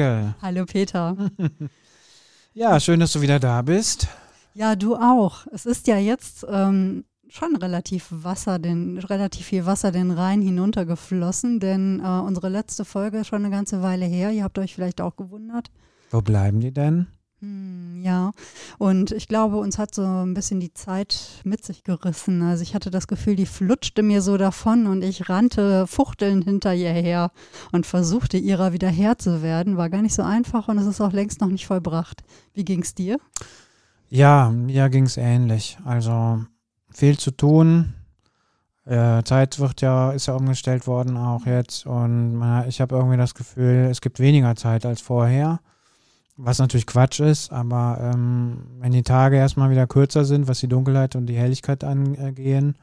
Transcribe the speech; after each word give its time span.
Hallo 0.00 0.24
Wiebke. 0.24 0.34
Hallo 0.40 0.64
Peter. 0.66 1.16
ja, 2.54 2.80
schön, 2.80 3.00
dass 3.00 3.12
du 3.12 3.20
wieder 3.20 3.38
da 3.38 3.62
bist. 3.62 4.08
Ja, 4.54 4.74
du 4.76 4.96
auch. 4.96 5.46
Es 5.52 5.66
ist 5.66 5.86
ja 5.86 5.98
jetzt 5.98 6.46
ähm, 6.48 7.04
schon 7.28 7.56
relativ 7.56 8.06
Wasser, 8.10 8.58
den, 8.58 8.98
relativ 8.98 9.46
viel 9.46 9.66
Wasser 9.66 9.92
den 9.92 10.10
Rhein 10.10 10.40
hinuntergeflossen, 10.40 11.60
denn 11.60 12.00
äh, 12.00 12.06
unsere 12.06 12.48
letzte 12.48 12.84
Folge 12.84 13.18
ist 13.18 13.28
schon 13.28 13.44
eine 13.44 13.54
ganze 13.54 13.82
Weile 13.82 14.06
her. 14.06 14.30
Ihr 14.30 14.44
habt 14.44 14.58
euch 14.58 14.74
vielleicht 14.74 15.00
auch 15.00 15.16
gewundert. 15.16 15.70
Wo 16.10 16.22
bleiben 16.22 16.60
die 16.60 16.72
denn? 16.72 17.06
Hm, 17.40 18.02
ja, 18.02 18.32
und 18.76 19.12
ich 19.12 19.26
glaube, 19.26 19.56
uns 19.56 19.78
hat 19.78 19.94
so 19.94 20.02
ein 20.02 20.34
bisschen 20.34 20.60
die 20.60 20.74
Zeit 20.74 21.40
mit 21.44 21.64
sich 21.64 21.84
gerissen. 21.84 22.42
Also 22.42 22.62
ich 22.62 22.74
hatte 22.74 22.90
das 22.90 23.08
Gefühl, 23.08 23.34
die 23.34 23.46
flutschte 23.46 24.02
mir 24.02 24.20
so 24.20 24.36
davon 24.36 24.86
und 24.86 25.02
ich 25.02 25.30
rannte 25.30 25.86
fuchtelnd 25.86 26.44
hinter 26.44 26.74
ihr 26.74 26.92
her 26.92 27.32
und 27.72 27.86
versuchte 27.86 28.36
ihrer 28.36 28.74
wieder 28.74 28.88
Herr 28.88 29.16
zu 29.16 29.42
werden. 29.42 29.78
War 29.78 29.88
gar 29.88 30.02
nicht 30.02 30.14
so 30.14 30.22
einfach 30.22 30.68
und 30.68 30.76
es 30.76 30.86
ist 30.86 31.00
auch 31.00 31.12
längst 31.12 31.40
noch 31.40 31.48
nicht 31.48 31.66
vollbracht. 31.66 32.22
Wie 32.52 32.64
ging 32.64 32.82
es 32.82 32.94
dir? 32.94 33.16
Ja, 34.10 34.50
mir 34.50 34.90
ging 34.90 35.06
es 35.06 35.16
ähnlich. 35.16 35.78
Also 35.82 36.44
viel 36.90 37.16
zu 37.16 37.30
tun. 37.30 37.94
Äh, 38.84 39.22
Zeit 39.22 39.58
wird 39.58 39.80
ja, 39.80 40.10
ist 40.10 40.26
ja 40.26 40.34
umgestellt 40.34 40.86
worden 40.86 41.16
auch 41.16 41.46
jetzt 41.46 41.86
und 41.86 42.42
ich 42.68 42.82
habe 42.82 42.96
irgendwie 42.96 43.16
das 43.16 43.34
Gefühl, 43.34 43.88
es 43.90 44.02
gibt 44.02 44.18
weniger 44.18 44.56
Zeit 44.56 44.84
als 44.84 45.00
vorher. 45.00 45.60
Was 46.42 46.58
natürlich 46.58 46.86
Quatsch 46.86 47.20
ist, 47.20 47.52
aber 47.52 48.12
ähm, 48.14 48.62
wenn 48.78 48.92
die 48.92 49.02
Tage 49.02 49.36
erstmal 49.36 49.70
wieder 49.70 49.86
kürzer 49.86 50.24
sind, 50.24 50.48
was 50.48 50.60
die 50.60 50.68
Dunkelheit 50.68 51.14
und 51.14 51.26
die 51.26 51.36
Helligkeit 51.36 51.84
angehen, 51.84 52.76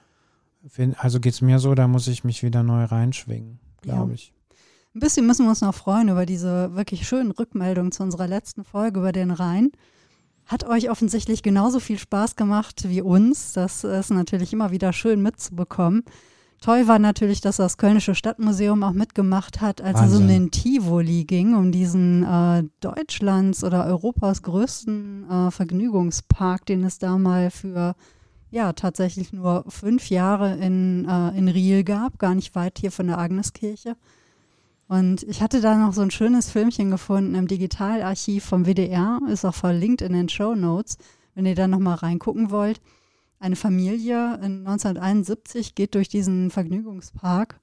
find, 0.68 1.04
also 1.04 1.20
geht 1.20 1.34
es 1.34 1.42
mir 1.42 1.58
so, 1.58 1.74
da 1.74 1.88
muss 1.88 2.08
ich 2.08 2.24
mich 2.24 2.44
wieder 2.44 2.62
neu 2.62 2.84
reinschwingen, 2.84 3.60
glaube 3.82 4.12
ja. 4.12 4.14
ich. 4.14 4.34
Ein 4.94 5.00
bisschen 5.00 5.26
müssen 5.28 5.46
wir 5.46 5.50
uns 5.50 5.62
noch 5.62 5.76
freuen 5.76 6.10
über 6.10 6.26
diese 6.26 6.76
wirklich 6.76 7.08
schönen 7.08 7.32
Rückmeldungen 7.32 7.92
zu 7.92 8.04
unserer 8.04 8.28
letzten 8.28 8.64
Folge 8.64 9.00
über 9.00 9.12
den 9.12 9.32
Rhein. 9.32 9.72
Hat 10.46 10.64
euch 10.64 10.90
offensichtlich 10.90 11.44
genauso 11.44 11.80
viel 11.80 12.00
Spaß 12.00 12.36
gemacht 12.36 12.86
wie 12.88 13.02
uns. 13.02 13.54
Das 13.54 13.84
ist 13.84 14.12
natürlich 14.12 14.54
immer 14.54 14.72
wieder 14.72 14.94
schön 14.94 15.22
mitzubekommen. 15.22 16.04
Toll 16.62 16.88
war 16.88 16.98
natürlich, 16.98 17.40
dass 17.40 17.58
das 17.58 17.78
Kölnische 17.78 18.16
Stadtmuseum 18.16 18.84
auch 18.84 18.94
mitgemacht 18.94 19.62
hat, 19.62 19.80
als 19.82 20.00
Wahnsinn. 20.00 20.16
es 20.16 20.22
um 20.22 20.28
den 20.28 20.52
Tivoli 20.52 21.24
ging, 21.26 21.56
um 21.56 21.72
diesen 21.72 22.24
äh, 22.24 22.64
Deutschlands 22.80 23.64
oder 23.64 23.86
Europas 23.86 24.42
größten 24.42 25.30
äh, 25.30 25.52
Vergnügungspark, 25.52 26.66
den 26.66 26.84
es 26.84 26.98
da 26.98 27.18
mal 27.18 27.52
für 27.52 27.96
ja 28.50 28.74
tatsächlich 28.74 29.34
nur 29.34 29.66
fünf 29.68 30.10
Jahre 30.10 30.56
in, 30.56 31.06
äh, 31.06 31.38
in 31.38 31.48
Riel 31.48 31.84
gab, 31.84 32.18
gar 32.18 32.34
nicht 32.34 32.56
weit 32.56 32.80
hier 32.80 32.92
von 32.92 33.08
der 33.08 33.20
Agneskirche. 33.20 33.96
Und 34.88 35.24
ich 35.24 35.42
hatte 35.42 35.60
da 35.60 35.76
noch 35.76 35.94
so 35.94 36.02
ein 36.02 36.12
schönes 36.12 36.50
Filmchen 36.50 36.90
gefunden 36.90 37.36
im 37.36 37.48
Digitalarchiv 37.48 38.46
vom 38.46 38.66
WDR, 38.66 39.20
ist 39.30 39.46
auch 39.46 39.54
verlinkt 39.54 40.02
in 40.02 40.14
den 40.14 40.30
Show 40.30 40.56
Notes, 40.56 40.98
wenn 41.36 41.46
ihr 41.46 41.56
da 41.56 41.68
nochmal 41.68 41.96
reingucken 41.96 42.52
wollt. 42.52 42.80
Eine 43.40 43.56
Familie 43.56 44.36
in 44.36 44.66
1971 44.66 45.76
geht 45.76 45.96
durch 45.96 46.10
diesen 46.10 46.50
Vergnügungspark 46.50 47.60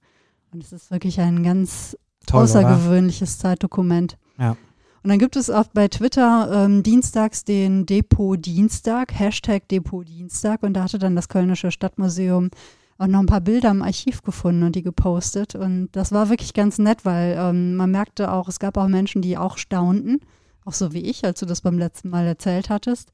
und 0.53 0.63
es 0.63 0.73
ist 0.73 0.91
wirklich 0.91 1.21
ein 1.21 1.43
ganz 1.43 1.99
Toll, 2.27 2.45
außergewöhnliches 2.45 3.35
oder? 3.35 3.41
Zeitdokument. 3.41 4.17
Ja. 4.39 4.57
Und 5.03 5.11
dann 5.11 5.19
gibt 5.19 5.37
es 5.37 5.51
auch 5.51 5.67
bei 5.75 5.89
Twitter 5.89 6.65
ähm, 6.65 6.83
dienstags 6.83 7.45
den 7.45 7.85
Depot-Dienstag, 7.85 9.13
Hashtag 9.13 9.69
Depot-Dienstag. 9.69 10.63
Und 10.63 10.75
da 10.75 10.85
hatte 10.85 10.99
dann 10.99 11.15
das 11.15 11.29
Kölnische 11.29 11.71
Stadtmuseum 11.71 12.51
auch 12.97 13.07
noch 13.07 13.19
ein 13.19 13.27
paar 13.27 13.43
Bilder 13.43 13.71
im 13.71 13.83
Archiv 13.83 14.23
gefunden 14.23 14.63
und 14.63 14.77
die 14.77 14.83
gepostet. 14.83 15.57
Und 15.57 15.91
das 15.93 16.13
war 16.13 16.31
wirklich 16.31 16.55
ganz 16.55 16.79
nett, 16.79 17.05
weil 17.05 17.37
ähm, 17.39 17.77
man 17.77 17.91
merkte 17.91 18.33
auch, 18.33 18.49
es 18.49 18.59
gab 18.59 18.79
auch 18.79 18.89
Menschen, 18.89 19.21
die 19.21 19.37
auch 19.37 19.59
staunten, 19.59 20.21
auch 20.65 20.73
so 20.73 20.95
wie 20.95 21.03
ich, 21.03 21.25
als 21.25 21.41
du 21.41 21.45
das 21.47 21.61
beim 21.61 21.79
letzten 21.79 22.09
Mal 22.09 22.27
erzählt 22.27 22.71
hattest. 22.71 23.11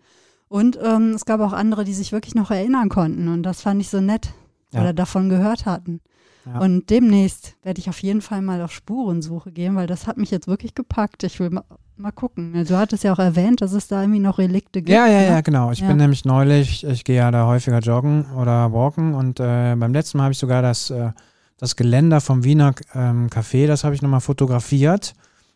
Und 0.51 0.81
ähm, 0.83 1.13
es 1.15 1.27
gab 1.27 1.41
auch 1.41 1.53
andere, 1.53 1.85
die 1.85 1.95
sich 1.95 2.11
wirklich 2.11 2.35
noch 2.35 2.51
erinnern 2.51 2.89
konnten. 2.89 3.29
Und 3.29 3.45
das 3.45 3.63
fand 3.63 3.81
ich 3.81 3.89
so 3.89 4.01
nett 4.01 4.35
ja. 4.73 4.81
oder 4.81 4.93
davon 4.93 5.29
gehört 5.29 5.65
hatten. 5.65 6.01
Ja. 6.45 6.59
Und 6.59 6.91
demnächst 6.91 7.55
werde 7.63 7.79
ich 7.79 7.89
auf 7.89 8.03
jeden 8.03 8.21
Fall 8.21 8.43
mal 8.43 8.61
auf 8.61 8.73
Spurensuche 8.73 9.53
gehen, 9.53 9.77
weil 9.77 9.87
das 9.87 10.09
hat 10.09 10.17
mich 10.17 10.33
jetzt 10.33 10.49
wirklich 10.49 10.75
gepackt. 10.75 11.23
Ich 11.23 11.39
will 11.39 11.51
mal, 11.51 11.63
mal 11.97 12.11
gucken. 12.11 12.65
Du 12.67 12.77
hattest 12.77 13.05
ja 13.05 13.13
auch 13.13 13.21
erwähnt, 13.21 13.61
dass 13.61 13.73
es 13.73 13.87
da 13.87 14.01
irgendwie 14.01 14.19
noch 14.19 14.39
Relikte 14.39 14.81
gibt. 14.81 14.89
Ja, 14.89 15.07
ja, 15.07 15.21
ne? 15.21 15.27
ja, 15.29 15.41
genau. 15.41 15.71
Ich 15.71 15.81
ja. 15.81 15.87
bin 15.87 15.99
nämlich 15.99 16.25
neulich, 16.25 16.83
ich 16.83 17.05
gehe 17.05 17.19
ja 17.19 17.31
da 17.31 17.47
häufiger 17.47 17.79
joggen 17.79 18.27
oder 18.33 18.73
walken 18.73 19.15
und 19.15 19.39
äh, 19.39 19.77
beim 19.77 19.93
letzten 19.93 20.19
Mal 20.19 20.25
habe 20.25 20.33
ich 20.33 20.39
sogar 20.39 20.63
das, 20.63 20.91
äh, 20.91 21.13
das 21.59 21.77
Geländer 21.77 22.21
vom 22.21 22.43
Wiener 22.43 22.75
ähm, 22.93 23.29
Café, 23.29 23.69
das 23.69 23.85
habe 23.85 23.95
ich 23.95 24.03
nochmal 24.03 24.21
fotografiert. 24.21 25.15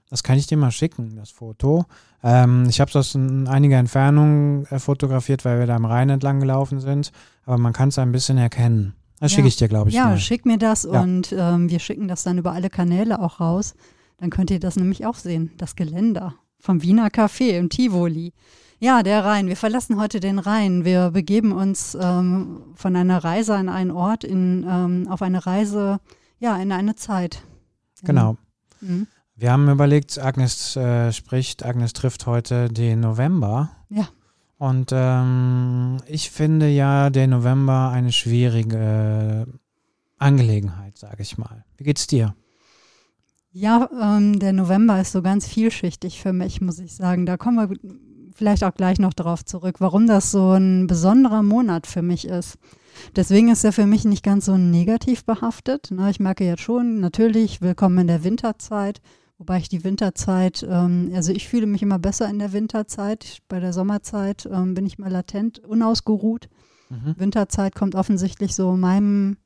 Das 0.09 0.23
kann 0.23 0.39
ich 0.39 0.47
dir 0.47 0.57
mal 0.57 0.71
schicken, 0.71 1.17
das 1.17 1.31
Foto. 1.31 1.87
Ähm, 2.25 2.67
ich 2.71 2.81
habe 2.81 2.91
das 2.91 3.15
in 3.15 3.47
einiger 3.47 3.77
Entfernung 3.77 4.65
äh, 4.67 4.79
fotografiert, 4.79 5.45
weil 5.45 5.59
wir 5.59 5.67
da 5.67 5.77
am 5.77 5.85
Rhein 5.85 6.09
entlang 6.09 6.41
gelaufen 6.41 6.81
sind. 6.81 7.13
Aber 7.45 7.59
man 7.59 7.75
kann 7.75 7.91
es 7.91 7.99
ein 7.99 8.13
bisschen 8.13 8.39
erkennen. 8.39 8.95
Das 9.21 9.31
ja. 9.31 9.37
schicke 9.37 9.49
ich 9.49 9.57
dir, 9.57 9.69
glaube 9.69 9.91
ich. 9.91 9.95
Ja, 9.95 10.07
mal. 10.07 10.19
schick 10.19 10.47
mir 10.47 10.57
das 10.57 10.85
ja. 10.85 11.03
und 11.03 11.35
ähm, 11.37 11.69
wir 11.69 11.79
schicken 11.79 12.09
das 12.09 12.23
dann 12.23 12.39
über 12.39 12.53
alle 12.53 12.71
Kanäle 12.71 13.21
auch 13.21 13.41
raus. 13.41 13.75
Dann 14.19 14.31
könnt 14.31 14.51
ihr 14.51 14.59
das 14.59 14.77
nämlich 14.77 15.05
auch 15.05 15.17
sehen, 15.17 15.53
das 15.59 15.77
Geländer 15.77 16.35
vom 16.59 16.83
Wiener 16.83 17.09
Café 17.09 17.59
im 17.59 17.69
Tivoli. 17.69 18.33
Ja, 18.81 19.03
der 19.03 19.25
Rhein. 19.25 19.47
Wir 19.47 19.57
verlassen 19.57 20.01
heute 20.01 20.19
den 20.19 20.39
Rhein. 20.39 20.85
Wir 20.85 21.11
begeben 21.11 21.53
uns 21.53 21.97
ähm, 22.01 22.63
von 22.75 22.97
einer 22.97 23.23
Reise 23.23 23.55
an 23.55 23.69
einen 23.69 23.91
Ort 23.91 24.25
in, 24.25 24.67
ähm, 24.69 25.07
auf 25.09 25.21
eine 25.21 25.45
Reise, 25.45 26.01
ja, 26.39 26.57
in 26.57 26.73
eine 26.73 26.95
Zeit. 26.95 27.43
Genau. 28.03 28.37
Mhm. 28.81 29.07
Wir 29.37 29.51
haben 29.51 29.69
überlegt, 29.69 30.19
Agnes 30.19 30.77
äh, 30.77 31.13
spricht, 31.13 31.65
Agnes 31.65 31.93
trifft 31.93 32.27
heute 32.27 32.69
den 32.69 33.01
November. 33.01 33.71
Ja. 33.89 34.09
Und 34.59 34.91
ähm, 34.93 35.99
ich 36.07 36.31
finde 36.31 36.69
ja 36.69 37.11
den 37.11 37.31
November 37.31 37.91
eine 37.91 38.13
schwierige 38.13 39.47
Angelegenheit, 40.19 40.97
sage 40.97 41.23
ich 41.23 41.37
mal. 41.37 41.65
Wie 41.77 41.85
geht's 41.85 42.07
dir? 42.07 42.37
Ja, 43.51 43.89
ähm, 44.01 44.39
der 44.39 44.53
November 44.53 45.01
ist 45.01 45.13
so 45.13 45.21
ganz 45.21 45.49
vielschichtig 45.49 46.23
für 46.23 46.33
mich, 46.33 46.61
muss 46.61 46.79
ich 46.79 46.95
sagen. 46.95 47.27
Da 47.27 47.37
kommen 47.37 47.57
wir 47.57 47.77
vielleicht 48.35 48.63
auch 48.63 48.75
gleich 48.75 49.01
noch 49.01 49.15
darauf 49.15 49.45
zurück, 49.45 49.77
warum 49.81 50.07
das 50.07 50.31
so 50.31 50.53
ein 50.53 50.87
besonderer 50.87 51.43
Monat 51.43 51.89
für 51.89 52.03
mich 52.03 52.27
ist. 52.27 52.57
Deswegen 53.17 53.51
ist 53.51 53.65
er 53.65 53.73
für 53.73 53.87
mich 53.87 54.05
nicht 54.05 54.23
ganz 54.23 54.45
so 54.45 54.57
negativ 54.57 55.25
behaftet. 55.25 55.89
Na, 55.91 56.09
ich 56.09 56.21
merke 56.21 56.45
jetzt 56.45 56.63
schon, 56.63 57.01
natürlich, 57.01 57.61
willkommen 57.61 57.99
in 57.99 58.07
der 58.07 58.23
Winterzeit. 58.23 59.01
Wobei 59.39 59.59
ich 59.59 59.69
die 59.69 59.83
Winterzeit, 59.83 60.65
ähm, 60.69 61.11
also 61.15 61.33
ich 61.33 61.49
fühle 61.49 61.67
mich 61.67 61.83
immer 61.83 61.99
besser 61.99 62.29
in 62.29 62.39
der 62.39 62.53
Winterzeit. 62.53 63.39
Bei 63.49 63.59
der 63.59 63.73
Sommerzeit 63.73 64.49
ähm, 64.51 64.75
bin 64.75 64.87
ich 64.87 64.99
mal 64.99 65.11
latent 65.11 65.59
unausgeruht. 65.59 66.49
Mhm. 66.89 67.15
Winterzeit 67.19 67.75
kommt 67.75 67.97
offensichtlich 67.97 68.55
so 68.55 68.77
meinem, 68.77 69.37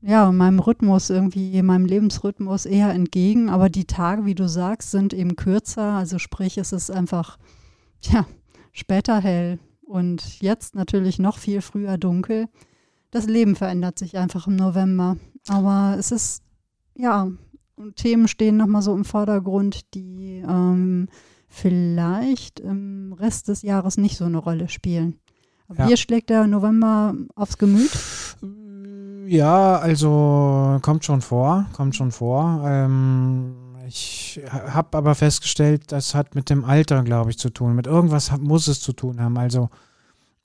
ja, 0.00 0.32
meinem 0.32 0.58
Rhythmus 0.58 1.10
irgendwie, 1.10 1.62
meinem 1.62 1.86
Lebensrhythmus 1.86 2.66
eher 2.66 2.90
entgegen. 2.90 3.50
Aber 3.50 3.68
die 3.68 3.84
Tage, 3.84 4.24
wie 4.24 4.34
du 4.34 4.48
sagst, 4.48 4.90
sind 4.90 5.14
eben 5.14 5.36
kürzer. 5.36 5.92
Also 5.92 6.18
sprich, 6.18 6.58
es 6.58 6.72
ist 6.72 6.90
einfach, 6.90 7.38
ja, 8.02 8.26
später 8.72 9.20
hell 9.20 9.60
und 9.86 10.40
jetzt 10.40 10.74
natürlich 10.74 11.20
noch 11.20 11.38
viel 11.38 11.60
früher 11.60 11.98
dunkel. 11.98 12.48
Das 13.12 13.26
Leben 13.26 13.54
verändert 13.54 13.96
sich 13.96 14.18
einfach 14.18 14.48
im 14.48 14.56
November. 14.56 15.16
Aber 15.48 15.94
es 15.98 16.10
ist, 16.10 16.42
ja, 16.96 17.28
Themen 17.96 18.28
stehen 18.28 18.56
nochmal 18.56 18.82
so 18.82 18.94
im 18.94 19.04
Vordergrund, 19.04 19.94
die 19.94 20.42
ähm, 20.46 21.08
vielleicht 21.48 22.60
im 22.60 23.12
Rest 23.12 23.48
des 23.48 23.62
Jahres 23.62 23.96
nicht 23.96 24.16
so 24.16 24.24
eine 24.24 24.38
Rolle 24.38 24.68
spielen. 24.68 25.18
Aber 25.68 25.80
ja. 25.80 25.86
hier 25.86 25.96
schlägt 25.96 26.30
der 26.30 26.46
November 26.46 27.14
aufs 27.34 27.58
Gemüt? 27.58 27.90
Ja, 29.26 29.78
also 29.78 30.78
kommt 30.82 31.04
schon 31.04 31.22
vor, 31.22 31.66
kommt 31.72 31.96
schon 31.96 32.12
vor. 32.12 32.62
Ähm, 32.66 33.54
ich 33.86 34.40
habe 34.50 34.98
aber 34.98 35.14
festgestellt, 35.14 35.92
das 35.92 36.14
hat 36.14 36.34
mit 36.34 36.50
dem 36.50 36.64
Alter, 36.64 37.02
glaube 37.02 37.30
ich, 37.30 37.38
zu 37.38 37.50
tun. 37.50 37.74
Mit 37.74 37.86
irgendwas 37.86 38.36
muss 38.38 38.68
es 38.68 38.80
zu 38.80 38.92
tun 38.92 39.20
haben. 39.20 39.38
Also 39.38 39.70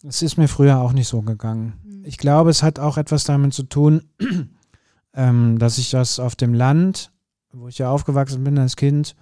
es 0.03 0.21
ist 0.21 0.37
mir 0.37 0.47
früher 0.47 0.79
auch 0.79 0.93
nicht 0.93 1.07
so 1.07 1.21
gegangen. 1.21 1.73
Mhm. 1.83 2.05
Ich 2.05 2.17
glaube, 2.17 2.49
es 2.49 2.63
hat 2.63 2.79
auch 2.79 2.97
etwas 2.97 3.23
damit 3.25 3.53
zu 3.53 3.63
tun, 3.63 4.03
ähm, 5.13 5.59
dass 5.59 5.77
ich 5.77 5.89
das 5.89 6.19
auf 6.19 6.35
dem 6.35 6.53
Land 6.53 7.11
wo 7.53 7.67
ich 7.67 7.77
ja 7.77 7.89
aufgewachsen 7.89 8.43
bin 8.43 8.57
als 8.57 8.75
Kind, 8.75 9.15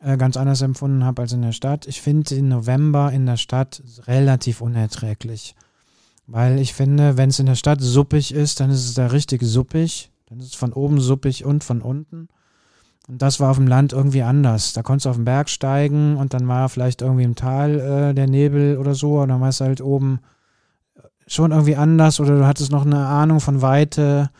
äh, 0.00 0.16
ganz 0.16 0.36
anders 0.36 0.62
empfunden 0.62 1.04
habe 1.04 1.22
als 1.22 1.32
in 1.32 1.42
der 1.42 1.52
Stadt. 1.52 1.86
Ich 1.86 2.00
finde 2.00 2.34
den 2.34 2.48
November 2.48 3.12
in 3.12 3.26
der 3.26 3.36
Stadt 3.36 3.82
relativ 4.06 4.60
unerträglich. 4.60 5.54
Weil 6.26 6.58
ich 6.58 6.74
finde, 6.74 7.16
wenn 7.16 7.30
es 7.30 7.38
in 7.38 7.46
der 7.46 7.54
Stadt 7.54 7.80
suppig 7.80 8.32
ist, 8.32 8.60
dann 8.60 8.70
ist 8.70 8.84
es 8.84 8.94
da 8.94 9.06
richtig 9.06 9.42
suppig. 9.42 10.10
Dann 10.26 10.40
ist 10.40 10.46
es 10.46 10.54
von 10.54 10.72
oben 10.72 11.00
suppig 11.00 11.44
und 11.44 11.62
von 11.62 11.80
unten. 11.80 12.28
Und 13.06 13.22
das 13.22 13.38
war 13.38 13.50
auf 13.50 13.56
dem 13.56 13.68
Land 13.68 13.92
irgendwie 13.92 14.22
anders. 14.22 14.72
Da 14.72 14.82
konntest 14.82 15.06
du 15.06 15.10
auf 15.10 15.16
den 15.16 15.24
Berg 15.24 15.48
steigen 15.48 16.16
und 16.16 16.34
dann 16.34 16.48
war 16.48 16.68
vielleicht 16.68 17.02
irgendwie 17.02 17.22
im 17.22 17.36
Tal 17.36 17.78
äh, 17.78 18.14
der 18.14 18.26
Nebel 18.26 18.78
oder 18.78 18.94
so. 18.94 19.20
Und 19.20 19.28
dann 19.28 19.40
war 19.40 19.50
es 19.50 19.60
halt 19.60 19.80
oben 19.80 20.18
schon 21.28 21.52
irgendwie 21.52 21.76
anders 21.76 22.20
oder 22.20 22.36
du 22.36 22.46
hattest 22.46 22.72
noch 22.72 22.84
eine 22.84 23.06
Ahnung 23.06 23.40
von 23.40 23.62
Weite. 23.62 24.30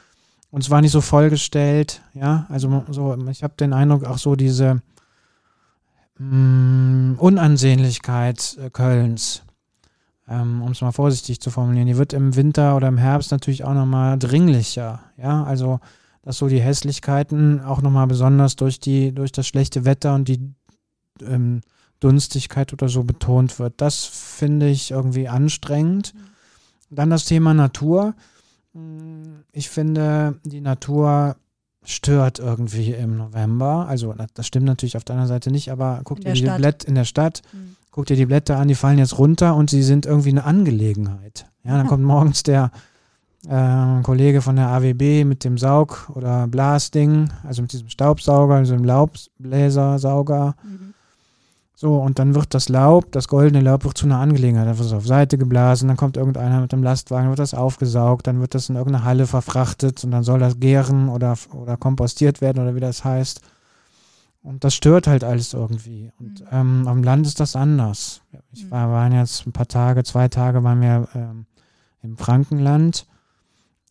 Und 0.51 0.63
es 0.63 0.71
war 0.71 0.81
nicht 0.81 0.93
so 0.93 1.01
vollgestellt, 1.01 2.03
ja. 2.15 2.47
Also 2.49 2.85
so, 2.91 3.17
ich 3.31 3.43
habe 3.43 3.55
den 3.59 3.73
Eindruck, 3.73 4.05
auch 4.05 4.19
so 4.19 4.37
diese, 4.37 4.81
mh, 6.19 7.19
Unansehnlichkeit 7.19 8.57
äh, 8.61 8.71
Kölns, 8.71 9.43
ähm, 10.29 10.63
um 10.63 10.73
es 10.73 10.81
mal 10.81 10.93
vorsichtig 10.93 11.41
zu 11.41 11.51
formulieren, 11.51 11.87
die 11.87 11.97
wird 11.97 12.13
im 12.13 12.37
Winter 12.37 12.77
oder 12.77 12.89
im 12.89 12.99
Herbst 12.99 13.31
natürlich 13.31 13.65
auch 13.65 13.75
nochmal 13.75 14.19
dringlicher. 14.19 15.01
Ja, 15.17 15.45
also 15.45 15.81
dass 16.23 16.39
so 16.39 16.49
die 16.49 16.61
Hässlichkeiten 16.61 17.61
auch 17.61 17.83
nochmal 17.83 18.09
besonders 18.09 18.57
durch 18.57 18.81
die, 18.81 19.13
durch 19.13 19.31
das 19.31 19.47
schlechte 19.47 19.85
Wetter 19.85 20.13
und 20.15 20.27
die 20.27 20.41
ähm, 21.23 21.61
Dunstigkeit 22.01 22.73
oder 22.73 22.89
so 22.89 23.05
betont 23.05 23.61
wird. 23.61 23.75
Das 23.77 24.05
finde 24.05 24.69
ich 24.69 24.91
irgendwie 24.91 25.29
anstrengend. 25.29 26.15
Dann 26.91 27.11
das 27.11 27.27
Thema 27.27 27.55
Natur. 27.55 28.15
Ich 29.53 29.71
finde, 29.71 30.39
die 30.45 30.61
Natur 30.61 31.37
stört 31.85 32.39
irgendwie 32.39 32.93
im 32.93 33.17
November. 33.17 33.87
Also 33.89 34.15
das 34.35 34.47
stimmt 34.47 34.67
natürlich 34.67 34.97
auf 34.97 35.05
deiner 35.05 35.27
Seite 35.27 35.51
nicht, 35.51 35.71
aber 35.71 36.01
guck 36.05 36.21
dir 36.21 36.33
die 36.33 36.43
Blätter 36.43 36.89
in 36.89 36.95
der 36.95 37.05
Stadt, 37.05 37.43
mhm. 37.53 37.77
guck 37.91 38.07
dir 38.07 38.17
die 38.17 38.27
Blätter 38.27 38.59
an, 38.59 38.69
die 38.69 38.75
fallen 38.75 38.99
jetzt 38.99 39.19
runter 39.19 39.55
und 39.55 39.71
sie 39.71 39.83
sind 39.83 40.05
irgendwie 40.05 40.31
eine 40.31 40.45
Angelegenheit. 40.45 41.47
Ja, 41.65 41.77
dann 41.77 41.87
kommt 41.87 42.05
morgens 42.05 42.43
der 42.43 42.71
äh, 43.49 44.03
Kollege 44.03 44.43
von 44.43 44.57
der 44.57 44.69
AWB 44.69 45.25
mit 45.25 45.45
dem 45.45 45.59
Saug- 45.59 46.11
oder 46.15 46.47
Blasding, 46.49 47.31
also 47.45 47.63
mit 47.63 47.73
diesem 47.73 47.89
Staubsauger, 47.89 48.57
also 48.57 48.75
dem 48.75 48.85
Laubbläsersauger. 48.85 50.57
Mhm. 50.63 50.86
So, 51.79 51.99
und 51.99 52.19
dann 52.19 52.35
wird 52.35 52.55
das 52.55 52.71
Laub, 52.71 53.13
das 53.13 53.29
goldene 53.29 53.61
Laub 53.61 53.85
wird 53.85 53.99
zu 53.99 54.07
einer 54.07 54.19
Angelegenheit. 54.19 54.67
Dann 54.67 54.79
wird 54.79 54.87
es 54.87 54.95
auf 54.95 55.07
Seite 55.07 55.37
geblasen, 55.37 55.89
dann 55.89 55.99
kommt 55.99 56.17
irgendeiner 56.17 56.63
mit 56.63 56.73
dem 56.73 56.83
Lastwagen, 56.83 57.29
wird 57.29 57.39
das 57.39 57.53
aufgesaugt, 57.53 58.27
dann 58.27 58.41
wird 58.41 58.55
das 58.55 58.71
in 58.71 58.77
irgendeine 58.77 59.05
Halle 59.05 59.27
verfrachtet 59.27 60.03
und 60.03 60.11
dann 60.11 60.23
soll 60.23 60.39
das 60.39 60.59
gären 60.59 61.11
oder, 61.11 61.37
oder 61.53 61.77
kompostiert 61.77 62.41
werden 62.41 62.63
oder 62.63 62.75
wie 62.75 62.81
das 62.81 63.05
heißt. 63.05 63.43
Und 64.43 64.65
das 64.65 64.75
stört 64.75 65.07
halt 65.07 65.23
alles 65.23 65.53
irgendwie. 65.53 66.11
Und 66.19 66.41
mhm. 66.41 66.47
ähm, 66.51 66.89
am 66.89 67.03
Land 67.03 67.27
ist 67.27 67.41
das 67.41 67.55
anders. 67.55 68.23
Ich 68.53 68.65
mhm. 68.65 68.71
war, 68.71 68.91
waren 68.91 69.13
jetzt 69.13 69.47
ein 69.47 69.53
paar 69.53 69.69
Tage, 69.69 70.03
zwei 70.03 70.29
Tage 70.29 70.65
waren 70.65 70.81
wir 70.81 71.09
ähm, 71.15 71.45
im 72.03 72.17
Frankenland 72.17 73.07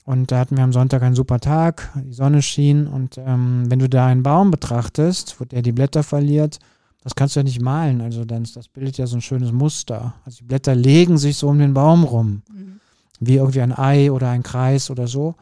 und 0.05 0.31
da 0.31 0.39
hatten 0.39 0.57
wir 0.57 0.63
am 0.63 0.73
Sonntag 0.73 1.03
einen 1.03 1.13
super 1.13 1.39
Tag, 1.39 1.91
die 2.03 2.13
Sonne 2.13 2.41
schien 2.41 2.87
und 2.87 3.19
ähm, 3.19 3.65
wenn 3.69 3.77
du 3.77 3.87
da 3.87 4.07
einen 4.07 4.23
Baum 4.23 4.49
betrachtest, 4.49 5.39
wo 5.39 5.45
der 5.45 5.61
die 5.61 5.71
Blätter 5.71 6.01
verliert, 6.01 6.57
das 7.05 7.13
kannst 7.13 7.35
du 7.35 7.39
ja 7.39 7.43
nicht 7.43 7.61
malen. 7.61 8.01
Also 8.01 8.25
dann, 8.25 8.47
das 8.55 8.67
bildet 8.67 8.97
ja 8.97 9.05
so 9.05 9.15
ein 9.15 9.21
schönes 9.21 9.51
Muster. 9.51 10.15
Also 10.25 10.39
die 10.39 10.45
Blätter 10.45 10.73
legen 10.73 11.19
sich 11.19 11.37
so 11.37 11.47
um 11.47 11.59
den 11.59 11.75
Baum 11.75 12.03
rum. 12.03 12.41
Mhm. 12.51 12.79
Wie 13.19 13.35
irgendwie 13.35 13.61
ein 13.61 13.77
Ei 13.77 14.11
oder 14.11 14.31
ein 14.31 14.41
Kreis 14.41 14.89
oder 14.89 15.07
so. 15.07 15.35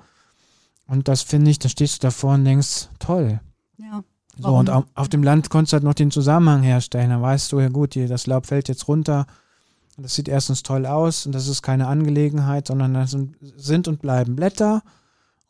Und 0.87 1.07
das 1.07 1.21
finde 1.21 1.49
ich, 1.49 1.59
da 1.59 1.69
stehst 1.69 1.95
du 2.03 2.07
davor 2.07 2.33
und 2.33 2.43
denkst, 2.43 2.89
toll. 2.99 3.39
Ja. 3.77 4.03
So, 4.37 4.49
und 4.49 4.69
auf, 4.69 4.83
auf, 4.93 5.07
dem 5.07 5.23
Land 5.23 5.49
konntest 5.49 5.71
du 5.71 5.75
halt 5.75 5.85
noch 5.85 5.93
den 5.93 6.11
Zusammenhang 6.11 6.63
herstellen. 6.63 7.11
Da 7.11 7.21
weißt 7.21 7.49
du, 7.53 7.61
ja 7.61 7.69
gut, 7.69 7.95
die, 7.95 8.07
das 8.07 8.27
Laub 8.27 8.45
fällt 8.45 8.67
jetzt 8.67 8.89
runter. 8.89 9.25
Das 9.95 10.15
sieht 10.15 10.27
erstens 10.27 10.63
toll 10.63 10.85
aus 10.85 11.25
und 11.25 11.33
das 11.33 11.47
ist 11.47 11.61
keine 11.61 11.87
Angelegenheit, 11.87 12.67
sondern 12.67 12.93
das 12.93 13.15
sind 13.55 13.87
und 13.87 14.01
bleiben 14.01 14.35
Blätter. 14.35 14.83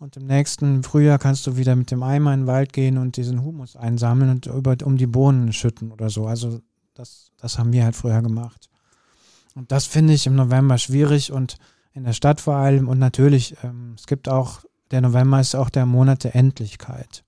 Und 0.04 0.18
im 0.18 0.26
nächsten 0.26 0.84
Frühjahr 0.84 1.18
kannst 1.18 1.48
du 1.48 1.56
wieder 1.56 1.78
mit 1.78 1.90
dem 1.90 2.04
Eimer 2.04 2.34
in 2.34 2.42
den 2.42 2.48
Wald 2.48 2.74
gehen 2.74 2.98
und 2.98 3.16
diesen 3.16 3.42
Humus 3.42 3.78
einsammeln 3.78 4.32
und 4.32 4.48
über, 4.48 4.76
um 4.84 4.98
die 4.98 5.08
Bohnen 5.08 5.54
schütten 5.54 5.94
oder 5.94 6.10
so. 6.10 6.28
Also 6.28 6.60
das, 6.94 7.32
das 7.38 7.58
haben 7.58 7.72
wir 7.72 7.86
halt 7.86 7.96
früher 7.96 8.22
gemacht. 8.22 8.70
Und 9.56 9.72
das 9.72 9.86
finde 9.86 10.12
ich 10.12 10.28
im 10.28 10.36
November 10.36 10.78
schwierig 10.78 11.32
und 11.32 11.56
in 11.94 12.04
der 12.04 12.12
Stadt 12.12 12.42
vor 12.42 12.56
allem. 12.56 12.90
Und 12.90 13.00
natürlich, 13.00 13.56
ähm, 13.64 13.94
es 13.98 14.06
gibt 14.06 14.28
auch, 14.28 14.66
der 14.92 15.00
November 15.00 15.40
ist 15.40 15.56
auch 15.56 15.70
der 15.70 15.86
Monat 15.86 16.26
der 16.26 16.36
Endlichkeit. 16.36 17.24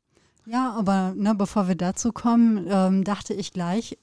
Ja, 0.46 0.76
aber 0.78 1.14
ne, 1.16 1.34
bevor 1.34 1.70
wir 1.70 1.76
dazu 1.76 2.12
kommen, 2.12 2.68
ähm, 2.70 3.06
dachte 3.06 3.34
ich 3.34 3.54
gleich, 3.54 3.98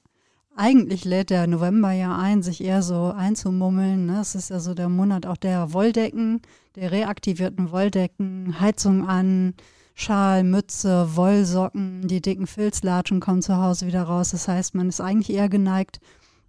eigentlich 0.55 1.05
lädt 1.05 1.29
der 1.29 1.47
November 1.47 1.91
ja 1.91 2.17
ein, 2.17 2.43
sich 2.43 2.63
eher 2.63 2.83
so 2.83 3.11
einzumummeln. 3.15 4.05
Ne? 4.05 4.19
Es 4.21 4.35
ist 4.35 4.49
ja 4.49 4.59
so 4.59 4.73
der 4.73 4.89
Monat 4.89 5.25
auch 5.25 5.37
der 5.37 5.73
Wolldecken, 5.73 6.41
der 6.75 6.91
reaktivierten 6.91 7.71
Wolldecken, 7.71 8.59
Heizung 8.59 9.07
an, 9.07 9.55
Schal, 9.95 10.43
Mütze, 10.43 11.15
Wollsocken, 11.15 12.07
die 12.07 12.21
dicken 12.21 12.47
Filzlatschen 12.47 13.19
kommen 13.19 13.41
zu 13.41 13.57
Hause 13.57 13.87
wieder 13.87 14.03
raus. 14.03 14.31
Das 14.31 14.47
heißt, 14.47 14.75
man 14.75 14.89
ist 14.89 15.01
eigentlich 15.01 15.35
eher 15.35 15.49
geneigt, 15.49 15.99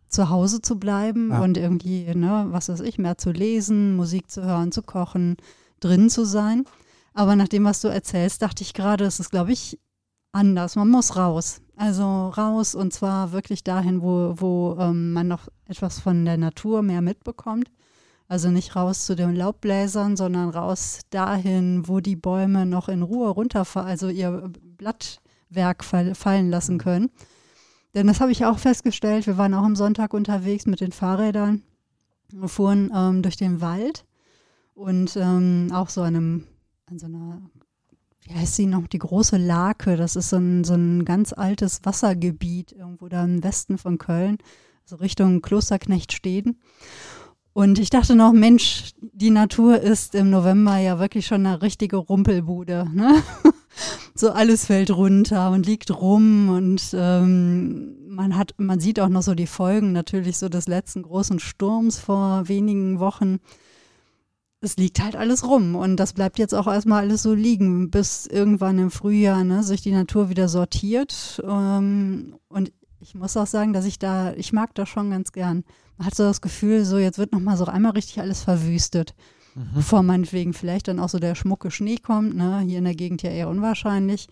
zu 0.09 0.31
Hause 0.31 0.63
zu 0.63 0.79
bleiben 0.79 1.31
ja. 1.31 1.43
und 1.43 1.57
irgendwie, 1.57 2.15
ne, 2.15 2.47
was 2.51 2.69
weiß 2.69 2.81
ich, 2.81 2.99
mehr 2.99 3.19
zu 3.19 3.33
lesen, 3.33 3.97
Musik 3.97 4.31
zu 4.31 4.45
hören, 4.45 4.73
zu 4.73 4.83
kochen, 4.83 5.37
drin 5.81 6.09
zu 6.09 6.25
sein. 6.25 6.65
Aber 7.15 7.37
nach 7.37 7.49
dem, 7.49 7.65
was 7.65 7.81
du 7.81 7.89
erzählst, 7.89 8.43
dachte 8.43 8.63
ich 8.63 8.75
gerade, 8.75 9.05
es 9.05 9.21
ist, 9.21 9.31
glaube 9.31 9.53
ich, 9.53 9.79
anders. 10.33 10.77
Man 10.77 10.89
muss 10.89 11.17
raus. 11.17 11.61
Also 11.77 12.29
raus 12.29 12.75
und 12.75 12.93
zwar 12.93 13.33
wirklich 13.33 13.65
dahin, 13.65 14.01
wo, 14.01 14.35
wo 14.37 14.77
ähm, 14.79 15.13
man 15.13 15.27
noch 15.27 15.49
etwas 15.67 15.99
von 15.99 16.25
der 16.25 16.37
Natur 16.37 16.83
mehr 16.83 17.03
mitbekommt. 17.03 17.71
Also 18.29 18.51
nicht 18.51 18.75
raus 18.75 19.05
zu 19.05 19.17
den 19.17 19.35
Laubbläsern, 19.35 20.17
sondern 20.17 20.49
raus 20.51 21.01
dahin, 21.11 21.87
wo 21.87 22.01
die 22.01 22.17
Bäume 22.17 22.65
noch 22.65 22.89
in 22.89 23.03
Ruhe 23.03 23.29
runterfallen, 23.29 23.89
also 23.89 24.09
ihr 24.09 24.51
Blattwerk 24.79 25.85
fall, 25.85 26.15
fallen 26.15 26.49
lassen 26.49 26.79
können. 26.79 27.11
Denn 27.95 28.07
das 28.07 28.21
habe 28.21 28.33
ich 28.33 28.45
auch 28.45 28.59
festgestellt. 28.59 29.27
Wir 29.27 29.37
waren 29.37 29.55
auch 29.55 29.63
am 29.63 29.77
Sonntag 29.77 30.15
unterwegs 30.15 30.67
mit 30.67 30.81
den 30.81 30.93
Fahrrädern. 30.93 31.63
Wir 32.33 32.49
fuhren 32.49 32.91
ähm, 32.95 33.23
durch 33.23 33.37
den 33.37 33.61
Wald 33.61 34.05
und 34.75 35.17
ähm, 35.17 35.69
auch 35.73 35.89
so 35.89 36.01
einem, 36.01 36.47
an 36.87 36.99
so 36.99 37.07
einer 37.07 37.43
wie 38.25 38.35
heißt 38.35 38.57
sie 38.57 38.67
noch, 38.67 38.87
die 38.87 38.99
große 38.99 39.37
Lake. 39.37 39.97
Das 39.97 40.17
ist 40.17 40.31
so 40.31 40.37
ein, 40.37 40.65
so 40.65 40.75
ein 40.75 41.05
ganz 41.05 41.33
altes 41.33 41.81
Wassergebiet 41.85 42.73
irgendwo 42.73 43.09
da 43.09 43.25
im 43.25 43.45
Westen 43.45 43.79
von 43.79 43.99
Köln, 43.99 44.39
so 44.85 44.97
Richtung 44.97 45.43
Klosterknechtsteden. 45.43 46.59
Und 47.53 47.79
ich 47.79 47.89
dachte 47.89 48.17
noch, 48.17 48.33
Mensch, 48.33 48.95
die 49.01 49.31
Natur 49.31 49.81
ist 49.81 50.17
im 50.17 50.29
November 50.29 50.77
ja 50.79 50.99
wirklich 50.99 51.27
schon 51.27 51.47
eine 51.47 51.63
richtige 51.63 51.97
Rumpelbude. 51.99 52.89
Ne? 52.93 53.23
so 54.15 54.31
alles 54.33 54.67
fällt 54.67 54.91
runter 54.91 55.53
und 55.53 55.65
liegt 55.65 55.91
rum 55.91 56.49
und 56.49 56.83
ähm, 56.95 57.95
man 58.09 58.37
hat, 58.37 58.55
man 58.59 58.81
sieht 58.81 58.99
auch 58.99 59.09
noch 59.09 59.23
so 59.23 59.35
die 59.35 59.47
Folgen 59.47 59.93
natürlich 59.93 60.39
so 60.39 60.49
des 60.49 60.67
letzten 60.67 61.03
großen 61.03 61.39
Sturms 61.39 61.99
vor 61.99 62.49
wenigen 62.49 62.99
Wochen 62.99 63.39
es 64.65 64.77
liegt 64.77 65.03
halt 65.03 65.17
alles 65.17 65.47
rum 65.47 65.77
und 65.77 65.97
das 65.97 66.13
bleibt 66.13 66.39
jetzt 66.39 66.55
auch 66.55 66.67
erstmal 66.67 67.03
alles 67.03 67.23
so 67.23 67.35
liegen, 67.35 67.91
bis 67.91 68.27
irgendwann 68.27 68.79
im 68.79 68.91
Frühjahr 68.91 69.45
ne, 69.45 69.63
sich 69.63 69.83
die 69.83 69.93
Natur 69.93 70.29
wieder 70.29 70.49
sortiert. 70.49 71.43
Ähm, 71.47 72.37
und 72.49 72.73
ich 73.01 73.15
muss 73.15 73.37
auch 73.37 73.47
sagen, 73.47 73.73
dass 73.73 73.85
ich 73.85 73.99
da, 73.99 74.33
ich 74.33 74.53
mag 74.53 74.75
das 74.75 74.89
schon 74.89 75.11
ganz 75.11 75.33
gern. 75.33 75.65
Man 75.99 76.07
hat 76.07 76.15
so 76.15 76.25
das 76.25 76.41
Gefühl, 76.41 76.85
so 76.85 76.99
jetzt 76.99 77.19
wird 77.19 77.33
nochmal 77.33 77.57
so 77.57 77.67
einmal 77.67 77.93
richtig 77.93 78.21
alles 78.21 78.43
verwüstet. 78.43 79.15
Mhm. 79.55 79.69
Bevor 79.75 80.03
meinetwegen 80.03 80.53
vielleicht 80.53 80.89
dann 80.89 80.99
auch 80.99 81.09
so 81.09 81.19
der 81.19 81.35
schmucke 81.35 81.71
Schnee 81.71 81.97
kommt, 81.97 82.35
ne? 82.35 82.61
hier 82.61 82.79
in 82.79 82.85
der 82.85 82.95
Gegend 82.95 83.23
ja 83.23 83.31
eher 83.31 83.49
unwahrscheinlich. 83.49 84.29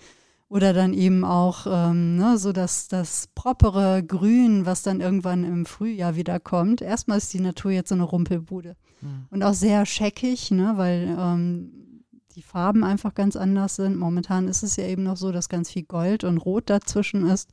Oder 0.52 0.74
dann 0.74 0.92
eben 0.92 1.24
auch 1.24 1.66
ähm, 1.66 2.16
ne, 2.16 2.36
so 2.36 2.52
das, 2.52 2.86
das 2.86 3.26
propere 3.34 4.02
Grün, 4.02 4.66
was 4.66 4.82
dann 4.82 5.00
irgendwann 5.00 5.44
im 5.44 5.64
Frühjahr 5.64 6.14
wieder 6.14 6.38
kommt. 6.40 6.82
Erstmal 6.82 7.16
ist 7.16 7.32
die 7.32 7.40
Natur 7.40 7.70
jetzt 7.70 7.88
so 7.88 7.94
eine 7.94 8.04
Rumpelbude. 8.04 8.76
Mhm. 9.00 9.24
Und 9.30 9.42
auch 9.44 9.54
sehr 9.54 9.86
scheckig, 9.86 10.50
ne, 10.50 10.74
weil 10.76 11.16
ähm, 11.18 12.04
die 12.34 12.42
Farben 12.42 12.84
einfach 12.84 13.14
ganz 13.14 13.34
anders 13.34 13.76
sind. 13.76 13.96
Momentan 13.96 14.46
ist 14.46 14.62
es 14.62 14.76
ja 14.76 14.84
eben 14.84 15.04
noch 15.04 15.16
so, 15.16 15.32
dass 15.32 15.48
ganz 15.48 15.70
viel 15.70 15.84
Gold 15.84 16.22
und 16.22 16.36
Rot 16.36 16.68
dazwischen 16.68 17.26
ist. 17.26 17.48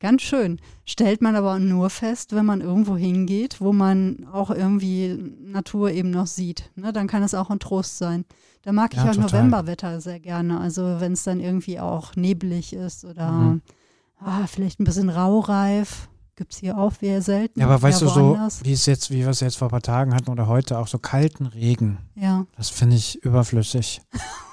Ganz 0.00 0.22
schön. 0.22 0.60
Stellt 0.84 1.22
man 1.22 1.36
aber 1.36 1.60
nur 1.60 1.88
fest, 1.88 2.34
wenn 2.34 2.46
man 2.46 2.62
irgendwo 2.62 2.96
hingeht, 2.96 3.60
wo 3.60 3.72
man 3.72 4.26
auch 4.32 4.50
irgendwie 4.50 5.16
Natur 5.40 5.92
eben 5.92 6.10
noch 6.10 6.26
sieht. 6.26 6.72
Ne? 6.74 6.92
Dann 6.92 7.06
kann 7.06 7.22
es 7.22 7.34
auch 7.34 7.48
ein 7.48 7.60
Trost 7.60 7.96
sein. 7.96 8.24
Da 8.62 8.72
mag 8.72 8.94
ja, 8.94 9.04
ich 9.04 9.10
auch 9.10 9.14
total. 9.14 9.44
Novemberwetter 9.44 10.00
sehr 10.00 10.20
gerne. 10.20 10.60
Also 10.60 11.00
wenn 11.00 11.12
es 11.12 11.24
dann 11.24 11.40
irgendwie 11.40 11.80
auch 11.80 12.14
neblig 12.16 12.72
ist 12.72 13.04
oder 13.04 13.30
mhm. 13.30 13.62
ah, 14.18 14.46
vielleicht 14.46 14.80
ein 14.80 14.84
bisschen 14.84 15.08
raureif. 15.08 16.08
Gibt 16.36 16.54
es 16.54 16.58
hier 16.58 16.78
auch 16.78 16.92
sehr 16.98 17.20
selten. 17.20 17.60
Ja, 17.60 17.66
aber 17.66 17.82
weißt 17.82 18.00
du 18.00 18.08
so, 18.08 18.38
wie 18.62 18.72
es 18.72 18.86
jetzt, 18.86 19.10
wie 19.10 19.18
wir 19.18 19.28
es 19.28 19.40
jetzt 19.40 19.58
vor 19.58 19.68
ein 19.68 19.72
paar 19.72 19.82
Tagen 19.82 20.14
hatten 20.14 20.30
oder 20.30 20.46
heute, 20.46 20.78
auch 20.78 20.86
so 20.86 20.98
kalten 20.98 21.44
Regen. 21.44 21.98
Ja. 22.14 22.46
Das 22.56 22.70
finde 22.70 22.96
ich 22.96 23.22
überflüssig. 23.22 24.00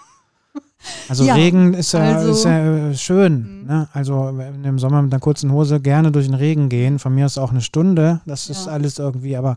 Also 1.09 1.25
ja, 1.25 1.35
Regen 1.35 1.73
ist 1.73 1.93
ja, 1.93 2.17
also, 2.17 2.31
ist 2.31 2.45
ja 2.45 2.89
äh, 2.89 2.95
schön. 2.95 3.61
Mhm. 3.61 3.67
Ne? 3.67 3.89
Also 3.93 4.29
im 4.29 4.79
Sommer 4.79 5.01
mit 5.01 5.13
einer 5.13 5.19
kurzen 5.19 5.51
Hose 5.51 5.79
gerne 5.81 6.11
durch 6.11 6.27
den 6.27 6.35
Regen 6.35 6.69
gehen. 6.69 6.99
Von 6.99 7.15
mir 7.15 7.25
ist 7.25 7.37
auch 7.37 7.51
eine 7.51 7.61
Stunde. 7.61 8.21
Das 8.25 8.47
ja. 8.47 8.53
ist 8.53 8.67
alles 8.67 8.99
irgendwie, 8.99 9.35
aber 9.35 9.55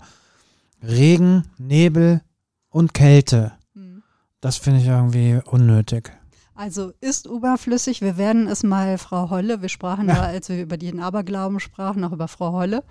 Regen, 0.82 1.44
Nebel 1.58 2.22
und 2.70 2.94
Kälte. 2.94 3.52
Das 4.40 4.56
finde 4.56 4.80
ich 4.80 4.86
irgendwie 4.86 5.40
unnötig. 5.44 6.12
Also 6.54 6.92
ist 7.00 7.26
überflüssig. 7.26 8.02
Wir 8.02 8.16
werden 8.16 8.46
es 8.46 8.62
mal 8.62 8.98
Frau 8.98 9.30
Holle, 9.30 9.62
wir 9.62 9.68
sprachen 9.68 10.08
ja, 10.08 10.20
als 10.22 10.48
wir 10.48 10.62
über 10.62 10.76
den 10.76 11.00
Aberglauben 11.00 11.60
sprachen, 11.60 12.04
auch 12.04 12.12
über 12.12 12.28
Frau 12.28 12.52
Holle 12.52 12.82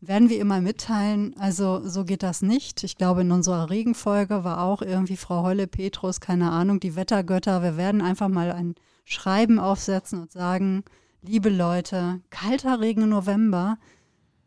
werden 0.00 0.28
wir 0.28 0.40
immer 0.40 0.60
mitteilen. 0.60 1.34
Also 1.38 1.86
so 1.86 2.04
geht 2.04 2.22
das 2.22 2.42
nicht. 2.42 2.84
Ich 2.84 2.96
glaube, 2.96 3.22
in 3.22 3.32
unserer 3.32 3.70
Regenfolge 3.70 4.44
war 4.44 4.62
auch 4.62 4.82
irgendwie 4.82 5.16
Frau 5.16 5.42
Holle, 5.42 5.66
Petrus, 5.66 6.20
keine 6.20 6.50
Ahnung, 6.50 6.80
die 6.80 6.96
Wettergötter. 6.96 7.62
Wir 7.62 7.76
werden 7.76 8.00
einfach 8.00 8.28
mal 8.28 8.52
ein 8.52 8.74
Schreiben 9.04 9.58
aufsetzen 9.58 10.20
und 10.20 10.32
sagen, 10.32 10.84
liebe 11.22 11.48
Leute, 11.48 12.20
kalter 12.30 12.80
Regen 12.80 13.02
im 13.02 13.08
November, 13.10 13.78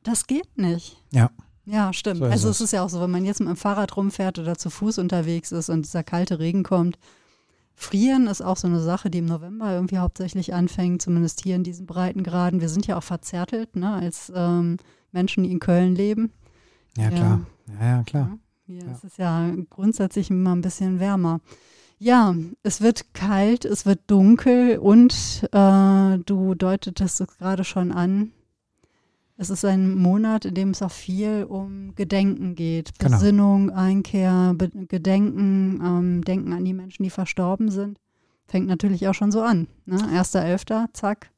das 0.04 0.28
geht 0.28 0.58
nicht. 0.58 0.98
Ja. 1.12 1.30
Ja, 1.66 1.94
stimmt. 1.94 2.20
So 2.20 2.26
also 2.26 2.50
es. 2.50 2.60
ist 2.62 2.74
ja 2.74 2.84
auch 2.84 2.90
so, 2.90 3.00
wenn 3.02 3.12
man 3.12 3.24
jetzt 3.26 3.40
mit 3.40 3.50
dem 3.50 3.56
Fahrrad 3.56 3.96
rumfährt 3.96 4.40
oder 4.40 4.58
zu 4.58 4.70
Fuß 4.70 4.98
unterwegs 4.98 5.52
ist 5.52 5.70
und 5.70 5.84
dieser 5.86 6.04
kalte 6.04 6.40
Regen 6.40 6.64
kommt. 6.64 6.98
Frieren 7.76 8.28
ist 8.28 8.42
auch 8.42 8.58
so 8.58 8.68
eine 8.68 8.82
Sache, 8.82 9.10
die 9.10 9.20
im 9.20 9.26
November 9.26 9.74
irgendwie 9.74 9.98
hauptsächlich 9.98 10.54
anfängt, 10.54 11.02
zumindest 11.02 11.42
hier 11.42 11.56
in 11.56 11.64
diesen 11.64 11.86
Breitengraden. 11.86 12.62
Wir 12.62 12.70
sind 12.70 12.86
ja 12.88 12.98
auch 12.98 13.04
verzärtelt, 13.04 13.76
ne, 13.76 13.94
als 13.94 14.32
ähm, 14.36 14.78
Menschen, 15.12 15.44
die 15.44 15.52
in 15.52 15.60
Köln 15.60 15.96
leben. 15.96 16.32
Ja, 16.98 17.04
Ja. 17.06 17.10
klar. 17.10 17.42
Ja, 17.80 17.86
ja, 17.98 18.04
klar. 18.04 18.38
Hier 18.68 18.84
Ja. 18.86 18.92
ist 18.92 19.04
es 19.04 19.18
ja 19.18 19.50
grundsätzlich 19.70 20.30
immer 20.30 20.56
ein 20.56 20.62
bisschen 20.62 21.00
wärmer. 21.00 21.40
Ja, 21.98 22.36
es 22.64 22.82
wird 22.82 23.14
kalt, 23.14 23.64
es 23.66 23.86
wird 23.86 24.00
dunkel 24.08 24.78
und 24.80 25.14
äh, 25.52 26.18
du 26.26 26.56
deutetest 26.56 27.22
es 27.22 27.38
gerade 27.38 27.64
schon 27.64 27.92
an. 27.92 28.32
Es 29.38 29.50
ist 29.50 29.66
ein 29.66 29.96
Monat, 29.96 30.46
in 30.46 30.54
dem 30.54 30.70
es 30.70 30.82
auch 30.82 30.92
viel 30.92 31.46
um 31.50 31.96
Gedenken 31.96 32.56
geht. 32.56 33.00
Genau. 33.00 33.18
Besinnung, 33.18 33.70
Einkehr, 33.72 34.54
Be 34.56 34.70
Gedenken, 34.88 35.82
ähm, 35.84 36.24
Denken 36.24 36.54
an 36.54 36.64
die 36.64 36.74
Menschen, 36.74 37.04
die 37.04 37.10
verstorben 37.10 37.72
sind. 37.72 37.98
Fängt 38.48 38.68
natürlich 38.68 39.08
auch 39.08 39.14
schon 39.14 39.32
so 39.32 39.42
an. 39.42 39.68
Ne? 39.86 39.98
1.11., 39.98 40.90
zack, 40.94 41.32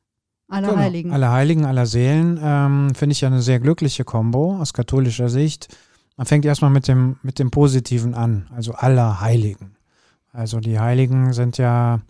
alle 0.47 0.67
Genau. 0.67 0.79
Heiligen. 0.79 1.13
Alle 1.13 1.31
Heiligen, 1.31 1.65
aller 1.65 1.85
Seelen, 1.85 2.39
ähm, 2.41 2.95
finde 2.95 3.13
ich 3.13 3.21
ja 3.21 3.27
eine 3.27 3.41
sehr 3.41 3.59
glückliche 3.59 4.03
Kombo 4.03 4.57
aus 4.57 4.73
katholischer 4.73 5.29
Sicht. 5.29 5.75
Man 6.17 6.27
fängt 6.27 6.45
erstmal 6.45 6.71
mit 6.71 6.88
dem, 6.88 7.17
mit 7.23 7.39
dem 7.39 7.51
Positiven 7.51 8.13
an, 8.13 8.47
also 8.55 8.73
aller 8.73 9.21
Heiligen. 9.21 9.75
Also 10.31 10.59
die 10.59 10.79
Heiligen 10.79 11.33
sind 11.33 11.57
ja 11.57 12.01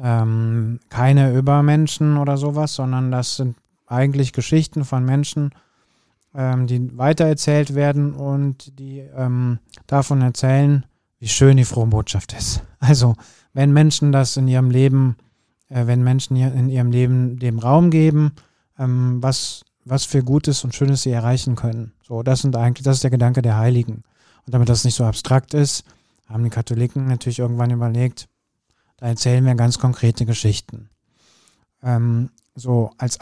ähm, 0.00 0.80
keine 0.88 1.32
Übermenschen 1.36 2.16
oder 2.16 2.36
sowas, 2.36 2.74
sondern 2.74 3.10
das 3.10 3.36
sind 3.36 3.56
eigentlich 3.94 4.32
Geschichten 4.32 4.84
von 4.84 5.04
Menschen, 5.04 5.50
ähm, 6.34 6.66
die 6.66 6.96
weitererzählt 6.96 7.74
werden 7.74 8.14
und 8.14 8.78
die 8.78 8.98
ähm, 8.98 9.58
davon 9.86 10.20
erzählen, 10.20 10.84
wie 11.20 11.28
schön 11.28 11.56
die 11.56 11.64
frohe 11.64 11.86
Botschaft 11.86 12.32
ist. 12.32 12.62
Also 12.80 13.14
wenn 13.54 13.72
Menschen 13.72 14.12
das 14.12 14.36
in 14.36 14.46
ihrem 14.46 14.70
Leben 14.70 15.16
äh, 15.68 15.86
wenn 15.86 16.02
Menschen 16.02 16.36
in 16.36 16.68
ihrem 16.68 16.90
Leben 16.90 17.38
dem 17.38 17.58
Raum 17.58 17.90
geben, 17.90 18.32
ähm, 18.78 19.22
was, 19.22 19.64
was 19.84 20.04
für 20.04 20.22
Gutes 20.22 20.64
und 20.64 20.74
Schönes 20.74 21.02
sie 21.02 21.10
erreichen 21.10 21.56
können. 21.56 21.92
So, 22.02 22.22
das 22.22 22.42
sind 22.42 22.56
eigentlich, 22.56 22.84
das 22.84 22.96
ist 22.96 23.04
der 23.04 23.10
Gedanke 23.10 23.42
der 23.42 23.58
Heiligen. 23.58 24.04
Und 24.46 24.54
damit 24.54 24.68
das 24.68 24.84
nicht 24.84 24.94
so 24.94 25.04
abstrakt 25.04 25.54
ist, 25.54 25.84
haben 26.28 26.44
die 26.44 26.50
Katholiken 26.50 27.06
natürlich 27.06 27.38
irgendwann 27.38 27.70
überlegt, 27.70 28.28
da 28.98 29.06
erzählen 29.06 29.44
wir 29.44 29.54
ganz 29.54 29.78
konkrete 29.78 30.26
Geschichten. 30.26 30.90
Ähm, 31.82 32.30
so 32.54 32.90
als 32.98 33.20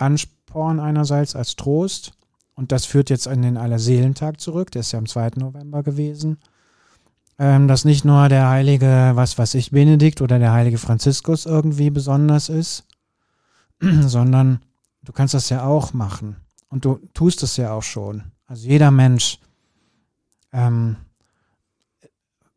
Ansporn 0.53 0.81
einerseits, 0.81 1.35
als 1.35 1.57
Trost. 1.57 2.13
Und 2.55 2.73
das 2.73 2.85
führt 2.85 3.09
jetzt 3.09 3.27
an 3.27 3.41
den 3.41 3.57
Allerseelentag 3.57 4.39
zurück, 4.39 4.71
der 4.71 4.81
ist 4.81 4.93
ja 4.93 4.99
am 4.99 5.07
2. 5.07 5.31
November 5.37 5.83
gewesen. 5.83 6.39
Ähm, 7.39 7.67
dass 7.67 7.87
nicht 7.87 8.05
nur 8.05 8.29
der 8.29 8.51
heilige, 8.51 9.13
was 9.15 9.39
weiß 9.39 9.55
ich, 9.55 9.71
Benedikt 9.71 10.21
oder 10.21 10.39
der 10.39 10.53
heilige 10.53 10.77
Franziskus 10.77 11.47
irgendwie 11.47 11.89
besonders 11.89 12.51
ist, 12.51 12.85
sondern 13.81 14.61
du 15.03 15.13
kannst 15.13 15.33
das 15.33 15.49
ja 15.49 15.65
auch 15.65 15.95
machen. 15.95 16.37
Und 16.69 16.85
du 16.85 17.01
tust 17.15 17.43
es 17.43 17.57
ja 17.57 17.73
auch 17.73 17.83
schon. 17.83 18.25
Also 18.47 18.69
jeder 18.69 18.91
Mensch 18.91 19.39
ähm, 20.53 20.97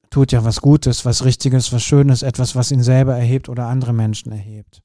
tut 0.09 0.33
ja 0.33 0.43
was 0.43 0.59
Gutes, 0.59 1.05
was 1.05 1.23
Richtiges, 1.23 1.71
was 1.71 1.83
Schönes, 1.83 2.21
etwas, 2.21 2.55
was 2.55 2.71
ihn 2.71 2.83
selber 2.83 3.15
erhebt 3.15 3.47
oder 3.47 3.67
andere 3.67 3.93
Menschen 3.93 4.33
erhebt. 4.33 4.81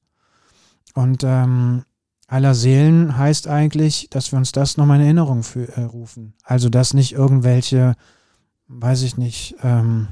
Und 0.94 1.24
ähm, 1.24 1.84
aller 2.30 2.54
Seelen 2.54 3.16
heißt 3.16 3.48
eigentlich, 3.48 4.08
dass 4.10 4.32
wir 4.32 4.38
uns 4.38 4.52
das 4.52 4.76
nochmal 4.76 4.98
in 5.00 5.04
Erinnerung 5.04 5.42
für, 5.42 5.68
äh, 5.76 5.82
rufen. 5.82 6.34
Also, 6.44 6.68
dass 6.68 6.94
nicht 6.94 7.12
irgendwelche, 7.12 7.94
weiß 8.68 9.02
ich 9.02 9.16
nicht, 9.16 9.56
ähm, 9.62 10.08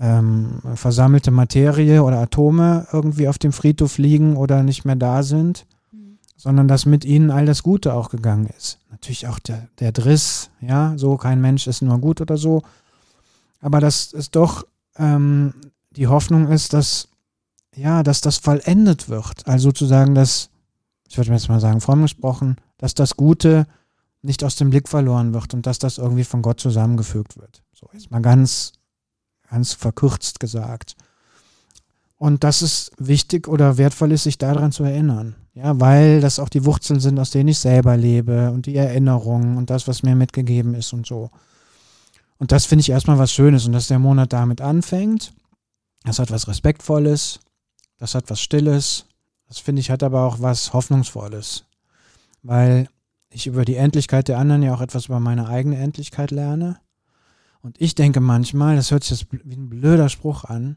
ähm, 0.00 0.60
versammelte 0.74 1.30
Materie 1.30 2.02
oder 2.02 2.18
Atome 2.18 2.86
irgendwie 2.92 3.28
auf 3.28 3.38
dem 3.38 3.52
Friedhof 3.52 3.96
liegen 3.98 4.36
oder 4.36 4.62
nicht 4.62 4.84
mehr 4.84 4.96
da 4.96 5.22
sind, 5.22 5.66
sondern 6.36 6.68
dass 6.68 6.84
mit 6.84 7.04
ihnen 7.04 7.30
all 7.30 7.46
das 7.46 7.62
Gute 7.62 7.94
auch 7.94 8.10
gegangen 8.10 8.50
ist. 8.58 8.78
Natürlich 8.90 9.26
auch 9.26 9.38
der, 9.38 9.68
der 9.78 9.92
Driss, 9.92 10.50
ja, 10.60 10.94
so 10.96 11.16
kein 11.16 11.40
Mensch 11.40 11.66
ist 11.66 11.80
nur 11.80 11.98
gut 11.98 12.20
oder 12.20 12.36
so, 12.36 12.62
aber 13.60 13.80
dass 13.80 14.12
es 14.12 14.30
doch 14.30 14.66
ähm, 14.98 15.54
die 15.92 16.08
Hoffnung 16.08 16.48
ist, 16.48 16.72
dass 16.72 17.08
ja, 17.74 18.02
dass 18.02 18.22
das 18.22 18.38
vollendet 18.38 19.08
wird. 19.08 19.46
Also 19.46 19.68
sozusagen, 19.68 20.14
dass, 20.14 20.48
ich 21.08 21.16
würde 21.16 21.32
jetzt 21.32 21.48
mal 21.48 21.60
sagen, 21.60 21.80
fromm 21.80 22.02
gesprochen, 22.02 22.56
dass 22.78 22.94
das 22.94 23.16
Gute 23.16 23.66
nicht 24.22 24.44
aus 24.44 24.56
dem 24.56 24.70
Blick 24.70 24.88
verloren 24.88 25.34
wird 25.34 25.54
und 25.54 25.66
dass 25.66 25.78
das 25.78 25.98
irgendwie 25.98 26.24
von 26.24 26.42
Gott 26.42 26.60
zusammengefügt 26.60 27.38
wird. 27.38 27.62
So 27.72 27.88
jetzt 27.92 28.10
mal 28.10 28.20
ganz, 28.20 28.72
ganz 29.48 29.72
verkürzt 29.72 30.40
gesagt. 30.40 30.96
Und 32.18 32.44
dass 32.44 32.62
es 32.62 32.90
wichtig 32.98 33.46
oder 33.46 33.76
wertvoll 33.76 34.12
ist, 34.12 34.24
sich 34.24 34.38
daran 34.38 34.72
zu 34.72 34.84
erinnern. 34.84 35.36
Ja, 35.54 35.78
weil 35.80 36.20
das 36.20 36.38
auch 36.38 36.48
die 36.48 36.64
Wurzeln 36.64 37.00
sind, 37.00 37.18
aus 37.18 37.30
denen 37.30 37.48
ich 37.48 37.58
selber 37.58 37.96
lebe 37.96 38.50
und 38.50 38.66
die 38.66 38.76
Erinnerungen 38.76 39.56
und 39.56 39.70
das, 39.70 39.88
was 39.88 40.02
mir 40.02 40.14
mitgegeben 40.14 40.74
ist 40.74 40.92
und 40.92 41.06
so. 41.06 41.30
Und 42.38 42.52
das 42.52 42.66
finde 42.66 42.80
ich 42.80 42.90
erstmal 42.90 43.18
was 43.18 43.32
Schönes 43.32 43.64
und 43.66 43.72
dass 43.72 43.88
der 43.88 43.98
Monat 43.98 44.32
damit 44.32 44.60
anfängt. 44.60 45.32
Das 46.04 46.18
hat 46.18 46.30
was 46.30 46.46
Respektvolles, 46.46 47.40
das 47.98 48.14
hat 48.14 48.28
was 48.28 48.40
Stilles, 48.40 49.06
das 49.48 49.58
finde 49.58 49.80
ich 49.80 49.90
hat 49.90 50.02
aber 50.02 50.22
auch 50.22 50.40
was 50.40 50.72
Hoffnungsvolles. 50.72 51.64
Weil 52.42 52.88
ich 53.30 53.46
über 53.46 53.64
die 53.64 53.76
Endlichkeit 53.76 54.28
der 54.28 54.38
anderen 54.38 54.62
ja 54.62 54.74
auch 54.74 54.80
etwas 54.80 55.06
über 55.06 55.20
meine 55.20 55.48
eigene 55.48 55.76
Endlichkeit 55.76 56.30
lerne. 56.30 56.78
Und 57.60 57.80
ich 57.80 57.94
denke 57.94 58.20
manchmal, 58.20 58.76
das 58.76 58.90
hört 58.90 59.04
sich 59.04 59.20
jetzt 59.20 59.32
wie 59.32 59.56
ein 59.56 59.68
blöder 59.68 60.08
Spruch 60.08 60.44
an, 60.44 60.76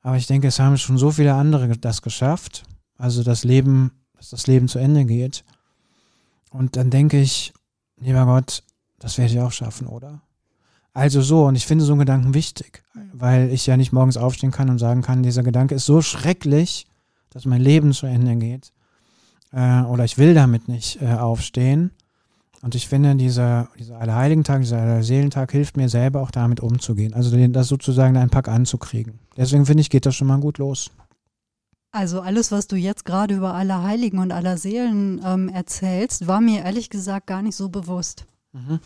aber 0.00 0.16
ich 0.16 0.26
denke, 0.26 0.48
es 0.48 0.58
haben 0.58 0.76
schon 0.78 0.98
so 0.98 1.10
viele 1.10 1.34
andere 1.34 1.68
das 1.78 2.02
geschafft. 2.02 2.64
Also 2.96 3.22
das 3.22 3.44
Leben, 3.44 3.92
dass 4.16 4.30
das 4.30 4.46
Leben 4.46 4.68
zu 4.68 4.78
Ende 4.78 5.04
geht. 5.04 5.44
Und 6.50 6.76
dann 6.76 6.90
denke 6.90 7.20
ich, 7.20 7.52
lieber 7.98 8.24
Gott, 8.26 8.62
das 8.98 9.18
werde 9.18 9.32
ich 9.32 9.40
auch 9.40 9.52
schaffen, 9.52 9.86
oder? 9.86 10.22
Also 10.94 11.22
so, 11.22 11.46
und 11.46 11.54
ich 11.54 11.66
finde 11.66 11.84
so 11.84 11.92
einen 11.92 12.00
Gedanken 12.00 12.34
wichtig, 12.34 12.84
weil 13.12 13.50
ich 13.50 13.66
ja 13.66 13.76
nicht 13.76 13.92
morgens 13.92 14.16
aufstehen 14.16 14.50
kann 14.50 14.68
und 14.68 14.78
sagen 14.78 15.02
kann, 15.02 15.22
dieser 15.22 15.42
Gedanke 15.42 15.74
ist 15.74 15.86
so 15.86 16.02
schrecklich, 16.02 16.86
dass 17.32 17.44
mein 17.44 17.60
Leben 17.60 17.92
zu 17.92 18.06
Ende 18.06 18.36
geht. 18.36 18.72
Äh, 19.52 19.82
oder 19.82 20.04
ich 20.04 20.18
will 20.18 20.34
damit 20.34 20.68
nicht 20.68 21.00
äh, 21.02 21.14
aufstehen. 21.14 21.90
Und 22.62 22.76
ich 22.76 22.86
finde, 22.86 23.16
dieser, 23.16 23.68
dieser 23.76 23.98
Allerheiligentag, 23.98 24.60
dieser 24.60 24.80
Allerseelentag 24.80 25.50
hilft 25.50 25.76
mir 25.76 25.88
selber 25.88 26.22
auch 26.22 26.30
damit 26.30 26.60
umzugehen. 26.60 27.12
Also 27.12 27.36
den, 27.36 27.52
das 27.52 27.66
sozusagen 27.68 28.16
einen 28.16 28.30
Pack 28.30 28.48
anzukriegen. 28.48 29.18
Deswegen 29.36 29.66
finde 29.66 29.80
ich, 29.80 29.90
geht 29.90 30.06
das 30.06 30.14
schon 30.14 30.28
mal 30.28 30.38
gut 30.38 30.58
los. 30.58 30.90
Also 31.90 32.20
alles, 32.20 32.52
was 32.52 32.68
du 32.68 32.76
jetzt 32.76 33.04
gerade 33.04 33.34
über 33.34 33.52
aller 33.54 33.82
Heiligen 33.82 34.18
und 34.18 34.32
aller 34.32 34.56
Seelen 34.56 35.20
ähm, 35.24 35.48
erzählst, 35.48 36.26
war 36.26 36.40
mir 36.40 36.64
ehrlich 36.64 36.88
gesagt 36.88 37.26
gar 37.26 37.42
nicht 37.42 37.56
so 37.56 37.68
bewusst. 37.68 38.26
Mhm. 38.52 38.78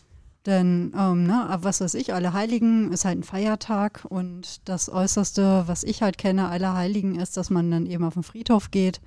Denn, 0.46 0.92
ähm, 0.96 1.26
ne, 1.26 1.58
was 1.60 1.80
weiß 1.80 1.94
ich, 1.94 2.14
alle 2.14 2.32
Heiligen 2.32 2.92
ist 2.92 3.04
halt 3.04 3.18
ein 3.18 3.24
Feiertag 3.24 4.06
und 4.08 4.60
das 4.68 4.88
Äußerste, 4.88 5.64
was 5.66 5.82
ich 5.82 6.02
halt 6.02 6.18
kenne, 6.18 6.48
aller 6.48 6.74
Heiligen 6.74 7.18
ist, 7.18 7.36
dass 7.36 7.50
man 7.50 7.68
dann 7.70 7.86
eben 7.86 8.04
auf 8.04 8.14
den 8.14 8.22
Friedhof 8.22 8.70
geht 8.70 9.00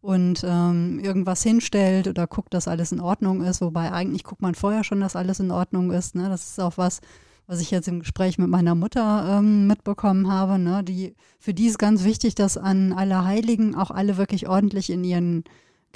und 0.00 0.44
ähm, 0.46 1.00
irgendwas 1.00 1.42
hinstellt 1.42 2.06
oder 2.06 2.28
guckt, 2.28 2.54
dass 2.54 2.68
alles 2.68 2.92
in 2.92 3.00
Ordnung 3.00 3.42
ist. 3.42 3.60
Wobei 3.60 3.90
eigentlich 3.90 4.22
guckt 4.22 4.42
man 4.42 4.54
vorher 4.54 4.84
schon, 4.84 5.00
dass 5.00 5.16
alles 5.16 5.40
in 5.40 5.50
Ordnung 5.50 5.90
ist. 5.90 6.14
Ne? 6.14 6.28
Das 6.28 6.50
ist 6.50 6.60
auch 6.60 6.78
was, 6.78 7.00
was 7.48 7.60
ich 7.60 7.72
jetzt 7.72 7.88
im 7.88 7.98
Gespräch 7.98 8.38
mit 8.38 8.48
meiner 8.48 8.76
Mutter 8.76 9.38
ähm, 9.38 9.66
mitbekommen 9.66 10.30
habe. 10.30 10.60
Ne? 10.60 10.84
Die, 10.84 11.16
für 11.40 11.54
die 11.54 11.66
ist 11.66 11.80
ganz 11.80 12.04
wichtig, 12.04 12.36
dass 12.36 12.56
an 12.56 12.92
alle 12.92 13.24
Heiligen 13.24 13.74
auch 13.74 13.90
alle 13.90 14.16
wirklich 14.16 14.48
ordentlich 14.48 14.90
in 14.90 15.02
ihren 15.02 15.42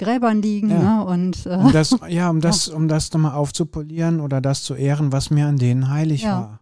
Gräbern 0.01 0.41
liegen. 0.41 0.69
Ja. 0.69 0.79
Ne? 1.03 1.05
Und, 1.05 1.45
äh, 1.45 1.49
Um 1.55 1.71
das, 1.71 1.95
ja, 2.09 2.29
um 2.29 2.41
das, 2.41 2.67
um 2.67 2.87
das 2.87 3.11
nochmal 3.13 3.33
aufzupolieren 3.33 4.19
oder 4.19 4.41
das 4.41 4.63
zu 4.63 4.73
ehren, 4.75 5.11
was 5.11 5.29
mir 5.29 5.47
an 5.47 5.57
denen 5.57 5.89
heilig 5.89 6.23
Ja. 6.23 6.39
war. 6.41 6.59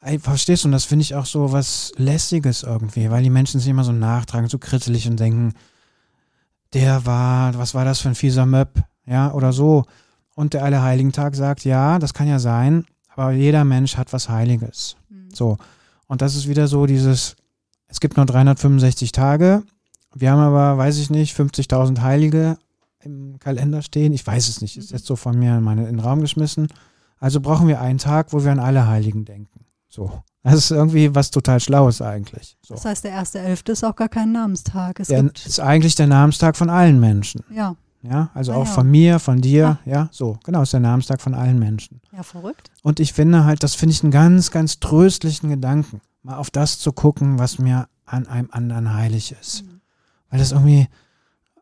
Ey, 0.00 0.18
verstehst 0.18 0.64
du, 0.64 0.68
und 0.68 0.72
das 0.72 0.84
finde 0.84 1.02
ich 1.02 1.14
auch 1.14 1.26
so 1.26 1.52
was 1.52 1.92
Lässiges 1.96 2.62
irgendwie, 2.62 3.10
weil 3.10 3.22
die 3.22 3.30
Menschen 3.30 3.60
sich 3.60 3.68
immer 3.70 3.82
so 3.84 3.92
nachtragen, 3.92 4.48
so 4.48 4.58
kritzelig 4.58 5.08
und 5.08 5.18
denken, 5.18 5.54
der 6.74 7.06
war, 7.06 7.56
was 7.58 7.74
war 7.74 7.84
das 7.84 8.00
für 8.00 8.08
ein 8.08 8.14
fieser 8.14 8.46
Möb, 8.46 8.82
ja, 9.06 9.32
oder 9.32 9.52
so. 9.52 9.84
Und 10.34 10.52
der 10.52 10.64
Allerheiligentag 10.64 11.34
sagt, 11.34 11.64
ja, 11.64 11.98
das 11.98 12.12
kann 12.12 12.28
ja 12.28 12.38
sein, 12.38 12.84
aber 13.14 13.32
jeder 13.32 13.64
Mensch 13.64 13.96
hat 13.96 14.12
was 14.12 14.28
Heiliges. 14.28 14.96
Mhm. 15.08 15.30
So. 15.32 15.56
Und 16.06 16.22
das 16.22 16.36
ist 16.36 16.46
wieder 16.46 16.68
so 16.68 16.86
dieses, 16.86 17.34
es 17.88 17.98
gibt 18.00 18.16
nur 18.16 18.26
365 18.26 19.12
Tage. 19.12 19.62
Wir 20.18 20.32
haben 20.32 20.40
aber, 20.40 20.78
weiß 20.78 20.98
ich 20.98 21.10
nicht, 21.10 21.36
50.000 21.38 22.00
Heilige 22.00 22.58
im 23.00 23.38
Kalender 23.38 23.82
stehen. 23.82 24.12
Ich 24.12 24.26
weiß 24.26 24.48
es 24.48 24.60
nicht. 24.60 24.76
Ist 24.76 24.90
Mhm. 24.90 24.96
jetzt 24.96 25.06
so 25.06 25.16
von 25.16 25.38
mir 25.38 25.56
in, 25.58 25.62
meine, 25.62 25.82
in 25.82 25.96
den 25.96 26.00
Raum 26.00 26.20
geschmissen. 26.20 26.68
Also 27.18 27.40
brauchen 27.40 27.68
wir 27.68 27.80
einen 27.80 27.98
Tag, 27.98 28.32
wo 28.32 28.44
wir 28.44 28.52
an 28.52 28.58
alle 28.58 28.86
Heiligen 28.86 29.24
denken. 29.24 29.64
So. 29.88 30.22
Das 30.42 30.54
ist 30.54 30.70
irgendwie 30.70 31.14
was 31.14 31.30
total 31.30 31.60
Schlaues 31.60 32.00
eigentlich. 32.02 32.56
So. 32.64 32.74
Das 32.74 32.84
heißt, 32.84 33.04
der 33.04 33.10
erste 33.12 33.38
Elfte 33.40 33.72
ist 33.72 33.84
auch 33.84 33.96
gar 33.96 34.08
kein 34.08 34.32
Namenstag. 34.32 35.00
Es 35.00 35.08
Der 35.08 35.24
ist 35.34 35.60
eigentlich 35.60 35.94
der 35.96 36.06
Namenstag 36.06 36.56
von 36.56 36.70
allen 36.70 37.00
Menschen. 37.00 37.42
ja, 37.50 37.74
Ja, 38.02 38.30
also 38.34 38.52
Ah, 38.52 38.56
auch 38.56 38.66
ja. 38.66 38.72
von 38.72 38.88
mir, 38.90 39.18
von 39.18 39.40
dir, 39.40 39.78
ja, 39.84 40.08
so. 40.12 40.38
Genau, 40.44 40.62
ist 40.62 40.72
der 40.72 40.80
Namenstag 40.80 41.20
von 41.20 41.34
allen 41.34 41.58
Menschen. 41.58 42.00
ja, 42.12 42.22
verrückt. 42.22 42.70
Und 42.82 43.00
ich 43.00 43.12
finde 43.12 43.44
halt, 43.44 43.62
das 43.64 43.74
finde 43.74 43.94
ich 43.94 44.02
einen 44.04 44.12
ganz, 44.12 44.50
ganz 44.52 44.78
tröstlichen 44.78 45.50
Gedanken, 45.50 46.00
mal 46.22 46.36
auf 46.36 46.50
das 46.50 46.78
zu 46.78 46.92
gucken, 46.92 47.38
was 47.40 47.58
mir 47.58 47.88
an 48.04 48.28
einem 48.28 48.48
anderen 48.52 48.94
heilig 48.94 49.34
ist. 49.40 49.64
Mhm. 49.64 49.75
Weil 50.36 50.40
das 50.40 50.52
irgendwie, 50.52 50.86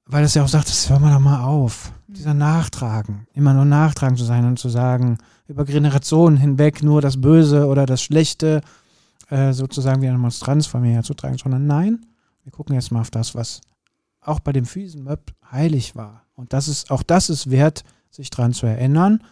weil 0.04 0.25
das 0.25 0.35
ja 0.35 0.43
auch 0.43 0.49
sagt, 0.49 0.69
das 0.69 0.90
hör 0.90 0.99
mal 0.99 1.12
doch 1.14 1.21
mal 1.21 1.45
auf. 1.45 1.93
Mhm. 2.09 2.14
Dieser 2.14 2.35
Nachtragen, 2.35 3.28
immer 3.33 3.54
nur 3.54 3.64
nachtragen 3.64 4.16
zu 4.16 4.25
sein 4.25 4.45
und 4.45 4.59
zu 4.59 4.69
sagen, 4.69 5.19
über 5.47 5.64
Generationen 5.64 6.37
hinweg 6.37 6.83
nur 6.83 7.00
das 7.00 7.21
Böse 7.21 7.69
oder 7.69 7.87
das 7.87 8.02
Schlechte 8.02 8.62
äh, 9.31 9.52
sozusagen 9.52 10.02
wie 10.02 10.09
eine 10.09 10.19
Monstranz 10.19 10.66
von 10.66 10.81
mir 10.81 10.90
herzutragen, 10.90 11.38
sondern 11.38 11.69
nein, 11.69 12.04
wir 12.43 12.50
gucken 12.50 12.75
jetzt 12.75 12.90
mal 12.90 13.02
auf 13.02 13.12
das, 13.12 13.37
was 13.37 13.61
auch 14.21 14.40
bei 14.40 14.50
dem 14.50 14.64
Füßenmöb 14.64 15.21
heilig 15.52 15.95
war. 15.95 16.25
Und 16.35 16.52
das 16.52 16.66
ist, 16.66 16.90
auch 16.90 17.04
das 17.04 17.31
ist 17.31 17.52
wert, 17.52 17.85
sich 18.11 18.28
dran 18.28 18.52
zu 18.54 18.66
erinnern. 18.66 19.23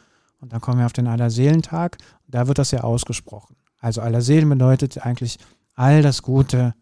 Und 0.40 0.52
dann 0.52 0.61
kommen 0.61 0.78
wir 0.78 0.87
auf 0.87 0.92
den 0.92 1.08
Allerseelentag. 1.08 1.99
Da 2.28 2.46
wird 2.46 2.58
das 2.58 2.70
ja 2.70 2.82
ausgesprochen. 2.82 3.56
Also 3.80 4.02
Allerseelen 4.02 4.49
bedeutet 4.49 5.04
eigentlich 5.04 5.40
all 5.75 6.00
das 6.00 6.22
Gute, 6.22 6.76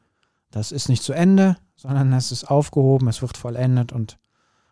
das 0.50 0.72
ist 0.72 0.90
nicht 0.90 1.02
zu 1.02 1.14
Ende, 1.14 1.56
sondern 1.80 2.12
es 2.12 2.30
ist 2.32 2.44
aufgehoben, 2.50 3.08
es 3.08 3.22
wird 3.22 3.36
vollendet 3.36 3.92
und 3.92 4.18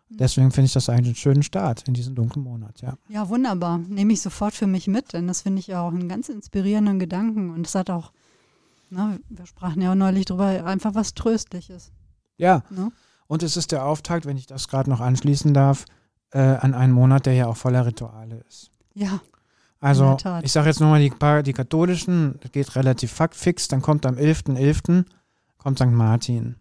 deswegen 0.09 0.51
finde 0.51 0.67
ich 0.67 0.73
das 0.73 0.89
eigentlich 0.89 1.07
einen 1.07 1.15
schönen 1.15 1.43
Start 1.43 1.87
in 1.87 1.93
diesen 1.93 2.15
dunklen 2.15 2.43
Monat, 2.43 2.81
ja. 2.81 2.93
Ja, 3.09 3.29
wunderbar. 3.29 3.77
Nehme 3.77 4.13
ich 4.13 4.21
sofort 4.21 4.53
für 4.53 4.67
mich 4.67 4.87
mit, 4.87 5.13
denn 5.13 5.27
das 5.27 5.41
finde 5.41 5.59
ich 5.59 5.73
auch 5.75 5.91
einen 5.91 6.09
ganz 6.09 6.29
inspirierenden 6.29 6.99
Gedanken. 6.99 7.49
Und 7.51 7.67
es 7.67 7.75
hat 7.75 7.89
auch, 7.89 8.11
ne, 8.89 9.19
wir 9.29 9.45
sprachen 9.45 9.81
ja 9.81 9.91
auch 9.91 9.95
neulich 9.95 10.25
drüber, 10.25 10.65
einfach 10.65 10.95
was 10.95 11.13
Tröstliches. 11.13 11.91
Ja, 12.37 12.63
Ne? 12.69 12.91
und 13.27 13.43
es 13.43 13.57
ist 13.57 13.71
der 13.71 13.85
Auftakt, 13.85 14.25
wenn 14.25 14.37
ich 14.37 14.47
das 14.47 14.67
gerade 14.67 14.89
noch 14.89 14.99
anschließen 15.01 15.53
darf, 15.53 15.85
äh, 16.31 16.39
an 16.39 16.73
einen 16.73 16.93
Monat, 16.93 17.25
der 17.25 17.33
ja 17.33 17.47
auch 17.47 17.57
voller 17.57 17.85
Rituale 17.85 18.43
ist. 18.47 18.71
Ja, 18.95 19.19
Also, 19.81 20.17
ich 20.43 20.51
sage 20.51 20.67
jetzt 20.67 20.79
nochmal 20.79 20.99
die, 21.01 21.09
paar- 21.09 21.43
die 21.43 21.53
katholischen, 21.53 22.37
das 22.41 22.51
geht 22.51 22.75
relativ 22.75 23.11
faktfix, 23.13 23.67
dann 23.67 23.81
kommt 23.81 24.05
am 24.05 24.15
11.11. 24.17 25.05
kommt 25.57 25.79
St. 25.79 25.85
Martin. 25.87 26.55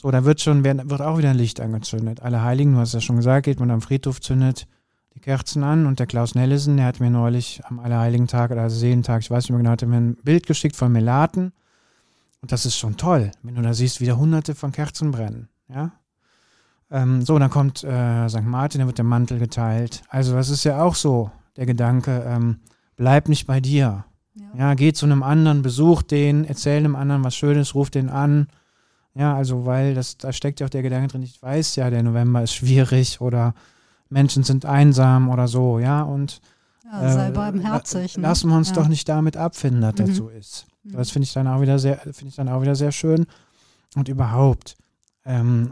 So, 0.00 0.10
da 0.12 0.24
wird 0.24 0.40
schon, 0.40 0.62
werden- 0.62 0.88
wird 0.90 1.00
auch 1.02 1.18
wieder 1.18 1.30
ein 1.30 1.36
Licht 1.36 1.60
angezündet. 1.60 2.22
Alle 2.22 2.42
Heiligen, 2.42 2.72
du 2.74 2.78
hast 2.78 2.94
ja 2.94 3.00
schon 3.00 3.16
gesagt, 3.16 3.46
geht 3.46 3.58
man 3.58 3.70
am 3.72 3.80
Friedhof, 3.80 4.20
zündet 4.20 4.68
die 5.14 5.20
Kerzen 5.20 5.64
an 5.64 5.86
und 5.86 5.98
der 5.98 6.06
Klaus 6.06 6.36
Nellesen, 6.36 6.76
der 6.76 6.86
hat 6.86 7.00
mir 7.00 7.10
neulich 7.10 7.60
am 7.64 7.80
Allerheiligen-Tag 7.80 8.52
oder 8.52 8.70
Seelentag, 8.70 9.22
ich 9.22 9.30
weiß 9.30 9.44
nicht 9.44 9.50
mehr 9.50 9.58
genau, 9.58 9.70
hat 9.70 9.82
er 9.82 9.88
mir 9.88 9.96
ein 9.96 10.14
Bild 10.22 10.46
geschickt 10.46 10.76
von 10.76 10.92
Melaten 10.92 11.52
und 12.40 12.52
das 12.52 12.64
ist 12.64 12.76
schon 12.78 12.96
toll, 12.96 13.32
wenn 13.42 13.56
du 13.56 13.62
da 13.62 13.74
siehst, 13.74 14.00
wieder 14.00 14.16
hunderte 14.16 14.54
von 14.54 14.70
Kerzen 14.70 15.10
brennen, 15.10 15.48
ja. 15.68 15.90
Ähm, 16.90 17.22
so, 17.22 17.36
dann 17.38 17.50
kommt 17.50 17.82
äh, 17.82 18.28
St. 18.28 18.44
Martin, 18.44 18.80
da 18.80 18.86
wird 18.86 18.96
der 18.98 19.04
Mantel 19.04 19.38
geteilt. 19.40 20.02
Also 20.08 20.34
das 20.34 20.48
ist 20.48 20.64
ja 20.64 20.80
auch 20.80 20.94
so 20.94 21.30
der 21.56 21.66
Gedanke, 21.66 22.24
ähm, 22.26 22.60
bleib 22.96 23.28
nicht 23.28 23.46
bei 23.48 23.60
dir. 23.60 24.04
ja. 24.34 24.44
Ja, 24.56 24.74
geh 24.74 24.92
zu 24.94 25.04
einem 25.04 25.22
anderen, 25.22 25.60
besuch 25.62 26.00
den, 26.02 26.44
erzähl 26.44 26.78
einem 26.78 26.96
anderen 26.96 27.24
was 27.24 27.34
Schönes, 27.36 27.74
ruf 27.74 27.90
den 27.90 28.08
an. 28.08 28.46
Ja, 29.18 29.34
also 29.34 29.66
weil 29.66 29.94
das, 29.94 30.16
da 30.16 30.32
steckt 30.32 30.60
ja 30.60 30.66
auch 30.66 30.70
der 30.70 30.82
Gedanke 30.82 31.08
drin, 31.08 31.22
ich 31.22 31.42
weiß 31.42 31.74
ja, 31.76 31.90
der 31.90 32.02
November 32.04 32.42
ist 32.42 32.54
schwierig 32.54 33.20
oder 33.20 33.52
Menschen 34.08 34.44
sind 34.44 34.64
einsam 34.64 35.28
oder 35.28 35.48
so, 35.48 35.78
ja, 35.80 36.02
und 36.02 36.40
ja 36.84 37.12
sei 37.12 37.28
äh, 37.28 37.32
barmherzig. 37.32 38.16
ne? 38.16 38.22
lassen 38.22 38.48
wir 38.48 38.56
uns 38.56 38.68
ja. 38.68 38.74
doch 38.76 38.86
nicht 38.88 39.08
damit 39.08 39.36
abfinden, 39.36 39.80
dass 39.82 39.96
das 39.96 40.10
Mhm. 40.10 40.14
so 40.14 40.28
ist. 40.28 40.66
Mhm. 40.84 40.92
Das 40.92 41.10
finde 41.10 41.24
ich 41.24 41.32
dann 41.32 41.48
auch 41.48 41.60
wieder 41.60 41.78
sehr, 41.80 41.96
finde 41.98 42.28
ich 42.28 42.36
dann 42.36 42.48
auch 42.48 42.62
wieder 42.62 42.74
sehr 42.76 42.92
schön. 42.92 43.26
Und 43.96 44.08
überhaupt, 44.08 44.76
ähm, 45.24 45.70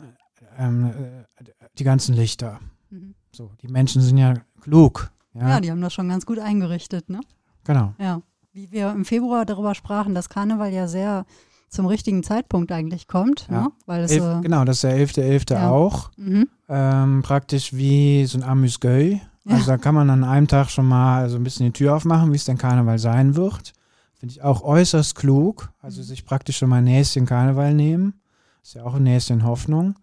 ähm, 0.59 0.87
äh, 0.87 1.45
die 1.79 1.85
ganzen 1.85 2.15
Lichter. 2.17 2.59
Mhm. 2.91 3.15
So, 3.31 3.53
die 3.63 3.69
Menschen 3.69 4.03
sind 4.03 4.19
ja 4.19 4.35
klug. 4.61 5.11
Ja, 5.35 5.49
Ja, 5.51 5.61
die 5.61 5.71
haben 5.71 5.81
das 5.83 5.93
schon 5.95 6.09
ganz 6.09 6.27
gut 6.27 6.39
eingerichtet, 6.41 7.09
ne? 7.11 7.21
genau. 7.65 7.95
Ja. 7.99 8.23
Wie 8.53 8.73
wir 8.73 8.91
im 8.91 9.05
Februar 9.05 9.45
darüber 9.45 9.75
sprachen, 9.75 10.15
dass 10.15 10.31
Karneval 10.31 10.73
ja 10.73 10.89
sehr 10.89 11.27
zum 11.69 11.87
richtigen 11.87 12.23
Zeitpunkt 12.23 12.71
eigentlich 12.73 13.07
kommt, 13.09 13.49
Ja. 13.51 13.63
ne? 13.63 13.69
Weil 13.87 14.05
es 14.05 14.13
Elf, 14.13 14.23
so, 14.23 14.41
genau, 14.41 14.65
das 14.65 14.77
ist 14.77 14.85
der 14.85 14.97
11.11. 14.97 15.55
Ja. 15.55 15.71
auch. 15.71 16.11
mhm. 16.17 16.49
Ähm, 16.69 17.23
praktisch 17.23 17.73
wie 17.75 18.25
so 18.27 18.39
ein 18.39 18.43
Amüsgöi. 18.45 19.21
Ja. 19.45 19.55
Also 19.55 19.67
da 19.67 19.79
kann 19.79 19.95
man 19.95 20.11
an 20.11 20.25
einem 20.25 20.49
Tag 20.49 20.71
schon 20.71 20.87
mal 20.89 21.29
so 21.29 21.37
ein 21.37 21.45
bisschen 21.45 21.67
die 21.67 21.73
Tür 21.73 21.95
aufmachen, 21.95 22.33
wie 22.33 22.37
es 22.37 22.45
denn 22.45 22.59
Karneval 22.59 22.99
sein 22.99 23.37
wird. 23.37 23.73
Finde 24.15 24.33
ich 24.33 24.43
auch 24.43 24.63
äußerst 24.63 25.15
klug. 25.15 25.71
Also 25.81 26.01
Mhm. 26.01 26.05
sich 26.07 26.25
praktisch 26.25 26.57
schon 26.59 26.69
mal 26.71 26.77
ein 26.79 26.85
Näschen 26.85 27.27
Karneval 27.27 27.75
nehmen. 27.75 28.15
Ist 28.63 28.75
ja 28.75 28.83
auch 28.85 28.95
ein 28.95 29.05
Näschen 29.05 29.45
Hoffnung. 29.45 29.95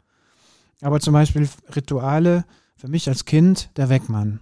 Aber 0.81 0.99
zum 0.99 1.13
Beispiel 1.13 1.49
Rituale, 1.75 2.45
für 2.77 2.87
mich 2.87 3.07
als 3.09 3.25
Kind 3.25 3.69
der 3.77 3.89
Weckmann. 3.89 4.39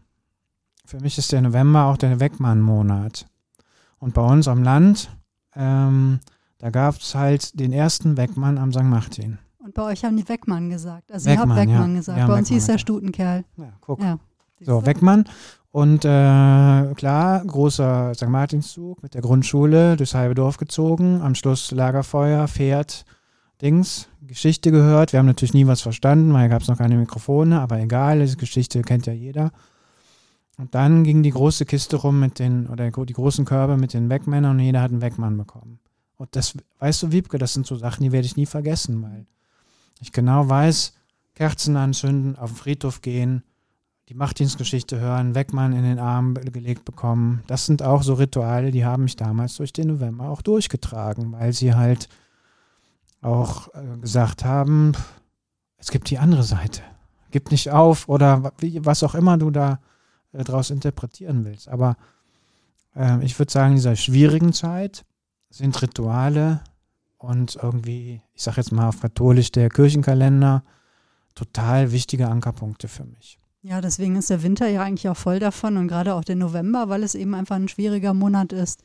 Für 0.86 1.00
mich 1.00 1.18
ist 1.18 1.32
der 1.32 1.42
November 1.42 1.86
auch 1.86 1.98
der 1.98 2.20
Weckmann-Monat. 2.20 3.28
Und 4.00 4.14
bei 4.14 4.22
uns 4.22 4.48
am 4.48 4.62
Land, 4.64 5.10
ähm, 5.56 6.20
da 6.62 6.70
gab 6.70 6.98
es 6.98 7.16
halt 7.16 7.60
den 7.60 7.74
ersten 7.74 8.18
Weckmann 8.18 8.60
am 8.60 8.72
St. 8.72 8.84
Martin. 8.84 9.40
Und 9.58 9.74
bei 9.74 9.82
euch 9.82 10.06
haben 10.06 10.16
die 10.16 10.30
Weckmann 10.30 10.70
gesagt. 10.70 11.12
Also 11.12 11.28
ihr 11.28 11.34
Weckmann, 11.34 11.50
habt 11.50 11.60
Weckmann 11.60 11.92
ja. 11.92 11.98
gesagt. 11.98 12.20
Haben 12.20 12.28
bei 12.28 12.38
uns 12.38 12.50
Weckmann 12.50 12.60
hieß 12.60 12.66
der. 12.68 12.78
Stutenkerl. 12.78 13.46
Ja, 13.58 13.74
guck. 13.82 14.00
Ja. 14.00 14.20
So, 14.60 14.86
Weckmann. 14.86 15.26
Und 15.72 16.06
äh, 16.06 16.94
klar, 16.94 17.44
großer 17.44 18.14
St. 18.14 18.28
Martinszug 18.28 19.02
mit 19.02 19.16
der 19.16 19.22
Grundschule 19.22 19.98
durchs 19.98 20.14
halbe 20.14 20.36
Dorf 20.36 20.58
gezogen. 20.58 21.22
Am 21.22 21.34
Schluss 21.34 21.72
Lagerfeuer, 21.72 22.48
Pferd, 22.48 23.06
Dings, 23.60 24.08
Geschichte 24.22 24.70
gehört. 24.70 25.14
Wir 25.14 25.20
haben 25.20 25.26
natürlich 25.26 25.56
nie 25.56 25.66
was 25.66 25.82
verstanden, 25.82 26.32
weil 26.32 26.48
gab 26.48 26.62
es 26.62 26.68
noch 26.68 26.78
keine 26.78 26.96
Mikrofone, 26.96 27.60
aber 27.60 27.80
egal, 27.80 28.20
diese 28.20 28.38
Geschichte 28.38 28.84
kennt 28.84 29.08
ja 29.08 29.14
jeder. 29.14 29.52
Und 30.60 30.76
dann 30.76 31.04
ging 31.04 31.24
die 31.24 31.32
große 31.32 31.66
Kiste 31.66 31.96
rum 31.96 32.20
mit 32.20 32.38
den, 32.38 32.68
oder 32.68 32.92
die 32.92 33.14
großen 33.14 33.46
Körbe 33.46 33.78
mit 33.78 33.96
den 33.96 34.10
Weckmännern 34.10 34.58
und 34.58 34.60
jeder 34.60 34.82
hat 34.82 34.92
einen 34.92 35.02
Weckmann 35.02 35.38
bekommen. 35.38 35.80
Und 36.22 36.36
das, 36.36 36.54
weißt 36.78 37.02
du, 37.02 37.12
Wiebke, 37.12 37.40
das 37.40 37.54
sind 37.54 37.66
so 37.66 37.76
Sachen, 37.76 38.04
die 38.04 38.12
werde 38.12 38.28
ich 38.28 38.38
nie 38.38 38.46
vergessen, 38.46 39.02
weil 39.02 39.26
ich 40.02 40.12
genau 40.12 40.48
weiß, 40.48 40.94
Kerzen 41.34 41.76
anzünden, 41.76 42.36
auf 42.36 42.52
den 42.52 42.58
Friedhof 42.58 43.02
gehen, 43.02 43.42
die 44.08 44.14
Machtdienstgeschichte 44.14 45.00
hören, 45.00 45.34
Weckmann 45.34 45.74
in 45.74 45.82
den 45.82 45.98
Arm 45.98 46.36
gelegt 46.36 46.86
bekommen. 46.86 47.42
Das 47.48 47.66
sind 47.66 47.82
auch 47.82 48.04
so 48.04 48.14
Rituale, 48.14 48.70
die 48.70 48.86
haben 48.86 49.06
mich 49.06 49.16
damals 49.16 49.56
durch 49.56 49.74
den 49.74 49.88
November 49.88 50.30
auch 50.30 50.44
durchgetragen, 50.44 51.32
weil 51.32 51.54
sie 51.54 51.74
halt 51.74 52.08
auch 53.24 53.74
äh, 53.74 53.98
gesagt 54.00 54.46
haben, 54.46 54.92
es 55.78 55.90
gibt 55.90 56.12
die 56.12 56.20
andere 56.20 56.44
Seite. 56.44 56.84
Gib 57.32 57.50
nicht 57.50 57.72
auf 57.72 58.08
oder 58.08 58.54
was 58.62 59.02
auch 59.02 59.16
immer 59.16 59.40
du 59.40 59.50
da 59.50 59.80
äh, 60.34 60.44
draus 60.44 60.70
interpretieren 60.70 61.46
willst. 61.46 61.68
Aber 61.68 61.98
äh, 62.96 63.26
ich 63.26 63.40
würde 63.40 63.52
sagen, 63.52 63.72
in 63.72 63.78
dieser 63.78 63.96
schwierigen 63.96 64.54
Zeit 64.54 65.04
sind 65.52 65.80
Rituale 65.82 66.62
und 67.18 67.58
irgendwie, 67.62 68.22
ich 68.34 68.42
sage 68.42 68.58
jetzt 68.58 68.72
mal 68.72 68.88
auf 68.88 69.00
katholisch, 69.00 69.52
der 69.52 69.70
Kirchenkalender 69.70 70.64
total 71.36 71.92
wichtige 71.92 72.28
Ankerpunkte 72.28 72.88
für 72.88 73.04
mich. 73.04 73.38
Ja, 73.62 73.80
deswegen 73.80 74.16
ist 74.16 74.32
der 74.32 74.42
Winter 74.42 74.68
ja 74.68 74.82
eigentlich 74.82 75.08
auch 75.08 75.18
voll 75.18 75.40
davon 75.40 75.78
und 75.78 75.88
gerade 75.88 76.16
auch 76.16 76.24
der 76.24 76.36
November, 76.36 76.90
weil 76.90 77.04
es 77.04 77.14
eben 77.14 77.36
einfach 77.36 77.58
ein 77.58 77.68
schwieriger 77.68 78.14
Monat 78.14 78.54
ist. 78.54 78.84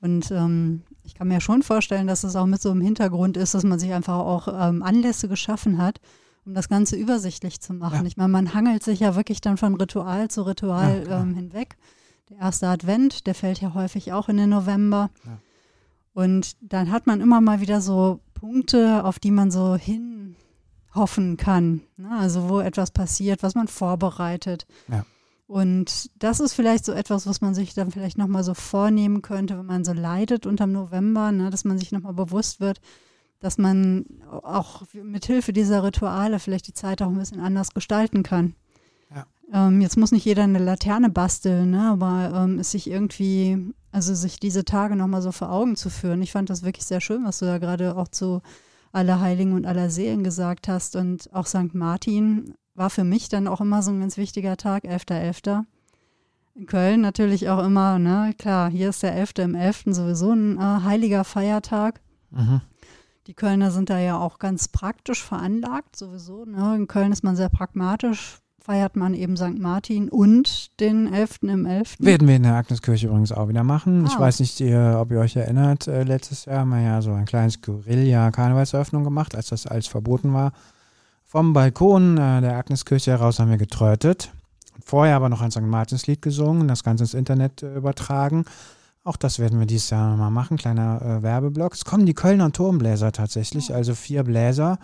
Und 0.00 0.30
ähm, 0.30 0.84
ich 1.02 1.14
kann 1.14 1.28
mir 1.28 1.40
schon 1.40 1.62
vorstellen, 1.62 2.06
dass 2.06 2.24
es 2.24 2.36
auch 2.36 2.46
mit 2.46 2.62
so 2.62 2.70
einem 2.70 2.80
Hintergrund 2.80 3.36
ist, 3.36 3.54
dass 3.54 3.64
man 3.64 3.78
sich 3.78 3.92
einfach 3.92 4.18
auch 4.18 4.48
ähm, 4.48 4.82
Anlässe 4.82 5.28
geschaffen 5.28 5.78
hat, 5.78 6.00
um 6.46 6.54
das 6.54 6.68
Ganze 6.68 6.96
übersichtlich 6.96 7.60
zu 7.60 7.74
machen. 7.74 8.00
Ja. 8.00 8.06
Ich 8.06 8.16
meine, 8.16 8.30
man 8.30 8.54
hangelt 8.54 8.82
sich 8.82 9.00
ja 9.00 9.16
wirklich 9.16 9.40
dann 9.40 9.56
von 9.58 9.74
Ritual 9.74 10.28
zu 10.28 10.42
Ritual 10.42 11.06
Ja, 11.06 11.20
ähm, 11.20 11.34
hinweg. 11.34 11.76
Der 12.30 12.38
erste 12.38 12.68
Advent, 12.68 13.26
der 13.26 13.34
fällt 13.34 13.60
ja 13.60 13.74
häufig 13.74 14.12
auch 14.12 14.28
in 14.28 14.36
den 14.38 14.50
November. 14.50 15.10
Ja. 15.24 15.38
Und 16.16 16.56
dann 16.62 16.90
hat 16.90 17.06
man 17.06 17.20
immer 17.20 17.42
mal 17.42 17.60
wieder 17.60 17.82
so 17.82 18.20
Punkte, 18.32 19.04
auf 19.04 19.18
die 19.18 19.30
man 19.30 19.50
so 19.50 19.76
hin 19.76 20.34
hoffen 20.94 21.36
kann. 21.36 21.82
Ne? 21.98 22.08
Also 22.10 22.48
wo 22.48 22.60
etwas 22.60 22.90
passiert, 22.90 23.42
was 23.42 23.54
man 23.54 23.68
vorbereitet. 23.68 24.66
Ja. 24.88 25.04
Und 25.46 26.10
das 26.18 26.40
ist 26.40 26.54
vielleicht 26.54 26.86
so 26.86 26.92
etwas, 26.92 27.26
was 27.26 27.42
man 27.42 27.54
sich 27.54 27.74
dann 27.74 27.90
vielleicht 27.90 28.16
nochmal 28.16 28.44
so 28.44 28.54
vornehmen 28.54 29.20
könnte, 29.20 29.58
wenn 29.58 29.66
man 29.66 29.84
so 29.84 29.92
leidet 29.92 30.46
unterm 30.46 30.72
November, 30.72 31.32
ne? 31.32 31.50
dass 31.50 31.66
man 31.66 31.76
sich 31.76 31.92
nochmal 31.92 32.14
bewusst 32.14 32.60
wird, 32.60 32.80
dass 33.40 33.58
man 33.58 34.06
auch 34.42 34.84
mit 34.94 35.26
Hilfe 35.26 35.52
dieser 35.52 35.84
Rituale 35.84 36.38
vielleicht 36.38 36.66
die 36.66 36.72
Zeit 36.72 37.02
auch 37.02 37.08
ein 37.08 37.18
bisschen 37.18 37.40
anders 37.40 37.74
gestalten 37.74 38.22
kann. 38.22 38.54
Ja. 39.14 39.26
Ähm, 39.52 39.82
jetzt 39.82 39.98
muss 39.98 40.12
nicht 40.12 40.24
jeder 40.24 40.44
eine 40.44 40.60
Laterne 40.60 41.10
basteln, 41.10 41.72
ne? 41.72 41.90
aber 41.90 42.32
ähm, 42.34 42.58
es 42.58 42.70
sich 42.70 42.88
irgendwie, 42.88 43.74
also 43.96 44.14
sich 44.14 44.38
diese 44.38 44.66
Tage 44.66 44.94
nochmal 44.94 45.22
so 45.22 45.32
vor 45.32 45.50
Augen 45.50 45.74
zu 45.74 45.88
führen. 45.88 46.20
Ich 46.20 46.32
fand 46.32 46.50
das 46.50 46.62
wirklich 46.62 46.84
sehr 46.84 47.00
schön, 47.00 47.24
was 47.24 47.38
du 47.38 47.46
da 47.46 47.56
gerade 47.56 47.96
auch 47.96 48.08
zu 48.08 48.42
Allerheiligen 48.92 49.54
und 49.54 49.64
Allerseelen 49.64 50.22
gesagt 50.22 50.68
hast. 50.68 50.96
Und 50.96 51.32
auch 51.32 51.46
St. 51.46 51.72
Martin 51.74 52.52
war 52.74 52.90
für 52.90 53.04
mich 53.04 53.30
dann 53.30 53.48
auch 53.48 53.62
immer 53.62 53.82
so 53.82 53.90
ein 53.90 54.00
ganz 54.00 54.18
wichtiger 54.18 54.58
Tag, 54.58 54.84
11.11. 54.84 55.64
In 56.56 56.66
Köln 56.66 57.00
natürlich 57.00 57.48
auch 57.48 57.64
immer, 57.64 57.98
ne, 57.98 58.34
klar, 58.36 58.68
hier 58.68 58.90
ist 58.90 59.02
der 59.02 59.14
11. 59.14 59.38
im 59.38 59.54
11. 59.54 59.84
sowieso 59.86 60.30
ein 60.30 60.58
äh, 60.58 60.60
heiliger 60.60 61.24
Feiertag. 61.24 62.02
Mhm. 62.32 62.60
Die 63.28 63.34
Kölner 63.34 63.70
sind 63.70 63.88
da 63.88 63.98
ja 63.98 64.18
auch 64.18 64.38
ganz 64.38 64.68
praktisch 64.68 65.24
veranlagt, 65.24 65.96
sowieso. 65.96 66.44
Ne? 66.44 66.76
In 66.76 66.86
Köln 66.86 67.12
ist 67.12 67.24
man 67.24 67.34
sehr 67.34 67.48
pragmatisch, 67.48 68.40
feiert 68.66 68.96
man 68.96 69.14
eben 69.14 69.36
St. 69.36 69.60
Martin 69.60 70.08
und 70.08 70.80
den 70.80 71.12
11. 71.12 71.38
im 71.42 71.66
11. 71.66 71.94
Werden 72.00 72.26
wir 72.26 72.34
in 72.34 72.42
der 72.42 72.56
Agneskirche 72.56 73.06
übrigens 73.06 73.30
auch 73.30 73.48
wieder 73.48 73.62
machen. 73.62 74.04
Ah. 74.04 74.08
Ich 74.12 74.18
weiß 74.18 74.40
nicht, 74.40 74.58
ihr, 74.58 74.98
ob 75.00 75.12
ihr 75.12 75.20
euch 75.20 75.36
erinnert, 75.36 75.86
äh, 75.86 76.02
letztes 76.02 76.46
Jahr 76.46 76.60
haben 76.60 76.70
wir 76.70 76.80
ja 76.80 77.00
so 77.00 77.12
ein 77.12 77.26
kleines 77.26 77.62
Guerilla-Karnevalseröffnung 77.62 79.04
gemacht, 79.04 79.36
als 79.36 79.50
das 79.50 79.68
alles 79.68 79.86
verboten 79.86 80.34
war. 80.34 80.52
Vom 81.24 81.52
Balkon 81.52 82.18
äh, 82.18 82.40
der 82.40 82.56
Agneskirche 82.56 83.12
heraus 83.12 83.38
haben 83.38 83.50
wir 83.50 83.56
getrötet. 83.56 84.32
Vorher 84.84 85.14
aber 85.14 85.28
noch 85.28 85.42
ein 85.42 85.52
St. 85.52 85.60
Martinslied 85.60 86.20
gesungen, 86.20 86.66
das 86.66 86.82
Ganze 86.82 87.04
ins 87.04 87.14
Internet 87.14 87.62
äh, 87.62 87.76
übertragen. 87.76 88.46
Auch 89.04 89.16
das 89.16 89.38
werden 89.38 89.60
wir 89.60 89.66
dieses 89.66 89.90
Jahr 89.90 90.10
nochmal 90.10 90.32
machen, 90.32 90.56
kleiner 90.56 91.00
äh, 91.02 91.22
Werbeblock. 91.22 91.74
Es 91.74 91.84
kommen 91.84 92.04
die 92.04 92.14
Kölner 92.14 92.50
Turmbläser 92.50 93.12
tatsächlich, 93.12 93.72
also 93.72 93.94
vier 93.94 94.24
Bläser. 94.24 94.80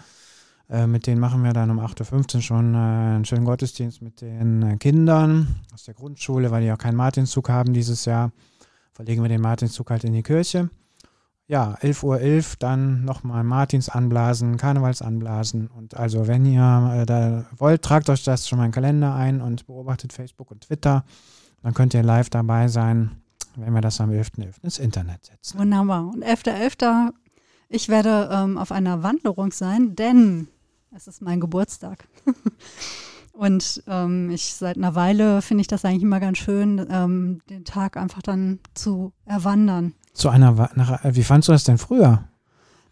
Äh, 0.71 0.87
mit 0.87 1.07
denen 1.07 1.21
machen 1.21 1.45
wir 1.45 1.53
dann 1.53 1.71
um 1.71 1.81
8.15 1.81 2.37
Uhr 2.37 2.43
schon 2.43 2.75
äh, 2.75 2.79
einen 2.79 3.25
schönen 3.25 3.45
Gottesdienst 3.45 4.03
mit 4.03 4.21
den 4.21 4.63
äh, 4.63 4.77
Kindern 4.77 5.57
aus 5.75 5.85
der 5.85 5.95
Grundschule, 5.95 6.51
weil 6.51 6.63
die 6.63 6.73
auch 6.73 6.79
keinen 6.79 6.97
Martinszug 6.97 7.49
haben 7.49 7.73
dieses 7.73 8.05
Jahr. 8.05 8.33
Verlegen 8.93 9.23
wir 9.23 9.29
den 9.29 9.41
Martinszug 9.41 9.91
halt 9.91 10.05
in 10.05 10.13
die 10.13 10.23
Kirche. 10.23 10.71
Ja, 11.49 11.75
11.11 11.83 12.05
Uhr, 12.05 12.21
11, 12.21 12.57
dann 12.57 13.05
nochmal 13.05 13.45
Martins 13.45 13.89
anblasen, 13.89 14.57
Karnevals 14.57 15.03
anblasen. 15.03 15.67
Und 15.67 15.97
also, 15.97 16.27
wenn 16.27 16.47
ihr 16.47 17.03
äh, 17.03 17.07
da 17.07 17.45
wollt, 17.57 17.83
tragt 17.83 18.09
euch 18.09 18.25
das 18.25 18.49
schon 18.49 18.59
mal 18.59 18.65
in 18.65 18.71
den 18.71 18.75
Kalender 18.75 19.15
ein 19.15 19.41
und 19.41 19.67
beobachtet 19.67 20.13
Facebook 20.13 20.51
und 20.51 20.63
Twitter. 20.63 21.05
Dann 21.63 21.75
könnt 21.75 21.95
ihr 21.95 22.03
live 22.03 22.31
dabei 22.31 22.69
sein, 22.69 23.23
wenn 23.57 23.75
wir 23.75 23.81
das 23.81 24.01
am 24.01 24.11
11.11. 24.11 24.63
ins 24.63 24.79
Internet 24.79 25.27
setzen. 25.27 25.59
Wunderbar. 25.59 26.07
Und 26.07 26.25
11.11. 26.25 27.13
Ich 27.75 27.89
werde 27.89 28.29
ähm, 28.33 28.59
auf 28.59 28.71
einer 28.71 29.03
Wanderung 29.03 29.51
sein, 29.51 29.97
denn 29.97 30.49
es 30.95 31.07
ist 31.07 31.23
mein 31.23 31.41
Geburtstag. 31.41 32.07
Und 33.33 33.83
ähm, 33.87 34.31
ich 34.31 34.53
seit 34.55 34.77
einer 34.77 34.95
Weile 34.95 35.41
finde 35.41 35.63
ich 35.63 35.67
das 35.67 35.85
eigentlich 35.87 36.03
immer 36.03 36.21
ganz 36.21 36.37
schön, 36.39 36.87
ähm, 36.91 37.41
den 37.49 37.65
Tag 37.65 37.97
einfach 37.97 38.21
dann 38.21 38.59
zu 38.75 39.13
erwandern. 39.25 39.95
Zu 40.13 40.29
einer, 40.29 40.59
Wa- 40.59 40.71
nach, 40.75 41.01
wie 41.03 41.23
fandst 41.23 41.49
du 41.49 41.53
das 41.53 41.65
denn 41.65 41.79
früher? 41.79 42.25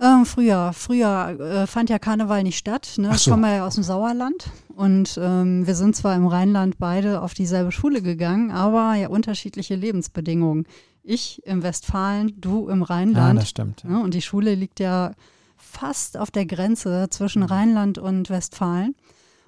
Ähm, 0.01 0.25
früher, 0.25 0.73
früher 0.73 1.39
äh, 1.39 1.67
fand 1.67 1.91
ja 1.91 1.99
Karneval 1.99 2.43
nicht 2.43 2.57
statt. 2.57 2.95
Ne? 2.97 3.09
Ach 3.11 3.17
Ich 3.17 3.21
so. 3.23 3.33
komme 3.33 3.55
ja 3.55 3.67
aus 3.67 3.75
dem 3.75 3.85
Sauerland 3.85 4.51
und 4.75 5.19
ähm, 5.23 5.67
wir 5.67 5.75
sind 5.75 5.95
zwar 5.95 6.17
im 6.17 6.27
Rheinland 6.27 6.79
beide 6.79 7.21
auf 7.21 7.35
dieselbe 7.35 7.71
Schule 7.71 8.01
gegangen, 8.01 8.51
aber 8.51 8.95
ja 8.95 9.09
unterschiedliche 9.09 9.75
Lebensbedingungen. 9.75 10.65
Ich 11.11 11.43
im 11.45 11.63
Westfalen, 11.63 12.41
du 12.41 12.69
im 12.69 12.81
Ja, 12.81 12.87
Rheinland. 12.87 13.41
das 13.41 13.49
stimmt. 13.49 13.85
Ja, 13.89 13.99
und 13.99 14.15
die 14.15 14.23
Schule 14.23 14.55
liegt 14.55 14.79
ja 14.79 15.13
fast 15.57 16.17
auf 16.17 16.31
der 16.31 16.47
Grenze 16.47 17.09
zwischen 17.11 17.43
Rheinland 17.43 17.99
und 17.99 18.31
Westfalen. 18.31 18.95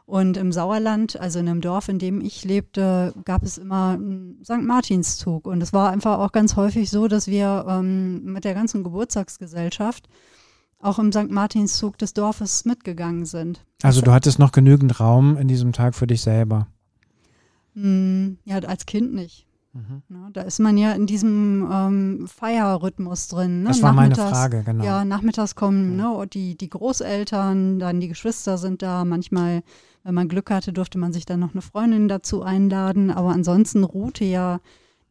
Und 0.05 0.37
im 0.37 0.51
Sauerland, 0.51 1.19
also 1.21 1.39
in 1.39 1.49
einem 1.49 1.61
Dorf, 1.61 1.89
in 1.89 2.01
dem 2.01 2.21
ich 2.21 2.45
lebte, 2.45 3.15
gab 3.25 3.45
es 3.45 3.59
immer 3.59 3.91
einen 3.91 4.41
St. 4.45 4.61
Martinszug. 4.63 5.47
Und 5.47 5.63
es 5.63 5.73
war 5.73 5.91
einfach 5.91 6.19
auch 6.19 6.33
ganz 6.33 6.57
häufig 6.57 6.91
so, 6.91 7.07
dass 7.07 7.29
wir 7.29 7.65
ähm, 7.69 8.25
mit 8.25 8.45
der 8.45 8.55
ganzen 8.55 8.83
Geburtstagsgesellschaft 8.83 10.09
auch 10.81 10.99
im 10.99 11.13
St. 11.13 11.31
Martinszug 11.31 11.97
des 11.97 12.13
Dorfes 12.13 12.65
mitgegangen 12.65 13.25
sind. 13.25 13.65
Also 13.85 14.01
du 14.01 14.11
hattest 14.11 14.41
noch 14.41 14.51
genügend 14.51 14.99
Raum 14.99 15.37
in 15.37 15.47
diesem 15.47 15.73
Tag 15.73 15.95
für 15.95 16.09
dich 16.09 16.23
selber. 16.23 16.67
Hm, 17.75 18.39
ja, 18.45 18.59
als 18.59 18.85
Kind 18.87 19.15
nicht. 19.15 19.47
Mhm. 19.75 20.03
Ne? 20.09 20.29
Da 20.33 20.43
ist 20.43 20.59
man 20.59 20.77
ja 20.77 20.93
in 20.93 21.07
diesem 21.07 21.67
ähm, 21.73 22.27
Feierrhythmus 22.29 23.29
drin. 23.29 23.63
Ne? 23.63 23.69
Das 23.69 23.83
war 23.83 23.93
meine 23.95 24.15
Frage, 24.15 24.63
genau. 24.65 24.85
Ja, 24.85 25.05
nachmittags 25.05 25.55
kommen 25.55 25.99
Ja. 25.99 26.19
ne, 26.19 26.27
die, 26.27 26.57
die 26.59 26.69
Großeltern, 26.69 27.79
dann 27.79 27.99
die 28.01 28.09
Geschwister 28.09 28.59
sind 28.59 28.83
da. 28.83 29.05
Manchmal, 29.07 29.63
wenn 30.05 30.15
man 30.15 30.29
Glück 30.29 30.51
hatte, 30.51 30.73
durfte 30.75 30.99
man 30.99 31.13
sich 31.15 31.25
dann 31.25 31.41
noch 31.41 31.53
eine 31.53 31.63
Freundin 31.63 32.07
dazu 32.09 32.43
einladen. 32.43 33.11
Aber 33.11 33.31
ansonsten 33.31 33.83
ruhte 33.85 34.25
ja 34.25 34.61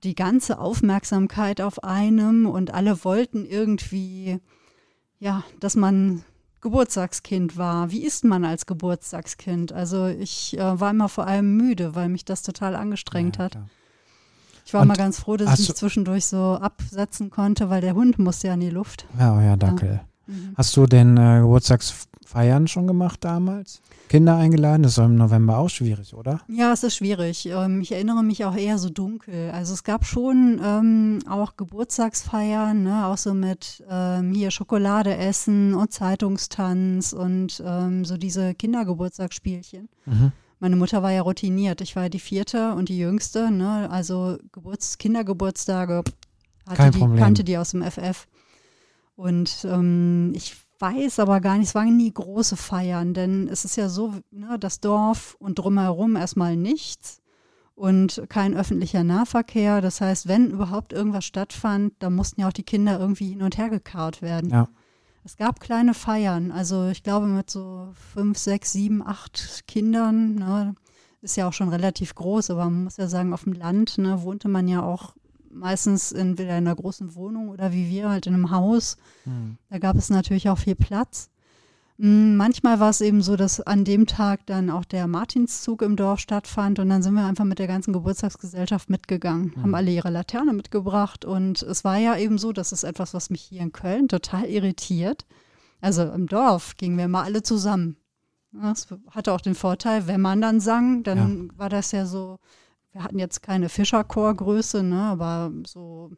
die 0.04 0.14
ganze 0.16 0.60
Aufmerksamkeit 0.60 1.60
auf 1.62 1.84
einem 1.84 2.46
und 2.46 2.72
alle 2.74 3.04
wollten 3.04 3.46
irgendwie, 3.46 4.40
ja, 5.20 5.44
dass 5.60 5.76
man 5.76 6.24
Geburtstagskind 6.62 7.58
war. 7.58 7.90
Wie 7.92 8.04
ist 8.06 8.24
man 8.24 8.46
als 8.46 8.68
Geburtstagskind? 8.68 9.74
Also 9.74 10.06
ich 10.08 10.58
äh, 10.58 10.80
war 10.80 10.92
immer 10.92 11.10
vor 11.10 11.26
allem 11.26 11.58
müde, 11.58 11.96
weil 11.96 12.10
mich 12.10 12.26
das 12.26 12.44
total 12.44 12.76
angestrengt 12.76 13.38
Ja, 13.38 13.44
hat. 13.46 13.52
klar. 13.54 13.70
Ich 14.72 14.74
war 14.74 14.84
Und 14.84 14.88
mal 14.88 14.96
ganz 14.96 15.20
froh, 15.20 15.36
dass 15.36 15.60
ich 15.60 15.68
mich 15.68 15.76
zwischendurch 15.76 16.28
so 16.28 16.54
absetzen 16.54 17.30
konnte, 17.30 17.70
weil 17.70 17.82
der 17.82 17.94
Hund 17.94 18.18
musste 18.20 18.48
ja 18.48 18.54
in 18.54 18.62
die 18.62 18.70
Luft. 18.70 19.06
Ja, 19.20 19.36
euer 19.36 19.58
Dackel. 19.58 20.00
Mhm. 20.28 20.54
Hast 20.56 20.78
du 20.78 20.86
denn 20.86 21.18
äh, 21.18 21.42
Geburtstagsfeiern 21.42 22.70
schon 22.70 22.88
gemacht 22.88 23.22
damals? 23.22 23.82
Kinder 24.08 24.38
eingeladen? 24.38 24.84
Das 24.84 24.94
ist 24.94 24.98
im 25.00 25.18
November 25.18 25.58
auch 25.58 25.68
schwierig, 25.68 26.14
oder? 26.14 26.40
Ja, 26.48 26.72
es 26.72 26.84
ist 26.84 26.96
schwierig. 26.96 27.48
Ähm, 27.48 27.82
ich 27.82 27.92
erinnere 27.92 28.24
mich 28.24 28.46
auch 28.46 28.56
eher 28.56 28.78
so 28.78 28.90
dunkel. 28.90 29.52
Also 29.52 29.74
es 29.74 29.84
gab 29.84 30.06
schon 30.06 30.62
ähm, 30.64 31.20
auch 31.28 31.58
Geburtstagsfeiern, 31.58 32.82
ne? 32.82 33.08
auch 33.08 33.18
so 33.18 33.34
mit 33.34 33.84
ähm, 33.90 34.32
hier 34.32 34.52
Schokolade 34.52 35.18
essen 35.18 35.74
und 35.74 35.92
Zeitungstanz 35.92 37.12
und 37.12 37.62
ähm, 37.66 38.06
so 38.06 38.16
diese 38.16 38.54
Kindergeburtstagsspielchen. 38.54 39.90
Mhm. 40.06 40.32
Meine 40.62 40.76
Mutter 40.76 41.02
war 41.02 41.12
ja 41.12 41.24
routiniert. 41.24 41.82
Ich 41.82 41.96
war 41.96 42.04
ja 42.04 42.10
die 42.10 42.20
vierte 42.20 42.76
und 42.76 42.88
die 42.88 43.00
jüngste. 43.00 43.50
Ne? 43.50 43.90
Also 43.90 44.38
Geburts 44.52 45.00
Kindergeburtstage 45.00 46.04
hatte 46.68 46.78
Kein 46.78 46.92
die, 46.92 47.00
Problem. 47.00 47.20
kannte 47.20 47.44
die 47.44 47.58
aus 47.58 47.72
dem 47.72 47.82
FF. 47.82 48.28
Und 49.16 49.66
ähm, 49.66 50.34
ich 50.36 50.56
weiß 50.78 51.18
aber 51.18 51.42
gar 51.42 51.58
nicht, 51.58 51.70
es 51.70 51.76
waren 51.76 51.98
nie 51.98 52.14
große 52.14 52.58
Feiern, 52.58 53.16
denn 53.16 53.48
es 53.48 53.66
ist 53.66 53.76
ja 53.76 53.90
so, 53.90 54.14
ne, 54.30 54.60
das 54.60 54.80
Dorf 54.80 55.36
und 55.40 55.58
drumherum 55.58 56.16
erstmal 56.16 56.56
nichts 56.56 57.22
und 57.74 58.22
kein 58.30 58.56
öffentlicher 58.56 59.04
Nahverkehr. 59.04 59.82
Das 59.82 60.00
heißt, 60.00 60.28
wenn 60.28 60.52
überhaupt 60.52 60.94
irgendwas 60.94 61.26
stattfand, 61.26 61.94
dann 61.98 62.14
mussten 62.14 62.42
ja 62.42 62.48
auch 62.48 62.54
die 62.54 62.62
Kinder 62.62 63.00
irgendwie 63.00 63.30
hin 63.30 63.42
und 63.42 63.58
her 63.58 63.70
gekarrt 63.72 64.22
werden. 64.22 64.52
Ja. 64.52 64.68
Es 65.24 65.38
gab 65.38 65.60
kleine 65.60 65.94
Feiern, 65.94 66.52
also 66.52 66.88
ich 66.88 67.04
glaube 67.04 67.28
mit 67.28 67.50
so 67.50 67.94
fünf, 68.14 68.38
sechs, 68.38 68.72
sieben, 68.72 69.06
acht 69.06 69.64
Kindern, 69.68 70.36
ne, 70.36 70.76
ist 71.22 71.38
ja 71.38 71.48
auch 71.48 71.54
schon 71.54 71.70
relativ 71.70 72.16
groß, 72.16 72.50
aber 72.50 72.66
man 72.66 72.86
muss 72.86 72.98
ja 72.98 73.08
sagen, 73.08 73.34
auf 73.34 73.44
dem 73.44 73.54
Land 73.54 74.00
ne, 74.00 74.24
wohnte 74.24 74.48
man 74.48 74.68
ja 74.68 74.82
auch 74.82 75.14
meistens 75.50 76.12
entweder 76.12 76.58
in 76.58 76.66
einer 76.66 76.76
großen 76.76 77.16
Wohnung 77.16 77.50
oder 77.50 77.72
wie 77.72 77.90
wir 77.90 78.10
halt 78.10 78.28
in 78.28 78.34
einem 78.34 78.52
Haus. 78.52 78.98
Mhm. 79.26 79.58
Da 79.70 79.80
gab 79.80 79.96
es 79.96 80.10
natürlich 80.10 80.50
auch 80.50 80.58
viel 80.58 80.76
Platz. 80.76 81.30
Mm, 82.04 82.36
Manchmal 82.36 82.80
war 82.80 82.90
es 82.90 83.00
eben 83.02 83.22
so, 83.22 83.36
dass 83.36 83.62
an 83.62 83.84
dem 83.86 84.08
Tag 84.08 84.46
dann 84.48 84.72
auch 84.72 84.86
der 84.86 85.06
Martinszug 85.08 85.84
im 85.84 85.96
Dorf 85.96 86.20
stattfand 86.20 86.80
und 86.80 86.90
dann 86.90 87.04
sind 87.04 87.14
wir 87.14 87.26
einfach 87.26 87.46
mit 87.46 87.60
der 87.60 87.68
ganzen 87.68 87.94
Geburtstagsgesellschaft 87.94 88.90
mitgegangen, 88.90 89.54
Mhm. 89.56 89.62
haben 89.62 89.76
alle 89.76 89.92
ihre 89.92 90.10
Laterne 90.10 90.54
mitgebracht 90.54 91.26
und 91.26 91.62
es 91.62 91.84
war 91.84 91.98
ja 91.98 92.18
eben 92.18 92.40
so, 92.40 92.54
das 92.54 92.72
ist 92.72 92.84
etwas, 92.84 93.14
was 93.14 93.30
mich 93.30 93.42
hier 93.42 93.62
in 93.62 93.72
Köln 93.72 94.08
total 94.08 94.46
irritiert. 94.46 95.26
Also 95.80 96.02
im 96.04 96.26
Dorf 96.28 96.76
gingen 96.78 96.98
wir 96.98 97.06
immer 97.06 97.24
alle 97.24 97.44
zusammen. 97.44 97.98
Das 98.52 98.88
hatte 99.12 99.32
auch 99.34 99.42
den 99.42 99.56
Vorteil, 99.56 100.08
wenn 100.08 100.22
man 100.22 100.42
dann 100.42 100.60
sang, 100.60 101.04
dann 101.04 101.52
war 101.58 101.70
das 101.70 101.92
ja 101.92 102.06
so, 102.08 102.40
wir 102.94 103.04
hatten 103.04 103.20
jetzt 103.20 103.44
keine 103.44 103.70
Fischerchorgröße, 103.70 104.82
ne, 104.84 105.04
aber 105.04 105.52
so 105.68 106.12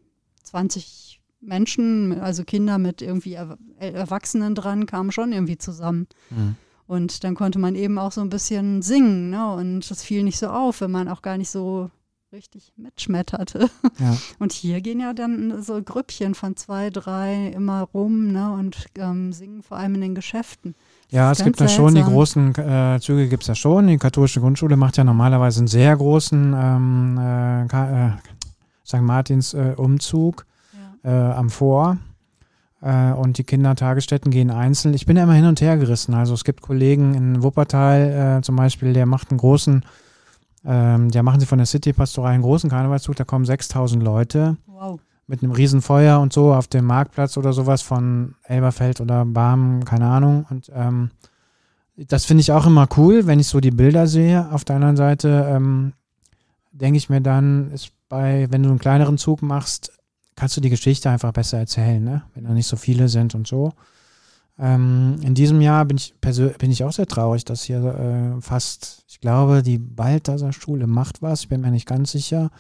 20 0.43 1.19
Menschen, 1.45 2.19
also 2.19 2.43
Kinder 2.43 2.77
mit 2.77 3.01
irgendwie 3.01 3.34
Er 3.34 3.58
Erwachsenen 3.79 4.56
dran, 4.56 4.86
kamen 4.86 5.12
schon 5.12 5.32
irgendwie 5.32 5.58
zusammen. 5.58 6.08
Mhm. 6.29 6.56
Und 6.86 7.23
dann 7.23 7.36
konnte 7.36 7.60
man 7.60 7.75
eben 7.75 7.97
auch 7.97 8.12
so 8.12 8.21
ein 8.21 8.29
bisschen 8.29 8.82
singen, 8.82 9.29
ne? 9.29 9.53
Und 9.53 9.89
das 9.89 10.03
fiel 10.03 10.23
nicht 10.23 10.38
so 10.38 10.47
auf, 10.47 10.82
wenn 10.82 10.91
man 10.91 11.08
auch 11.08 11.21
gar 11.21 11.38
nicht 11.38 11.49
so 11.49 11.89
richtig 12.34 12.73
mitschmetterte. 12.75 13.69
Ja. 13.99 14.17
Und 14.39 14.51
hier 14.51 14.82
gehen 14.82 14.99
ja 14.99 15.13
dann 15.13 15.62
so 15.62 15.82
Grüppchen 15.82 16.34
von 16.34 16.58
zwei, 16.58 16.89
drei 16.89 17.47
immer 17.56 17.82
rum, 17.93 18.32
ne? 18.32 18.51
Und 18.51 18.86
ähm, 18.97 19.32
singen 19.32 19.63
vor 19.63 19.77
allem 19.77 19.95
in 19.95 20.01
den 20.01 20.15
Geschäften. 20.15 20.75
Ja, 21.10 21.32
es 21.32 21.43
gibt 21.43 21.62
da 21.62 21.67
schon, 21.67 21.95
die 21.95 22.01
großen 22.01 22.56
äh, 22.56 22.99
Züge 22.99 23.29
gibt 23.29 23.43
es 23.43 23.47
ja 23.47 23.56
schon. 23.56 23.88
Die 23.88 23.97
katholische 23.97 24.41
Grundschule 24.41 24.75
macht 24.75 24.97
ja 24.97 25.03
normalerweise 25.03 25.60
einen 25.60 25.67
sehr 25.67 25.95
großen 25.95 26.53
ähm, 26.58 27.17
äh, 27.17 27.65
äh, 27.65 28.12
St. 28.86 29.01
Martins 29.01 29.53
äh, 29.53 29.75
Umzug. 29.77 30.45
Äh, 31.04 31.10
am 31.10 31.50
Vor. 31.50 31.98
Äh, 32.82 33.12
und 33.13 33.38
die 33.38 33.44
Kindertagesstätten 33.44 34.32
gehen 34.32 34.52
einzeln. 34.52 34.94
Ich 34.94 35.06
bin 35.06 35.16
ja 35.18 35.24
immer 35.24 35.34
hin 35.34 35.46
und 35.46 35.62
her 35.62 35.78
gerissen. 35.78 36.13
Also 36.13 36.34
es 36.34 36.44
gibt 36.44 36.62
Kollegen 36.62 37.13
in 37.13 37.44
Wuppertal 37.44 38.39
äh, 38.39 38.42
zum 38.42 38.56
Beispiel, 38.56 38.94
der 38.94 39.06
macht 39.06 39.32
einen 39.32 39.38
großen, 39.38 39.86
ähm, 40.66 41.10
der 41.10 41.24
machen 41.24 41.39
sie 41.39 41.46
von 41.46 41.60
der 41.60 41.66
City-Pastorei 41.66 42.32
einen 42.32 42.44
großen 42.44 42.70
Karnevalszug, 42.70 43.16
da 43.16 43.24
kommen 43.24 43.46
6000 43.46 44.04
Leute 44.04 44.58
Wow. 44.68 45.00
mit 45.28 45.42
einem 45.42 45.54
Riesenfeuer 45.54 46.20
und 46.20 46.34
so 46.34 46.54
auf 46.54 46.68
dem 46.68 46.86
Marktplatz 46.86 47.38
oder 47.38 47.54
sowas 47.54 47.82
von 47.82 48.36
Elberfeld 48.44 49.00
oder 49.00 49.26
Barmen, 49.26 49.86
keine 49.86 50.08
Ahnung. 50.08 50.46
Und 50.50 50.70
ähm, 50.74 51.12
das 51.96 52.26
finde 52.26 52.42
ich 52.42 52.52
auch 52.52 52.66
immer 52.66 52.88
cool, 52.98 53.28
wenn 53.28 53.39
ich 53.39 53.48
so 53.48 53.60
die 53.60 53.72
Bilder 53.72 54.08
sehe. 54.08 54.52
Auf 54.52 54.66
der 54.66 54.76
anderen 54.78 54.98
Seite, 54.98 55.48
ähm, 55.50 55.94
denke 56.74 56.98
ich 56.98 57.10
mir 57.10 57.22
dann, 57.22 57.72
ist 57.72 57.92
bei, 58.10 58.48
wenn 58.50 58.63
du 58.63 58.70
einen 58.70 58.80
kleineren 58.80 59.18
Zug 59.18 59.42
machst, 59.42 59.92
kannst 60.36 60.58
du 60.58 60.62
die 60.62 60.69
Geschichte 60.69 61.10
einfach 61.10 61.32
besser 61.32 61.60
erzählen, 61.60 62.04
ne? 62.04 62.24
wenn 62.34 62.43
da 62.43 62.52
nicht 62.52 62.67
so 62.67 62.76
viele 62.76 63.10
sind 63.10 63.36
und 63.36 63.48
so. 63.48 63.74
Ähm, 64.60 65.15
in 65.22 65.34
diesem 65.34 65.62
Jahr 65.62 65.84
bin 65.86 65.98
ich, 65.98 66.13
bin 66.22 66.72
ich 66.72 66.84
auch 66.84 66.91
sehr 66.91 67.08
traurig, 67.08 67.43
dass 67.46 67.63
hier 67.63 67.84
äh, 67.84 68.41
fast, 68.41 69.04
ich 69.08 69.19
glaube, 69.19 69.63
die 69.63 69.80
Balthasar 69.80 70.54
Schule 70.54 70.86
macht 70.86 71.22
was, 71.22 71.41
ich 71.41 71.50
bin 71.50 71.62
mir 71.62 71.72
nicht 71.72 71.88
ganz 71.88 72.12
sicher. 72.12 72.52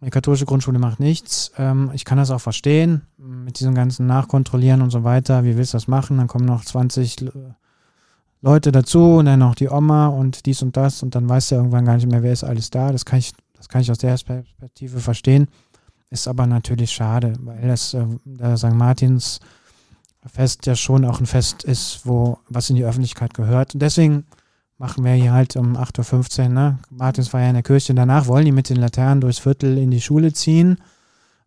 Die 0.00 0.10
katholische 0.10 0.46
Grundschule 0.46 0.78
macht 0.78 1.00
nichts. 1.00 1.50
Ähm, 1.58 1.90
ich 1.92 2.04
kann 2.04 2.18
das 2.18 2.30
auch 2.30 2.40
verstehen, 2.40 3.02
mit 3.16 3.58
diesem 3.58 3.74
ganzen 3.74 4.06
Nachkontrollieren 4.06 4.80
und 4.80 4.90
so 4.90 5.02
weiter. 5.02 5.42
Wie 5.42 5.56
willst 5.56 5.74
du 5.74 5.76
das 5.76 5.88
machen? 5.88 6.18
Dann 6.18 6.28
kommen 6.28 6.44
noch 6.44 6.64
20 6.64 7.32
Leute 8.40 8.70
dazu 8.70 9.16
und 9.16 9.24
dann 9.24 9.40
noch 9.40 9.56
die 9.56 9.68
Oma 9.68 10.06
und 10.06 10.46
dies 10.46 10.62
und 10.62 10.76
das 10.76 11.02
und 11.02 11.16
dann 11.16 11.28
weißt 11.28 11.50
du 11.50 11.54
irgendwann 11.56 11.84
gar 11.84 11.96
nicht 11.96 12.08
mehr, 12.08 12.22
wer 12.22 12.32
ist 12.32 12.44
alles 12.44 12.70
da. 12.70 12.92
Das 12.92 13.04
kann 13.04 13.18
ich, 13.18 13.32
das 13.54 13.68
kann 13.68 13.80
ich 13.80 13.90
aus 13.90 13.98
der 13.98 14.16
Perspektive 14.16 15.00
verstehen. 15.00 15.48
Ist 16.10 16.26
aber 16.26 16.46
natürlich 16.46 16.90
schade, 16.90 17.34
weil 17.40 17.68
das 17.68 17.94
äh, 17.94 18.06
der 18.24 18.56
St. 18.56 18.72
Martins 18.72 19.40
Fest 20.26 20.66
ja 20.66 20.74
schon 20.74 21.04
auch 21.04 21.20
ein 21.20 21.26
Fest 21.26 21.64
ist, 21.64 22.00
wo 22.04 22.38
was 22.48 22.70
in 22.70 22.76
die 22.76 22.84
Öffentlichkeit 22.84 23.34
gehört. 23.34 23.74
Und 23.74 23.80
deswegen 23.80 24.24
machen 24.78 25.04
wir 25.04 25.12
hier 25.12 25.32
halt 25.32 25.56
um 25.56 25.76
8.15 25.76 26.42
Uhr, 26.42 26.48
ne? 26.48 26.78
Martinsfeier 26.90 27.48
in 27.48 27.54
der 27.54 27.62
Kirche. 27.62 27.94
Danach 27.94 28.26
wollen 28.26 28.44
die 28.44 28.52
mit 28.52 28.68
den 28.68 28.78
Laternen 28.78 29.20
durchs 29.20 29.38
Viertel 29.38 29.78
in 29.78 29.90
die 29.90 30.00
Schule 30.00 30.32
ziehen. 30.32 30.78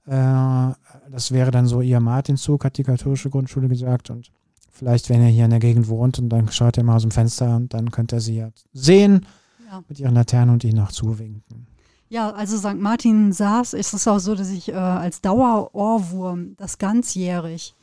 Äh, 0.05 0.73
das 1.09 1.31
wäre 1.31 1.51
dann 1.51 1.67
so 1.67 1.81
ihr 1.81 1.99
Martinszug, 1.99 2.65
hat 2.65 2.77
die 2.77 2.83
katholische 2.83 3.29
Grundschule 3.29 3.67
gesagt. 3.67 4.09
Und 4.09 4.31
vielleicht, 4.71 5.09
wenn 5.09 5.21
er 5.21 5.29
hier 5.29 5.45
in 5.45 5.51
der 5.51 5.59
Gegend 5.59 5.87
wohnt 5.87 6.19
und 6.19 6.29
dann 6.29 6.51
schaut 6.51 6.77
er 6.77 6.83
mal 6.83 6.95
aus 6.95 7.03
dem 7.03 7.11
Fenster 7.11 7.55
und 7.55 7.73
dann 7.73 7.91
könnte 7.91 8.17
er 8.17 8.21
sie 8.21 8.37
ja 8.37 8.49
sehen 8.73 9.25
ja. 9.69 9.83
mit 9.87 9.99
ihren 9.99 10.15
Laternen 10.15 10.53
und 10.53 10.63
ihnen 10.63 10.79
auch 10.79 10.91
zuwinken. 10.91 11.67
Ja, 12.11 12.29
also 12.31 12.57
St. 12.57 12.75
Martin 12.75 13.31
saß, 13.31 13.73
ist 13.73 13.93
es 13.93 14.05
auch 14.05 14.19
so, 14.19 14.35
dass 14.35 14.49
ich 14.49 14.67
äh, 14.67 14.73
als 14.73 15.21
Dauerohrwurm 15.21 16.55
das 16.57 16.77
ganzjährig 16.77 17.73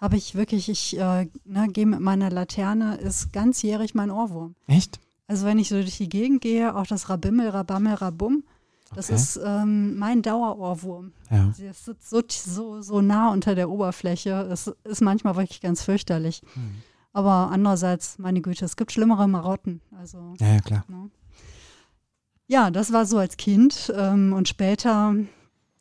habe 0.00 0.16
ich 0.16 0.34
wirklich, 0.34 0.68
ich 0.68 0.98
äh, 0.98 1.28
ne, 1.44 1.68
gehe 1.68 1.86
mit 1.86 2.00
meiner 2.00 2.30
Laterne, 2.30 2.96
ist 2.96 3.32
ganzjährig 3.32 3.94
mein 3.94 4.10
Ohrwurm. 4.10 4.54
Echt? 4.66 5.00
Also 5.26 5.46
wenn 5.46 5.58
ich 5.58 5.68
so 5.68 5.76
durch 5.76 5.98
die 5.98 6.08
Gegend 6.08 6.40
gehe, 6.40 6.74
auch 6.74 6.86
das 6.86 7.08
Rabimmel, 7.08 7.50
Rabammel, 7.50 7.94
Rabum, 7.94 8.44
das 8.94 9.06
okay. 9.06 9.14
ist 9.16 9.40
ähm, 9.44 9.96
mein 9.96 10.22
Dauerohrwurm. 10.22 11.12
Ja. 11.30 11.52
Das 11.58 11.84
sitzt 11.84 12.10
so, 12.10 12.22
so, 12.28 12.82
so 12.82 13.00
nah 13.00 13.30
unter 13.32 13.54
der 13.54 13.70
Oberfläche. 13.70 14.48
Es 14.50 14.72
ist 14.84 15.02
manchmal 15.02 15.36
wirklich 15.36 15.60
ganz 15.60 15.82
fürchterlich. 15.82 16.42
Hm. 16.54 16.82
Aber 17.12 17.50
andererseits, 17.52 18.18
meine 18.18 18.40
Güte, 18.40 18.64
es 18.64 18.76
gibt 18.76 18.92
schlimmere 18.92 19.28
Marotten. 19.28 19.82
Also, 19.98 20.34
ja, 20.40 20.54
ja 20.54 20.60
klar. 20.60 20.84
Ne? 20.88 21.10
Ja, 22.48 22.70
das 22.70 22.92
war 22.92 23.06
so 23.06 23.18
als 23.18 23.36
Kind. 23.36 23.92
Ähm, 23.96 24.32
und 24.32 24.48
später 24.48 25.14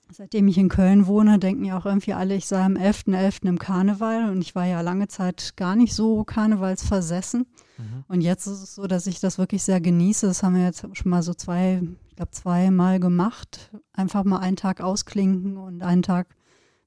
Seitdem 0.10 0.48
ich 0.48 0.58
in 0.58 0.70
Köln 0.70 1.06
wohne, 1.06 1.38
denken 1.38 1.66
ja 1.66 1.78
auch 1.78 1.86
irgendwie 1.86 2.14
alle, 2.14 2.36
ich 2.36 2.48
sei 2.48 2.64
am 2.64 2.76
11.11. 2.76 3.14
.11. 3.14 3.48
im 3.48 3.60
Karneval 3.60 4.30
und 4.32 4.42
ich 4.42 4.56
war 4.56 4.66
ja 4.66 4.80
lange 4.82 5.08
Zeit 5.08 5.54
gar 5.58 5.76
nicht 5.76 5.94
so 5.94 6.24
karnevalsversessen. 6.24 7.46
Mhm. 7.78 8.04
Und 8.08 8.22
jetzt 8.22 8.48
ist 8.48 8.62
es 8.62 8.76
so, 8.76 8.88
dass 8.88 9.06
ich 9.08 9.20
das 9.20 9.38
wirklich 9.38 9.64
sehr 9.64 9.82
genieße. 9.82 10.26
Das 10.26 10.44
haben 10.44 10.56
wir 10.56 10.64
jetzt 10.64 10.86
schon 10.94 11.10
mal 11.10 11.24
so 11.24 11.34
zwei, 11.34 11.82
ich 12.10 12.16
glaube 12.16 12.32
zweimal 12.32 13.00
gemacht. 13.00 13.72
Einfach 13.94 14.24
mal 14.24 14.40
einen 14.40 14.56
Tag 14.56 14.80
ausklinken 14.80 15.58
und 15.58 15.84
einen 15.84 16.04
Tag 16.04 16.36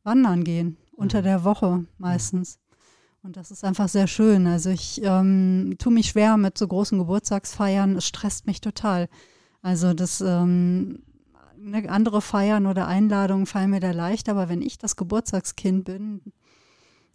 wandern 0.03 0.43
gehen. 0.43 0.69
Mhm. 0.69 0.77
Unter 0.97 1.21
der 1.21 1.45
Woche 1.45 1.85
meistens. 1.99 2.59
Und 3.23 3.37
das 3.37 3.51
ist 3.51 3.65
einfach 3.65 3.89
sehr 3.89 4.07
schön. 4.07 4.47
Also 4.47 4.71
ich 4.71 5.03
ähm, 5.05 5.75
tue 5.79 5.93
mich 5.93 6.09
schwer 6.09 6.39
mit 6.39 6.57
so 6.57 6.67
großen 6.67 6.99
Geburtstagsfeiern. 6.99 7.97
Es 7.97 8.07
stresst 8.07 8.47
mich 8.47 8.63
total. 8.63 9.11
Also 9.63 9.95
das 9.95 10.21
ähm, 10.21 11.01
ne, 11.59 11.89
andere 11.89 12.23
Feiern 12.23 12.67
oder 12.67 12.87
Einladungen 12.87 13.47
fallen 13.47 13.71
mir 13.71 13.81
da 13.81 13.91
leicht, 13.91 14.29
aber 14.29 14.49
wenn 14.49 14.63
ich 14.63 14.79
das 14.79 14.97
Geburtstagskind 14.97 15.85
bin, 15.85 16.21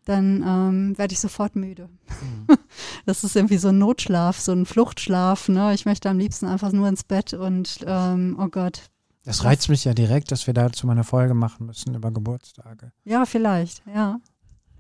dann 0.05 0.43
ähm, 0.45 0.97
werde 0.97 1.13
ich 1.13 1.19
sofort 1.19 1.55
müde. 1.55 1.89
Mhm. 2.21 2.57
Das 3.05 3.23
ist 3.23 3.35
irgendwie 3.35 3.57
so 3.57 3.67
ein 3.67 3.77
Notschlaf, 3.77 4.39
so 4.39 4.51
ein 4.51 4.65
Fluchtschlaf. 4.65 5.47
Ne? 5.47 5.75
Ich 5.75 5.85
möchte 5.85 6.09
am 6.09 6.17
liebsten 6.17 6.47
einfach 6.47 6.71
nur 6.71 6.87
ins 6.87 7.03
Bett 7.03 7.33
und 7.33 7.77
ähm, 7.85 8.35
oh 8.39 8.47
Gott. 8.47 8.89
Das 9.23 9.43
reizt 9.43 9.69
mich 9.69 9.85
ja 9.85 9.93
direkt, 9.93 10.31
dass 10.31 10.47
wir 10.47 10.55
dazu 10.55 10.87
mal 10.87 10.93
eine 10.93 11.03
Folge 11.03 11.35
machen 11.35 11.67
müssen 11.67 11.93
über 11.93 12.11
Geburtstage. 12.11 12.91
Ja, 13.03 13.25
vielleicht, 13.25 13.83
ja. 13.87 14.19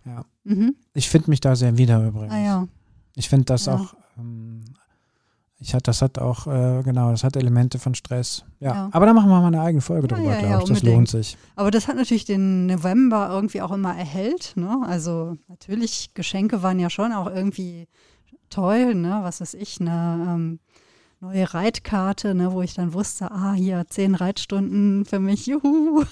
Ja. 0.05 0.25
Mhm. 0.43 0.75
Ich 0.93 1.09
finde 1.09 1.29
mich 1.29 1.39
da 1.39 1.55
sehr 1.55 1.77
wieder 1.77 2.05
übrigens. 2.05 2.33
Ah, 2.33 2.39
ja. 2.39 2.67
Ich 3.15 3.29
finde 3.29 3.45
das 3.45 3.65
ja. 3.65 3.75
auch 3.75 3.93
ähm, 4.17 4.63
ich 5.59 5.73
hatte, 5.73 5.83
das 5.83 6.01
hat 6.01 6.19
auch, 6.19 6.47
äh, 6.47 6.83
genau, 6.83 7.11
das 7.11 7.23
hat 7.23 7.37
Elemente 7.37 7.79
von 7.79 7.95
Stress. 7.95 8.43
Ja. 8.59 8.73
ja. 8.73 8.89
Aber 8.91 9.05
da 9.05 9.13
machen 9.13 9.29
wir 9.29 9.39
mal 9.39 9.47
eine 9.47 9.61
eigene 9.61 9.81
Folge 9.81 10.07
ja, 10.09 10.15
drüber, 10.15 10.33
ja, 10.33 10.41
glaube 10.41 10.63
ich. 10.63 10.69
Das 10.69 10.83
lohnt 10.83 11.07
sich. 11.07 11.37
Aber 11.55 11.71
das 11.71 11.87
hat 11.87 11.95
natürlich 11.95 12.25
den 12.25 12.65
November 12.65 13.29
irgendwie 13.31 13.61
auch 13.61 13.71
immer 13.71 13.95
erhellt. 13.95 14.53
Ne? 14.55 14.83
Also 14.85 15.37
natürlich, 15.47 16.13
Geschenke 16.13 16.61
waren 16.61 16.79
ja 16.79 16.89
schon 16.89 17.13
auch 17.13 17.27
irgendwie 17.27 17.87
toll, 18.49 18.95
ne? 18.95 19.19
Was 19.23 19.41
weiß 19.41 19.53
ich, 19.55 19.79
eine 19.81 20.27
ähm, 20.29 20.59
neue 21.19 21.53
Reitkarte, 21.53 22.35
ne, 22.35 22.51
wo 22.51 22.61
ich 22.61 22.73
dann 22.73 22.93
wusste, 22.93 23.31
ah, 23.31 23.53
hier 23.53 23.85
zehn 23.89 24.15
Reitstunden 24.15 25.05
für 25.05 25.19
mich, 25.19 25.45
juhu. 25.47 26.03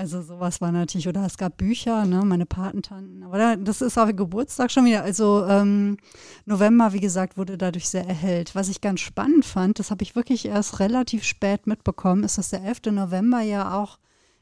Also 0.00 0.22
sowas 0.22 0.62
war 0.62 0.72
natürlich, 0.72 1.08
oder 1.08 1.26
es 1.26 1.36
gab 1.36 1.58
Bücher, 1.58 2.06
ne, 2.06 2.24
meine 2.24 2.46
Patentanten. 2.46 3.22
Aber 3.22 3.36
da, 3.36 3.56
das 3.56 3.82
ist 3.82 3.98
auch 3.98 4.06
Geburtstag 4.16 4.70
schon 4.70 4.86
wieder. 4.86 5.02
Also 5.02 5.44
ähm, 5.44 5.98
November, 6.46 6.94
wie 6.94 7.00
gesagt, 7.00 7.36
wurde 7.36 7.58
dadurch 7.58 7.86
sehr 7.86 8.06
erhellt. 8.06 8.54
Was 8.54 8.70
ich 8.70 8.80
ganz 8.80 9.00
spannend 9.00 9.44
fand, 9.44 9.78
das 9.78 9.90
habe 9.90 10.02
ich 10.02 10.16
wirklich 10.16 10.46
erst 10.46 10.80
relativ 10.80 11.24
spät 11.24 11.66
mitbekommen, 11.66 12.24
ist, 12.24 12.38
dass 12.38 12.48
der 12.48 12.64
11. 12.64 12.92
November 12.92 13.42
ja 13.42 13.74
auch 13.78 13.98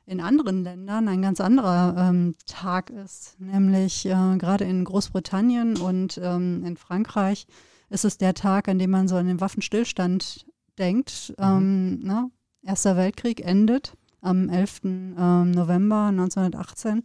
in 0.07 0.21
anderen 0.21 0.63
Ländern 0.63 1.09
ein 1.09 1.23
ganz 1.23 1.41
anderer 1.41 2.09
ähm, 2.09 2.37
Tag 2.47 2.91
ist. 2.91 3.35
Nämlich 3.41 4.07
äh, 4.07 4.37
gerade 4.39 4.63
in 4.63 4.85
Großbritannien 4.85 5.77
und 5.77 6.21
ähm, 6.23 6.63
in 6.65 6.77
Frankreich 6.77 7.49
ist 7.91 8.05
es 8.05 8.17
der 8.17 8.35
Tag, 8.35 8.69
an 8.69 8.79
dem 8.79 8.91
man 8.91 9.09
so 9.09 9.17
an 9.17 9.27
den 9.27 9.41
Waffenstillstand 9.41 10.47
denkt. 10.79 11.35
Mhm. 11.37 11.45
Ähm, 11.45 11.99
ne? 12.05 12.31
Erster 12.63 12.97
Weltkrieg 12.97 13.41
endet 13.45 13.98
am 14.21 14.49
11. 14.49 14.81
Ähm, 14.85 15.51
November 15.51 16.07
1918. 16.07 17.05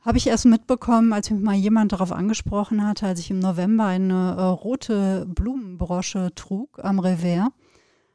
Habe 0.00 0.18
ich 0.18 0.28
erst 0.28 0.46
mitbekommen, 0.46 1.12
als 1.12 1.30
mich 1.30 1.40
mal 1.40 1.54
jemand 1.54 1.92
darauf 1.92 2.12
angesprochen 2.12 2.86
hatte, 2.86 3.06
als 3.06 3.18
ich 3.18 3.30
im 3.30 3.40
November 3.40 3.86
eine 3.86 4.36
äh, 4.38 4.42
rote 4.42 5.26
Blumenbrosche 5.26 6.32
trug 6.34 6.78
am 6.82 7.00
Revers 7.00 7.48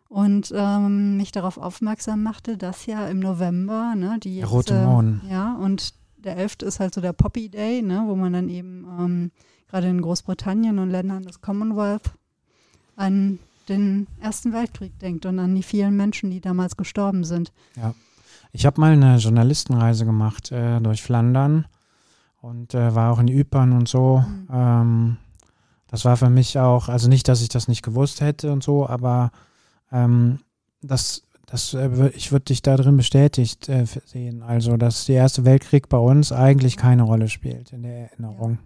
und 0.08 0.54
ähm, 0.56 1.18
mich 1.18 1.32
darauf 1.32 1.58
aufmerksam 1.58 2.24
machte, 2.24 2.58
dass 2.58 2.86
ja 2.86 3.08
im 3.08 3.20
November, 3.20 3.94
ne, 3.96 4.18
die 4.22 4.40
der 4.40 4.48
rote 4.48 4.74
äh, 4.74 4.86
Mond. 4.86 5.22
Ja, 5.30 5.56
und 5.56 5.94
der 6.18 6.38
11. 6.38 6.64
ist 6.64 6.80
halt 6.80 6.94
so 6.94 7.02
der 7.02 7.14
Poppy 7.14 7.50
Day, 7.50 7.82
ne, 7.82 8.04
wo 8.06 8.16
man 8.16 8.34
dann 8.34 8.50
eben 8.50 8.86
ähm, 9.00 9.32
gerade 9.70 9.88
in 9.88 10.02
Großbritannien 10.02 10.80
und 10.80 10.90
Ländern 10.90 11.24
des 11.24 11.42
Commonwealth 11.42 12.12
an 12.96 13.40
den 13.72 14.08
Ersten 14.22 14.54
Weltkrieg 14.54 14.98
denkt 15.00 15.26
und 15.26 15.40
an 15.40 15.56
die 15.56 15.64
vielen 15.64 15.96
Menschen, 15.96 16.30
die 16.30 16.42
damals 16.42 16.78
gestorben 16.78 17.24
sind. 17.24 17.52
Ja. 17.76 17.94
Ich 18.52 18.66
habe 18.66 18.82
mal 18.82 18.92
eine 18.92 19.18
Journalistenreise 19.18 20.06
gemacht 20.06 20.52
äh, 20.52 20.80
durch 20.82 21.02
Flandern 21.02 21.66
und 22.42 22.74
äh, 22.74 22.94
war 22.94 23.14
auch 23.14 23.20
in 23.20 23.30
Ypern 23.30 23.72
und 23.72 23.88
so. 23.88 24.24
Mhm. 24.28 24.48
Ähm, 24.52 25.18
das 25.88 26.06
war 26.06 26.18
für 26.18 26.30
mich 26.30 26.58
auch, 26.60 26.90
also 26.90 27.08
nicht, 27.08 27.28
dass 27.28 27.42
ich 27.42 27.50
das 27.50 27.68
nicht 27.68 27.82
gewusst 27.82 28.22
hätte 28.22 28.52
und 28.52 28.64
so, 28.64 28.88
aber 28.88 29.32
ähm, 29.92 30.40
das, 30.82 31.24
das, 31.46 31.74
äh, 31.74 32.10
ich 32.16 32.32
würde 32.32 32.46
dich 32.46 32.62
da 32.62 32.76
drin 32.78 32.98
bestätigt 32.98 33.70
äh, 33.70 33.86
sehen. 34.06 34.42
Also, 34.42 34.78
dass 34.78 35.06
der 35.06 35.18
Erste 35.18 35.46
Weltkrieg 35.46 35.90
bei 35.90 35.98
uns 35.98 36.32
eigentlich 36.32 36.78
keine 36.78 37.04
Rolle 37.04 37.30
spielt 37.30 37.74
in 37.74 37.84
der 37.84 38.12
Erinnerung. 38.12 38.58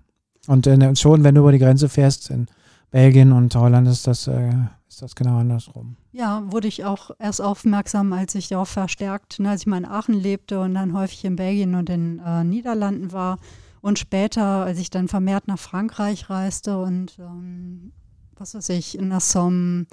Ja. 0.48 0.54
Und 0.54 0.68
äh, 0.68 0.96
schon, 0.96 1.24
wenn 1.24 1.36
du 1.36 1.41
über 1.41 1.52
die 1.52 1.60
Grenze 1.60 1.89
fährst, 1.89 2.30
in 2.30 2.48
Belgien 2.91 3.32
und 3.32 3.56
Holland 3.56 3.88
ist 3.88 4.08
das, 4.08 4.28
äh, 4.28 4.54
ist 4.88 5.02
das 5.02 5.15
genau 5.15 5.39
andersrum. 5.39 5.98
Ja, 6.12 6.43
wurde 6.52 6.67
ich 6.67 6.86
auch 6.86 7.12
erst 7.19 7.41
aufmerksam, 7.41 8.13
als 8.13 8.36
ich 8.36 8.56
auch 8.56 8.67
verstärkt, 8.67 9.39
ne, 9.39 9.52
als 9.52 9.62
ich 9.62 9.67
mal 9.67 9.78
in 9.78 9.86
Aachen 9.86 10.13
lebte 10.13 10.60
und 10.62 10.76
dann 10.76 10.93
häufig 10.93 11.26
in 11.26 11.36
Belgien 11.36 11.76
und 11.76 11.89
in 11.89 12.19
äh, 12.19 12.43
Niederlanden 12.43 13.12
war. 13.12 13.38
Und 13.82 14.00
später, 14.00 14.65
als 14.65 14.80
ich 14.80 14.89
dann 14.89 15.08
vermehrt 15.08 15.48
nach 15.48 15.60
Frankreich 15.60 16.30
reiste 16.30 16.78
und 16.78 17.19
ähm, 17.19 17.91
was 18.36 18.56
weiß 18.56 18.69
ich, 18.69 18.98
in 18.98 19.10
der 19.10 19.19
Somme, 19.19 19.86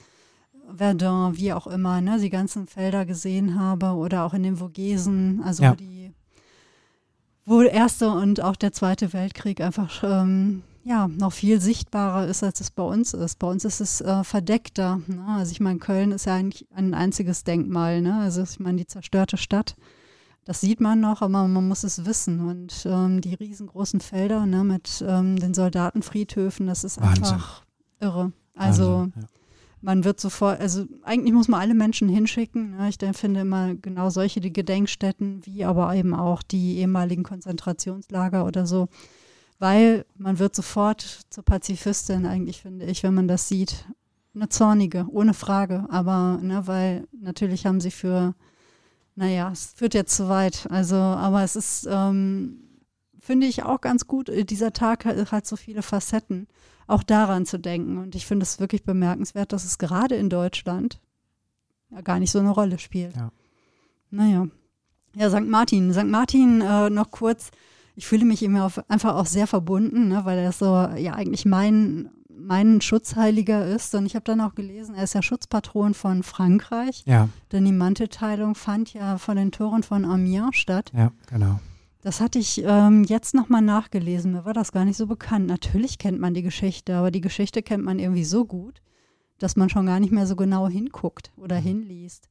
Verdun, 0.77 1.37
wie 1.37 1.53
auch 1.53 1.67
immer, 1.67 2.01
ne, 2.01 2.19
die 2.21 2.31
ganzen 2.31 2.67
Felder 2.67 3.05
gesehen 3.05 3.59
habe 3.59 3.95
oder 3.95 4.25
auch 4.25 4.35
in 4.35 4.43
den 4.43 4.57
Vogesen, 4.57 5.43
also 5.45 5.63
ja. 5.65 5.75
die, 5.75 6.13
wo 7.45 7.61
der 7.61 7.73
Erste 7.73 8.11
und 8.11 8.41
auch 8.41 8.57
der 8.57 8.73
Zweite 8.73 9.13
Weltkrieg 9.13 9.61
einfach 9.61 10.03
ähm, 10.05 10.63
ja, 10.85 11.09
noch 11.09 11.33
viel 11.33 11.61
sichtbarer 11.61 12.27
ist, 12.27 12.43
als 12.43 12.61
es 12.61 12.71
bei 12.71 12.83
uns 12.83 13.15
ist. 13.15 13.39
Bei 13.39 13.47
uns 13.47 13.65
ist 13.65 13.81
es 13.81 14.01
äh, 14.01 14.25
verdeckter. 14.25 15.01
Ne? 15.07 15.25
Also 15.29 15.53
ich 15.53 15.61
meine, 15.61 15.79
Köln 15.79 16.11
ist 16.11 16.27
ja 16.27 16.35
eigentlich 16.35 16.67
ein 16.75 16.95
einziges 16.95 17.45
Denkmal. 17.45 18.01
Ne? 18.01 18.19
Also 18.19 18.43
ich 18.43 18.59
meine, 18.59 18.79
die 18.79 18.87
zerstörte 18.87 19.37
Stadt, 19.37 19.77
das 20.45 20.61
sieht 20.61 20.81
man 20.81 21.01
noch, 21.01 21.23
aber 21.23 21.47
man 21.47 21.69
muss 21.69 21.85
es 21.85 22.05
wissen. 22.05 22.41
Und 22.49 22.85
ähm, 22.85 23.21
die 23.21 23.35
riesengroßen 23.35 24.01
Felder 24.01 24.45
ne, 24.45 24.65
mit 24.65 25.05
ähm, 25.07 25.39
den 25.39 25.55
Soldatenfriedhöfen, 25.55 26.67
das 26.67 26.83
ist 26.83 27.01
Wahnsinn. 27.01 27.25
einfach 27.25 27.65
irre. 28.01 28.33
Also 28.55 29.03
Wahnsinn, 29.03 29.13
ja. 29.17 29.29
man 29.83 30.05
wird 30.05 30.19
sofort, 30.19 30.61
also 30.61 30.85
eigentlich 31.05 31.33
muss 31.33 31.47
man 31.47 31.61
alle 31.61 31.75
Menschen 31.75 32.09
hinschicken. 32.09 32.77
Ne? 32.77 32.89
Ich 32.89 32.99
finde 33.17 33.41
immer 33.41 33.77
genau 33.77 34.11
solche 34.11 34.41
die 34.41 34.53
Gedenkstätten, 34.53 35.43
wie 35.45 35.65
aber 35.65 35.95
eben 35.95 36.13
auch 36.13 36.43
die 36.43 36.79
ehemaligen 36.79 37.23
Konzentrationslager 37.23 38.45
oder 38.45 38.67
so, 38.67 38.89
weil 39.63 40.05
man 40.17 40.41
wird 40.41 40.57
sofort 40.57 41.21
zur 41.31 41.45
Pazifistin 41.45 42.27
eigentlich, 42.27 42.63
finde 42.63 42.85
ich, 42.87 43.05
wenn 43.05 43.15
man 43.15 43.29
das 43.29 43.47
sieht. 43.47 43.85
Eine 44.35 44.49
zornige, 44.49 45.07
ohne 45.09 45.35
Frage. 45.35 45.87
Aber, 45.89 46.41
ne, 46.43 46.67
weil 46.67 47.07
natürlich 47.13 47.65
haben 47.65 47.81
sie 47.81 47.93
für, 47.93 48.35
naja, 49.15 49.53
es 49.53 49.75
führt 49.77 49.95
jetzt 49.95 50.17
zu 50.17 50.29
weit. 50.29 50.67
Also, 50.69 50.97
aber 50.97 51.45
es 51.45 51.55
ist, 51.55 51.87
ähm, 51.89 52.59
finde 53.21 53.47
ich 53.47 53.63
auch 53.63 53.81
ganz 53.81 54.09
gut. 54.09 54.33
Dieser 54.51 54.73
Tag 54.73 55.05
hat, 55.05 55.31
hat 55.31 55.47
so 55.47 55.55
viele 55.55 55.83
Facetten 55.83 56.49
auch 56.89 57.05
daran 57.05 57.47
zu 57.47 57.57
denken. 57.57 57.99
Und 57.99 58.17
ich 58.17 58.27
finde 58.27 58.43
es 58.43 58.59
wirklich 58.59 58.83
bemerkenswert, 58.83 59.53
dass 59.53 59.65
es 59.65 59.79
gerade 59.79 60.17
in 60.17 60.29
Deutschland 60.29 60.99
gar 62.03 62.19
nicht 62.19 62.33
so 62.33 62.41
eine 62.41 62.51
Rolle 62.51 62.81
spielt. 62.81 63.15
Ja. 63.15 63.31
Naja. 64.11 64.49
Ja, 65.15 65.31
St. 65.31 65.47
Martin. 65.47 65.93
St. 65.93 66.07
Martin 66.07 66.63
äh, 66.63 66.91
noch 66.91 67.13
kurz. 67.13 67.53
Ich 67.95 68.07
fühle 68.07 68.25
mich 68.25 68.43
ihm 68.43 68.57
einfach 68.57 69.15
auch 69.15 69.27
sehr 69.27 69.47
verbunden, 69.47 70.09
ne, 70.09 70.25
weil 70.25 70.39
er 70.39 70.53
so 70.53 70.65
ja 70.97 71.15
eigentlich 71.15 71.45
mein, 71.45 72.11
mein 72.29 72.81
Schutzheiliger 72.81 73.67
ist. 73.67 73.95
Und 73.95 74.07
ich 74.07 74.15
habe 74.15 74.25
dann 74.25 74.41
auch 74.41 74.55
gelesen, 74.55 74.95
er 74.95 75.05
ist 75.05 75.15
ja 75.15 75.23
Schutzpatron 75.23 75.95
von 75.95 76.23
Frankreich. 76.23 77.03
Ja. 77.07 77.29
Denn 77.53 77.65
die 77.65 77.73
Mantelteilung 77.73 78.55
fand 78.55 78.95
ja 78.95 79.19
vor 79.19 79.35
den 79.35 79.53
Toren 79.53 79.83
von 79.83 80.05
Amiens 80.05 80.57
statt. 80.57 80.91
Ja, 80.95 81.13
genau. 81.29 81.61
Das 82.03 82.21
hatte 82.21 82.41
ich 82.41 82.63
ähm, 82.65 83.05
jetzt 83.05 83.33
nochmal 83.33 83.63
nachgelesen. 83.63 84.33
Mir 84.33 84.45
war 84.45 84.55
das 84.55 84.73
gar 84.73 84.85
nicht 84.85 84.97
so 84.97 85.07
bekannt. 85.07 85.47
Natürlich 85.47 85.99
kennt 85.99 86.19
man 86.19 86.35
die 86.35 86.43
Geschichte, 86.43 86.97
aber 86.97 87.13
die 87.13 87.21
Geschichte 87.21 87.63
kennt 87.63 87.85
man 87.85 88.01
irgendwie 88.01 88.25
so 88.25 88.45
gut, 88.45 88.83
dass 89.39 89.55
man 89.55 89.69
schon 89.69 89.87
gar 89.87 90.01
nicht 90.01 90.13
mehr 90.13 90.27
so 90.27 90.35
genau 90.35 90.69
hinguckt 90.69 91.33
oder 91.37 91.61
mhm. 91.61 91.65
hinliest. 91.65 92.29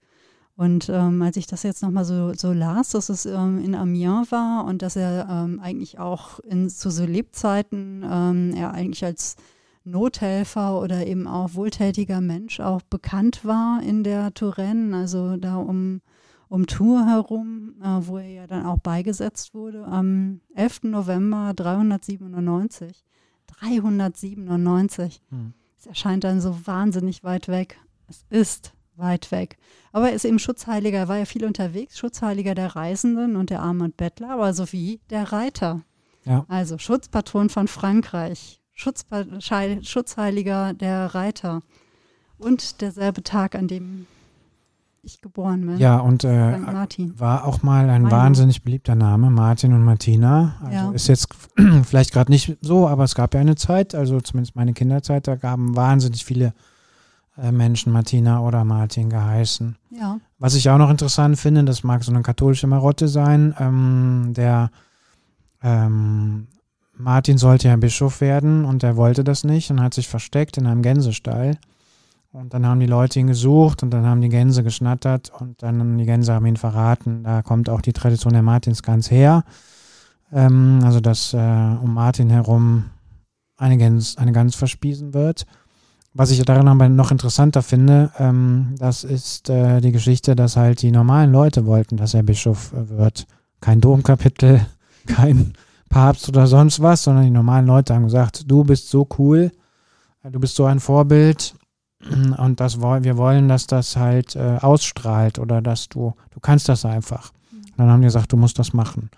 Und 0.61 0.89
ähm, 0.89 1.23
als 1.23 1.37
ich 1.37 1.47
das 1.47 1.63
jetzt 1.63 1.81
nochmal 1.81 2.05
so, 2.05 2.35
so 2.35 2.53
las, 2.53 2.91
dass 2.91 3.09
es 3.09 3.25
ähm, 3.25 3.57
in 3.65 3.73
Amiens 3.73 4.31
war 4.31 4.65
und 4.65 4.83
dass 4.83 4.95
er 4.95 5.27
ähm, 5.27 5.59
eigentlich 5.59 5.97
auch 5.97 6.37
in, 6.41 6.69
zu 6.69 6.91
so 6.91 7.03
Lebzeiten, 7.03 8.05
ähm, 8.07 8.53
er 8.55 8.71
eigentlich 8.71 9.03
als 9.03 9.37
Nothelfer 9.85 10.79
oder 10.79 11.07
eben 11.07 11.25
auch 11.25 11.55
wohltätiger 11.55 12.21
Mensch 12.21 12.59
auch 12.59 12.83
bekannt 12.83 13.43
war 13.43 13.81
in 13.81 14.03
der 14.03 14.35
Touraine, 14.35 14.95
also 14.95 15.35
da 15.35 15.55
um 15.55 16.01
um 16.47 16.67
Tours 16.67 17.07
herum, 17.07 17.73
äh, 17.81 17.97
wo 18.01 18.19
er 18.19 18.29
ja 18.29 18.45
dann 18.45 18.67
auch 18.67 18.77
beigesetzt 18.77 19.55
wurde, 19.55 19.85
am 19.85 20.41
11. 20.53 20.83
November 20.83 21.53
397. 21.55 23.03
397. 23.47 25.23
Hm. 25.29 25.53
Es 25.79 25.87
erscheint 25.87 26.23
dann 26.23 26.39
so 26.39 26.55
wahnsinnig 26.67 27.23
weit 27.23 27.47
weg. 27.47 27.79
Es 28.07 28.25
ist 28.29 28.73
weit 29.01 29.31
weg. 29.31 29.57
Aber 29.91 30.09
er 30.09 30.15
ist 30.15 30.25
eben 30.25 30.39
Schutzheiliger, 30.39 30.99
er 30.99 31.07
war 31.07 31.17
ja 31.17 31.25
viel 31.25 31.45
unterwegs, 31.45 31.97
Schutzheiliger 31.97 32.55
der 32.55 32.75
Reisenden 32.75 33.35
und 33.35 33.49
der 33.49 33.61
Armen 33.61 33.81
und 33.81 33.97
Bettler, 33.97 34.31
aber 34.31 34.53
sowie 34.53 35.01
der 35.09 35.31
Reiter. 35.31 35.81
Ja. 36.25 36.45
Also 36.47 36.77
Schutzpatron 36.77 37.49
von 37.49 37.67
Frankreich, 37.67 38.61
Schutzpa 38.73 39.25
Schutzheiliger 39.39 40.73
der 40.73 41.13
Reiter. 41.13 41.61
Und 42.37 42.81
derselbe 42.81 43.21
Tag, 43.21 43.53
an 43.53 43.67
dem 43.67 44.07
ich 45.03 45.21
geboren 45.21 45.65
bin. 45.65 45.77
Ja, 45.77 45.97
und 45.97 46.23
äh, 46.23 46.57
war 47.17 47.45
auch 47.45 47.63
mal 47.63 47.89
ein 47.89 48.03
Meine. 48.03 48.11
wahnsinnig 48.11 48.63
beliebter 48.63 48.95
Name, 48.95 49.29
Martin 49.29 49.73
und 49.73 49.83
Martina. 49.83 50.55
Also 50.63 50.75
ja. 50.75 50.91
ist 50.91 51.07
jetzt 51.07 51.27
vielleicht 51.83 52.13
gerade 52.13 52.31
nicht 52.31 52.57
so, 52.61 52.87
aber 52.87 53.03
es 53.03 53.15
gab 53.15 53.33
ja 53.33 53.41
eine 53.41 53.55
Zeit, 53.55 53.95
also 53.95 54.21
zumindest 54.21 54.55
meine 54.55 54.73
Kinderzeit, 54.73 55.27
da 55.27 55.35
gaben 55.35 55.75
wahnsinnig 55.75 56.23
viele 56.25 56.53
Menschen 57.51 57.93
Martina 57.93 58.41
oder 58.41 58.63
Martin 58.65 59.09
geheißen. 59.09 59.77
Ja. 59.91 60.19
Was 60.37 60.55
ich 60.55 60.69
auch 60.69 60.77
noch 60.77 60.89
interessant 60.89 61.39
finde, 61.39 61.63
das 61.63 61.83
mag 61.83 62.03
so 62.03 62.11
eine 62.11 62.23
katholische 62.23 62.67
Marotte 62.67 63.07
sein, 63.07 63.55
ähm, 63.59 64.33
der 64.35 64.69
ähm, 65.63 66.47
Martin 66.93 67.37
sollte 67.37 67.67
ja 67.67 67.75
Bischof 67.75 68.21
werden 68.21 68.65
und 68.65 68.83
er 68.83 68.95
wollte 68.95 69.23
das 69.23 69.43
nicht 69.43 69.71
und 69.71 69.81
hat 69.81 69.93
sich 69.93 70.07
versteckt 70.07 70.57
in 70.57 70.67
einem 70.67 70.81
Gänsestall. 70.81 71.57
Und 72.33 72.53
dann 72.53 72.65
haben 72.65 72.79
die 72.79 72.85
Leute 72.85 73.19
ihn 73.19 73.27
gesucht 73.27 73.83
und 73.83 73.91
dann 73.91 74.05
haben 74.05 74.21
die 74.21 74.29
Gänse 74.29 74.63
geschnattert 74.63 75.31
und 75.37 75.61
dann 75.61 75.97
die 75.97 76.05
Gänse 76.05 76.33
haben 76.33 76.45
ihn 76.45 76.57
verraten. 76.57 77.23
Da 77.23 77.41
kommt 77.41 77.69
auch 77.69 77.81
die 77.81 77.91
Tradition 77.91 78.33
der 78.33 78.41
Martinsgans 78.41 79.11
her. 79.11 79.43
Ähm, 80.31 80.79
also, 80.83 81.01
dass 81.01 81.33
äh, 81.33 81.37
um 81.37 81.93
Martin 81.93 82.29
herum 82.29 82.85
eine 83.57 83.77
Gans, 83.77 84.17
eine 84.17 84.31
Gans 84.31 84.55
verspiesen 84.55 85.13
wird. 85.13 85.45
Was 86.13 86.31
ich 86.31 86.43
daran 86.43 86.67
aber 86.67 86.89
noch 86.89 87.11
interessanter 87.11 87.61
finde, 87.61 88.11
ähm, 88.19 88.75
das 88.77 89.03
ist 89.03 89.49
äh, 89.49 89.79
die 89.79 89.93
Geschichte, 89.93 90.35
dass 90.35 90.57
halt 90.57 90.81
die 90.81 90.91
normalen 90.91 91.31
Leute 91.31 91.65
wollten, 91.65 91.95
dass 91.95 92.13
er 92.13 92.23
Bischof 92.23 92.73
äh, 92.73 92.89
wird. 92.97 93.27
Kein 93.61 93.79
Domkapitel, 93.79 94.65
kein 95.05 95.53
Papst 95.89 96.27
oder 96.27 96.47
sonst 96.47 96.81
was, 96.81 97.03
sondern 97.03 97.23
die 97.23 97.31
normalen 97.31 97.65
Leute 97.65 97.93
haben 97.93 98.03
gesagt, 98.03 98.49
du 98.49 98.63
bist 98.63 98.89
so 98.89 99.07
cool, 99.17 99.51
du 100.23 100.39
bist 100.39 100.55
so 100.55 100.65
ein 100.65 100.79
Vorbild, 100.79 101.55
und 102.37 102.59
das 102.59 102.81
wir 102.81 103.17
wollen, 103.17 103.47
dass 103.47 103.67
das 103.67 103.95
halt 103.95 104.35
äh, 104.35 104.57
ausstrahlt 104.61 105.39
oder 105.39 105.61
dass 105.61 105.89
du, 105.89 106.13
du 106.31 106.39
kannst 106.39 106.69
das 106.69 106.85
einfach. 106.85 107.31
Mhm. 107.51 107.61
Dann 107.77 107.89
haben 107.89 108.01
die 108.01 108.07
gesagt, 108.07 108.31
du 108.31 108.37
musst 108.37 108.59
das 108.59 108.73
machen. 108.73 109.09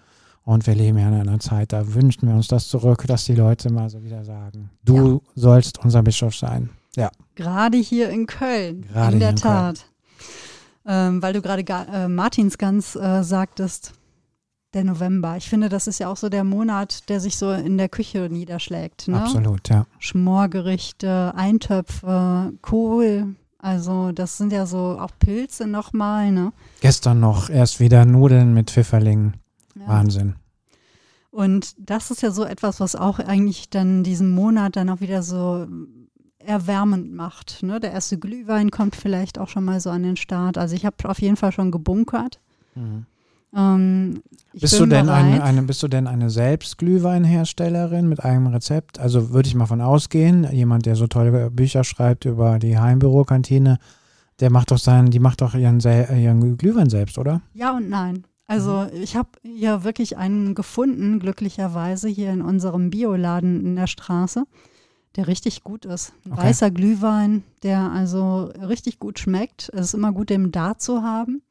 Und 0.46 0.68
wir 0.68 0.76
leben 0.76 0.98
ja 0.98 1.08
in 1.08 1.14
einer 1.14 1.40
Zeit, 1.40 1.72
da 1.72 1.94
wünschen 1.94 2.28
wir 2.28 2.36
uns 2.36 2.50
das 2.50 2.68
zurück, 2.68 3.06
dass 3.08 3.24
die 3.24 3.36
Leute 3.36 3.72
mal 3.72 3.90
so 3.90 4.04
wieder 4.04 4.26
sagen, 4.26 4.70
du 4.84 5.14
ja. 5.14 5.32
sollst 5.36 5.80
unser 5.80 6.04
Bischof 6.04 6.36
sein. 6.36 6.70
Ja. 6.96 7.12
Gerade 7.36 7.78
hier 7.78 8.10
in 8.10 8.28
Köln, 8.28 8.88
gerade 8.92 9.14
in 9.14 9.20
der 9.20 9.30
in 9.32 9.36
Tat. 9.36 9.86
Ähm, 10.86 11.22
weil 11.22 11.34
du 11.34 11.42
gerade 11.42 11.64
äh, 11.92 12.08
Martins 12.08 12.58
ganz 12.58 12.96
äh, 12.96 13.24
sagtest, 13.24 13.94
der 14.74 14.84
November. 14.84 15.38
Ich 15.38 15.50
finde, 15.50 15.70
das 15.70 15.88
ist 15.88 16.00
ja 16.00 16.08
auch 16.10 16.18
so 16.18 16.30
der 16.30 16.44
Monat, 16.44 17.08
der 17.10 17.20
sich 17.20 17.38
so 17.38 17.52
in 17.52 17.78
der 17.78 17.90
Küche 17.90 18.28
niederschlägt. 18.30 19.08
Ne? 19.08 19.22
Absolut, 19.22 19.70
ja. 19.70 19.86
Schmorgerichte, 20.00 21.34
Eintöpfe, 21.36 22.54
Kohl. 22.62 23.36
Also 23.60 24.12
das 24.12 24.38
sind 24.38 24.52
ja 24.52 24.66
so 24.66 24.98
auch 25.00 25.12
Pilze 25.20 25.68
nochmal. 25.68 26.32
Ne? 26.32 26.52
Gestern 26.82 27.20
noch 27.20 27.50
erst 27.50 27.80
wieder 27.80 28.06
Nudeln 28.06 28.54
mit 28.54 28.72
Pfifferlingen. 28.72 29.38
Ja. 29.76 29.88
Wahnsinn. 29.88 30.36
Und 31.32 31.74
das 31.78 32.12
ist 32.12 32.22
ja 32.22 32.32
so 32.32 32.44
etwas, 32.44 32.80
was 32.80 32.96
auch 32.96 33.20
eigentlich 33.20 33.70
dann 33.70 34.04
diesen 34.04 34.32
Monat 34.32 34.76
dann 34.76 34.90
auch 34.90 35.02
wieder 35.02 35.24
so 35.24 35.66
erwärmend 36.46 37.14
macht. 37.14 37.64
Ne? 37.64 37.80
Der 37.80 37.92
erste 37.92 38.18
Glühwein 38.18 38.72
kommt 38.72 38.96
vielleicht 38.96 39.40
auch 39.40 39.50
schon 39.50 39.66
mal 39.66 39.80
so 39.80 39.90
an 39.90 40.04
den 40.04 40.18
Start. 40.18 40.58
Also 40.58 40.76
ich 40.76 40.86
habe 40.86 40.98
auf 41.10 41.22
jeden 41.22 41.36
Fall 41.36 41.52
schon 41.52 41.72
gebunkert. 41.72 42.40
Mhm. 42.76 43.06
Ähm, 43.56 44.24
bist, 44.54 44.80
du 44.80 44.86
denn 44.86 45.10
eine, 45.10 45.44
eine, 45.44 45.62
bist 45.62 45.84
du 45.84 45.88
denn 45.88 46.08
eine 46.08 46.30
Selbstglühweinherstellerin 46.30 48.10
mit 48.10 48.24
eigenem 48.24 48.48
Rezept? 48.48 49.00
Also 49.00 49.30
würde 49.32 49.48
ich 49.48 49.56
mal 49.56 49.68
von 49.68 49.82
ausgehen, 49.82 50.48
jemand, 50.52 50.86
der 50.86 50.96
so 50.96 51.08
tolle 51.08 51.52
Bücher 51.52 51.84
schreibt 51.84 52.26
über 52.26 52.58
die 52.58 52.80
Heimbürokantine, 52.80 53.78
der 54.40 54.50
macht 54.50 54.72
doch 54.72 54.80
seinen, 54.80 55.12
die 55.12 55.20
macht 55.20 55.42
doch 55.42 55.54
ihren, 55.54 55.80
ihren 55.80 56.58
Glühwein 56.58 56.90
selbst, 56.90 57.20
oder? 57.20 57.42
Ja 57.54 57.76
und 57.78 57.90
nein. 57.90 58.24
Also 58.48 58.88
mhm. 58.92 59.02
ich 59.02 59.16
habe 59.16 59.30
hier 59.44 59.84
wirklich 59.84 60.18
einen 60.18 60.56
gefunden, 60.56 61.20
glücklicherweise 61.20 62.10
hier 62.10 62.32
in 62.32 62.42
unserem 62.42 62.90
Bioladen 62.90 63.64
in 63.64 63.76
der 63.76 63.88
Straße, 63.88 64.46
der 65.16 65.28
richtig 65.28 65.64
gut 65.64 65.86
ist. 65.86 66.14
Ein 66.26 66.34
okay. 66.34 66.44
weißer 66.44 66.72
Glühwein, 66.72 67.44
der 67.62 67.92
also 67.92 68.46
richtig 68.46 69.00
gut 69.00 69.20
schmeckt. 69.20 69.70
Es 69.74 69.88
ist 69.88 69.94
immer 69.94 70.12
gut, 70.12 70.30
den 70.30 70.52
da 70.52 70.78
zu 70.78 71.04
haben. 71.04 71.42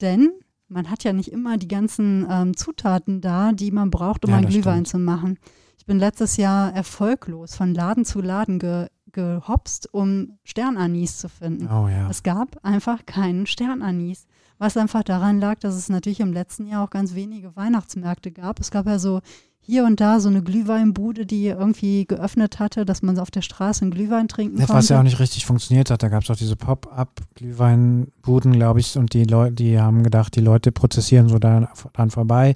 Denn 0.00 0.30
man 0.68 0.90
hat 0.90 1.04
ja 1.04 1.12
nicht 1.12 1.32
immer 1.32 1.56
die 1.56 1.68
ganzen 1.68 2.26
ähm, 2.28 2.56
Zutaten 2.56 3.20
da, 3.20 3.52
die 3.52 3.70
man 3.70 3.90
braucht, 3.90 4.24
um 4.24 4.30
ja, 4.30 4.36
einen 4.38 4.46
Glühwein 4.46 4.84
stimmt. 4.84 4.88
zu 4.88 4.98
machen. 4.98 5.38
Ich 5.78 5.86
bin 5.86 5.98
letztes 5.98 6.36
Jahr 6.36 6.74
erfolglos 6.74 7.54
von 7.54 7.74
Laden 7.74 8.04
zu 8.04 8.20
Laden 8.20 8.58
ge 8.58 8.88
gehopst, 9.10 9.92
um 9.92 10.38
Sternanis 10.44 11.16
zu 11.16 11.30
finden. 11.30 11.66
Oh, 11.66 11.88
ja. 11.88 12.10
Es 12.10 12.22
gab 12.22 12.62
einfach 12.62 13.06
keinen 13.06 13.46
Sternanis. 13.46 14.26
Was 14.58 14.76
einfach 14.76 15.02
daran 15.02 15.40
lag, 15.40 15.58
dass 15.60 15.76
es 15.76 15.88
natürlich 15.88 16.20
im 16.20 16.32
letzten 16.32 16.66
Jahr 16.66 16.84
auch 16.84 16.90
ganz 16.90 17.14
wenige 17.14 17.56
Weihnachtsmärkte 17.56 18.32
gab. 18.32 18.60
Es 18.60 18.70
gab 18.70 18.86
ja 18.86 18.98
so 18.98 19.20
hier 19.68 19.84
und 19.84 20.00
da 20.00 20.18
so 20.18 20.30
eine 20.30 20.42
Glühweinbude, 20.42 21.26
die 21.26 21.46
irgendwie 21.46 22.06
geöffnet 22.06 22.58
hatte, 22.58 22.86
dass 22.86 23.02
man 23.02 23.18
auf 23.18 23.30
der 23.30 23.42
Straße 23.42 23.82
einen 23.82 23.90
Glühwein 23.90 24.26
trinken 24.26 24.56
konnte. 24.56 24.72
Was 24.72 24.88
ja 24.88 24.98
auch 24.98 25.02
nicht 25.02 25.20
richtig 25.20 25.44
funktioniert 25.44 25.90
hat. 25.90 26.02
Da 26.02 26.08
gab 26.08 26.22
es 26.22 26.30
auch 26.30 26.36
diese 26.36 26.56
Pop-up-Glühweinbuden, 26.56 28.54
glaube 28.54 28.80
ich, 28.80 28.96
und 28.96 29.12
die 29.12 29.24
Leute, 29.24 29.52
die 29.56 29.78
haben 29.78 30.04
gedacht, 30.04 30.34
die 30.36 30.40
Leute 30.40 30.72
prozessieren 30.72 31.28
so 31.28 31.38
dann, 31.38 31.68
dann 31.92 32.08
vorbei 32.08 32.54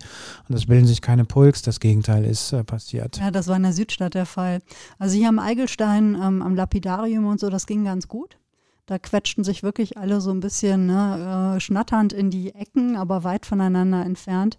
und 0.48 0.54
es 0.54 0.64
bilden 0.64 0.86
sich 0.86 1.02
keine 1.02 1.26
Pulks. 1.26 1.60
Das 1.60 1.80
Gegenteil 1.80 2.24
ist 2.24 2.54
äh, 2.54 2.64
passiert. 2.64 3.18
Ja, 3.18 3.30
das 3.30 3.46
war 3.46 3.56
in 3.56 3.64
der 3.64 3.74
Südstadt 3.74 4.14
der 4.14 4.24
Fall. 4.24 4.60
Also 4.98 5.14
hier 5.14 5.28
am 5.28 5.38
Eigelstein, 5.38 6.14
ähm, 6.14 6.40
am 6.40 6.54
Lapidarium 6.54 7.26
und 7.26 7.40
so, 7.40 7.50
das 7.50 7.66
ging 7.66 7.84
ganz 7.84 8.08
gut. 8.08 8.38
Da 8.86 8.98
quetschten 8.98 9.44
sich 9.44 9.62
wirklich 9.62 9.98
alle 9.98 10.22
so 10.22 10.30
ein 10.30 10.40
bisschen 10.40 10.86
ne, 10.86 11.56
äh, 11.56 11.60
schnatternd 11.60 12.14
in 12.14 12.30
die 12.30 12.54
Ecken, 12.54 12.96
aber 12.96 13.22
weit 13.22 13.44
voneinander 13.44 14.02
entfernt. 14.02 14.58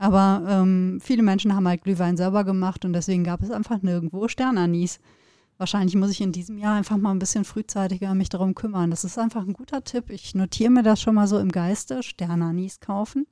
Aber 0.00 0.42
ähm, 0.48 0.98
viele 1.02 1.22
Menschen 1.22 1.54
haben 1.54 1.68
halt 1.68 1.82
Glühwein 1.82 2.16
selber 2.16 2.42
gemacht 2.42 2.86
und 2.86 2.94
deswegen 2.94 3.22
gab 3.22 3.42
es 3.42 3.50
einfach 3.50 3.82
nirgendwo 3.82 4.28
Sternanis. 4.28 4.98
wahrscheinlich 5.58 5.94
muss 5.94 6.10
ich 6.10 6.22
in 6.22 6.32
diesem 6.32 6.56
Jahr 6.56 6.74
einfach 6.74 6.96
mal 6.96 7.10
ein 7.10 7.18
bisschen 7.18 7.44
frühzeitiger 7.44 8.14
mich 8.14 8.30
darum 8.30 8.54
kümmern. 8.54 8.90
Das 8.90 9.04
ist 9.04 9.18
einfach 9.18 9.46
ein 9.46 9.52
guter 9.52 9.84
Tipp. 9.84 10.08
Ich 10.08 10.34
notiere 10.34 10.70
mir 10.70 10.82
das 10.82 11.02
schon 11.02 11.16
mal 11.16 11.26
so 11.26 11.38
im 11.38 11.52
Geiste, 11.52 12.02
Sterne 12.02 12.46
Anis 12.46 12.80
kaufen. 12.80 13.26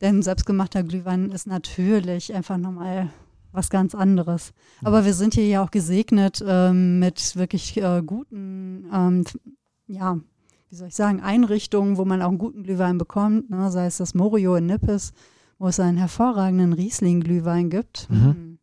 Denn 0.00 0.22
selbstgemachter 0.22 0.84
Glühwein 0.84 1.32
ist 1.32 1.48
natürlich 1.48 2.32
einfach 2.32 2.58
nochmal 2.58 3.10
was 3.50 3.68
ganz 3.68 3.96
anderes. 3.96 4.52
Aber 4.84 5.04
wir 5.04 5.14
sind 5.14 5.34
hier 5.34 5.48
ja 5.48 5.64
auch 5.64 5.72
gesegnet 5.72 6.44
ähm, 6.46 7.00
mit 7.00 7.34
wirklich 7.34 7.76
äh, 7.76 8.02
guten, 8.06 8.88
ähm, 8.94 9.24
ja, 9.88 10.16
wie 10.70 10.76
soll 10.76 10.86
ich 10.86 10.94
sagen, 10.94 11.20
Einrichtungen, 11.22 11.96
wo 11.96 12.04
man 12.04 12.22
auch 12.22 12.28
einen 12.28 12.38
guten 12.38 12.62
Glühwein 12.62 12.98
bekommt, 12.98 13.50
ne? 13.50 13.72
sei 13.72 13.86
es 13.86 13.96
das 13.96 14.14
Morio 14.14 14.54
in 14.54 14.66
Nippes, 14.66 15.12
wo 15.58 15.68
es 15.68 15.80
einen 15.80 15.98
hervorragenden 15.98 16.72
Riesling-Glühwein 16.72 17.70
gibt. 17.70 18.08
Mhm. 18.10 18.24
Hm. 18.24 18.58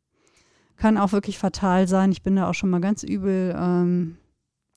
Kann 0.78 0.98
auch 0.98 1.14
wirklich 1.14 1.38
fatal 1.38 1.88
sein. 1.88 2.12
Ich 2.12 2.22
bin 2.22 2.36
da 2.36 2.50
auch 2.50 2.54
schon 2.54 2.70
mal 2.70 2.82
ganz 2.82 3.04
übel 3.04 3.56
ähm, 3.58 4.18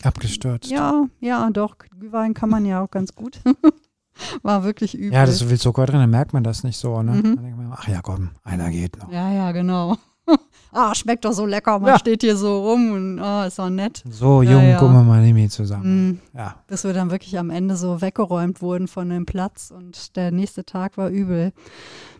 abgestürzt. 0.02 0.70
Ja, 0.70 1.06
ja, 1.20 1.50
doch. 1.50 1.76
Glühwein 1.78 2.34
kann 2.34 2.50
man 2.50 2.64
ja 2.64 2.82
auch 2.82 2.90
ganz 2.90 3.14
gut. 3.14 3.40
War 4.42 4.64
wirklich 4.64 4.94
übel. 4.94 5.12
Ja, 5.12 5.24
da 5.24 5.30
ist 5.30 5.38
so 5.38 5.46
viel 5.46 5.58
Zucker 5.58 5.86
drin, 5.86 6.00
dann 6.00 6.10
merkt 6.10 6.32
man 6.32 6.44
das 6.44 6.64
nicht 6.64 6.76
so, 6.76 7.02
ne? 7.02 7.12
Mhm. 7.12 7.72
ach 7.72 7.88
ja, 7.88 8.00
komm, 8.00 8.30
einer 8.42 8.70
geht 8.70 8.98
noch. 8.98 9.10
Ja, 9.12 9.32
ja, 9.32 9.52
genau. 9.52 9.96
ah, 10.72 10.94
schmeckt 10.94 11.24
doch 11.24 11.32
so 11.32 11.46
lecker, 11.46 11.78
man 11.78 11.90
ja. 11.90 11.98
steht 11.98 12.22
hier 12.22 12.36
so 12.36 12.68
rum 12.68 12.92
und 12.92 13.20
oh, 13.20 13.44
ist 13.46 13.58
doch 13.58 13.70
nett. 13.70 14.02
So 14.08 14.42
ja, 14.42 14.52
jung, 14.52 14.68
ja. 14.68 14.78
gucken 14.78 14.96
wir 14.96 15.02
mal 15.02 15.22
Nimi 15.22 15.48
zusammen. 15.48 16.08
Mhm. 16.08 16.20
Ja. 16.34 16.56
Bis 16.66 16.84
wir 16.84 16.92
dann 16.92 17.10
wirklich 17.10 17.38
am 17.38 17.50
Ende 17.50 17.76
so 17.76 18.00
weggeräumt 18.00 18.60
wurden 18.62 18.88
von 18.88 19.08
dem 19.08 19.26
Platz 19.26 19.70
und 19.70 20.16
der 20.16 20.30
nächste 20.30 20.64
Tag 20.64 20.96
war 20.96 21.08
übel. 21.08 21.52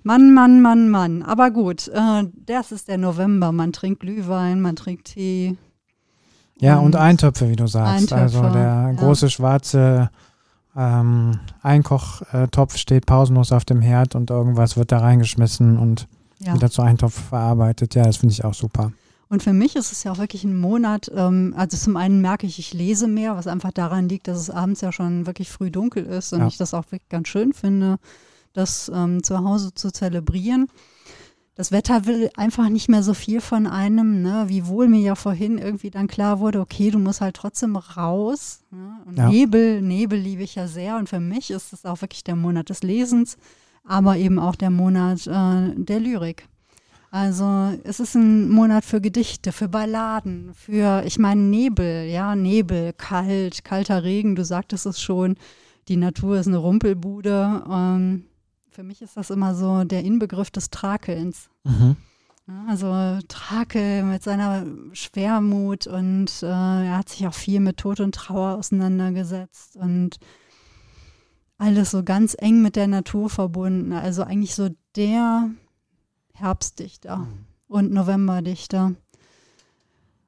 Mann, 0.03 0.35
Mann, 0.35 0.63
Mann, 0.63 0.89
Mann. 0.89 1.23
Aber 1.23 1.51
gut, 1.51 1.89
äh, 1.89 2.25
das 2.47 2.73
ist 2.73 2.89
der 2.89 2.99
November. 2.99 3.53
Man 3.53 3.73
trinkt 3.73 4.01
Glühwein, 4.01 4.61
man 4.61 4.77
trinkt 4.77 5.07
Tee. 5.07 5.57
Ja, 6.61 6.79
und, 6.79 6.87
und 6.87 6.97
Eintöpfe, 6.97 7.49
wie 7.49 7.57
du 7.57 7.67
sagst. 7.67 8.13
Eintöpfe, 8.13 8.41
also 8.41 8.53
der 8.53 8.95
große 8.97 9.31
schwarze 9.31 10.11
ähm, 10.77 11.41
Einkochtopf 11.63 12.77
steht 12.77 13.07
pausenlos 13.07 13.53
auf 13.53 13.65
dem 13.65 13.81
Herd 13.81 14.15
und 14.15 14.31
irgendwas 14.31 14.77
wird 14.77 14.93
da 14.93 14.99
reingeschmissen 14.99 15.79
und 15.79 16.09
ja. 16.39 16.55
wieder 16.55 16.71
zu 16.71 16.83
Eintopf 16.83 17.29
verarbeitet. 17.29 17.95
Ja, 17.95 18.05
das 18.05 18.19
finde 18.19 18.33
ich 18.33 18.45
auch 18.45 18.55
super. 18.55 18.93
Und 19.29 19.43
für 19.43 19.53
mich 19.53 19.77
ist 19.77 19.93
es 19.93 20.05
ja 20.05 20.13
auch 20.13 20.19
wirklich 20.19 20.45
ein 20.45 20.59
Monat, 20.59 21.11
ähm, 21.15 21.53
also 21.57 21.77
zum 21.77 21.97
einen 21.97 22.23
merke 22.23 22.47
ich, 22.47 22.59
ich 22.59 22.73
lese 22.73 23.09
mehr, 23.09 23.37
was 23.37 23.47
einfach 23.47 23.73
daran 23.73 24.09
liegt, 24.09 24.27
dass 24.27 24.39
es 24.39 24.49
abends 24.49 24.81
ja 24.81 24.91
schon 24.91 25.27
wirklich 25.27 25.51
früh 25.51 25.71
dunkel 25.71 26.05
ist 26.07 26.33
und 26.33 26.41
ja. 26.41 26.47
ich 26.47 26.57
das 26.57 26.73
auch 26.73 26.85
wirklich 26.87 27.09
ganz 27.11 27.29
schön 27.29 27.53
finde, 27.53 27.99
das 28.53 28.91
ähm, 28.95 29.23
zu 29.23 29.39
Hause 29.39 29.75
zu 29.75 29.91
zelebrieren 29.91 30.69
das 31.59 31.73
Wetter 31.73 32.07
will 32.07 32.31
einfach 32.37 32.69
nicht 32.69 32.89
mehr 32.89 33.03
so 33.03 33.15
viel 33.15 33.41
von 33.41 33.67
einem, 33.67 34.23
ne? 34.23 34.45
wiewohl 34.47 34.87
mir 34.87 35.01
ja 35.01 35.17
vorhin 35.17 35.59
irgendwie 35.59 35.91
dann 35.91 36.07
klar 36.07 36.39
wurde, 36.39 36.61
okay, 36.61 36.93
du 36.93 37.01
musst 37.01 37.21
halt 37.21 37.35
trotzdem 37.35 37.75
raus. 37.75 38.61
Ne? 38.71 39.01
Und 39.05 39.19
ja. 39.19 39.29
Nebel, 39.29 39.83
Nebel 39.83 40.21
liebe 40.21 40.45
ich 40.45 40.55
ja 40.55 40.69
sehr 40.69 40.97
und 40.99 41.09
für 41.09 41.19
mich 41.19 41.51
ist 41.51 41.73
es 41.73 41.85
auch 41.85 42.01
wirklich 42.01 42.23
der 42.23 42.37
Monat 42.37 42.69
des 42.69 42.85
Lesens, 42.85 43.39
aber 43.83 44.17
eben 44.19 44.39
auch 44.39 44.55
der 44.55 44.71
Monat 44.71 45.27
äh, 45.27 45.75
der 45.75 45.99
Lyrik. 45.99 46.47
Also 47.11 47.73
es 47.83 47.99
ist 47.99 48.15
ein 48.15 48.51
Monat 48.51 48.85
für 48.85 49.01
Gedichte, 49.01 49.51
für 49.51 49.69
Balladen, 49.69 50.53
für, 50.55 51.03
ich 51.07 51.19
meine, 51.19 51.41
Nebel, 51.41 52.07
ja, 52.09 52.37
Nebel, 52.37 52.93
kalt, 52.93 53.65
kalter 53.65 54.05
Regen, 54.05 54.37
du 54.37 54.45
sagtest 54.45 54.87
es 54.87 55.03
schon, 55.03 55.35
die 55.89 55.97
Natur 55.97 56.39
ist 56.39 56.47
eine 56.47 56.59
Rumpelbude. 56.59 57.65
Ähm, 57.69 58.28
für 58.79 58.85
mich 58.85 59.03
ist 59.03 59.17
das 59.17 59.31
immer 59.31 59.57
so 59.57 59.83
der 59.83 60.05
Inbegriff 60.05 60.53
des 60.53 60.71
Trakelns. 60.71 61.51
Mhm. 61.65 61.97
also 62.69 63.19
Trakel 63.27 64.05
mit 64.05 64.23
seiner 64.23 64.65
Schwermut 64.93 65.89
und 65.89 66.45
äh, 66.45 66.47
er 66.47 66.99
hat 66.99 67.09
sich 67.09 67.27
auch 67.27 67.35
viel 67.35 67.59
mit 67.59 67.79
Tod 67.79 67.99
und 67.99 68.15
Trauer 68.15 68.57
auseinandergesetzt 68.57 69.75
und 69.75 70.21
alles 71.59 71.91
so 71.91 72.05
ganz 72.05 72.37
eng 72.39 72.63
mit 72.63 72.77
der 72.77 72.87
Natur 72.87 73.29
verbunden. 73.29 73.93
Also 73.93 74.23
eigentlich 74.23 74.55
so 74.55 74.69
der 74.95 75.51
Herbstdichter 76.35 77.17
mhm. 77.17 77.47
und 77.67 77.91
Novemberdichter. 77.91 78.95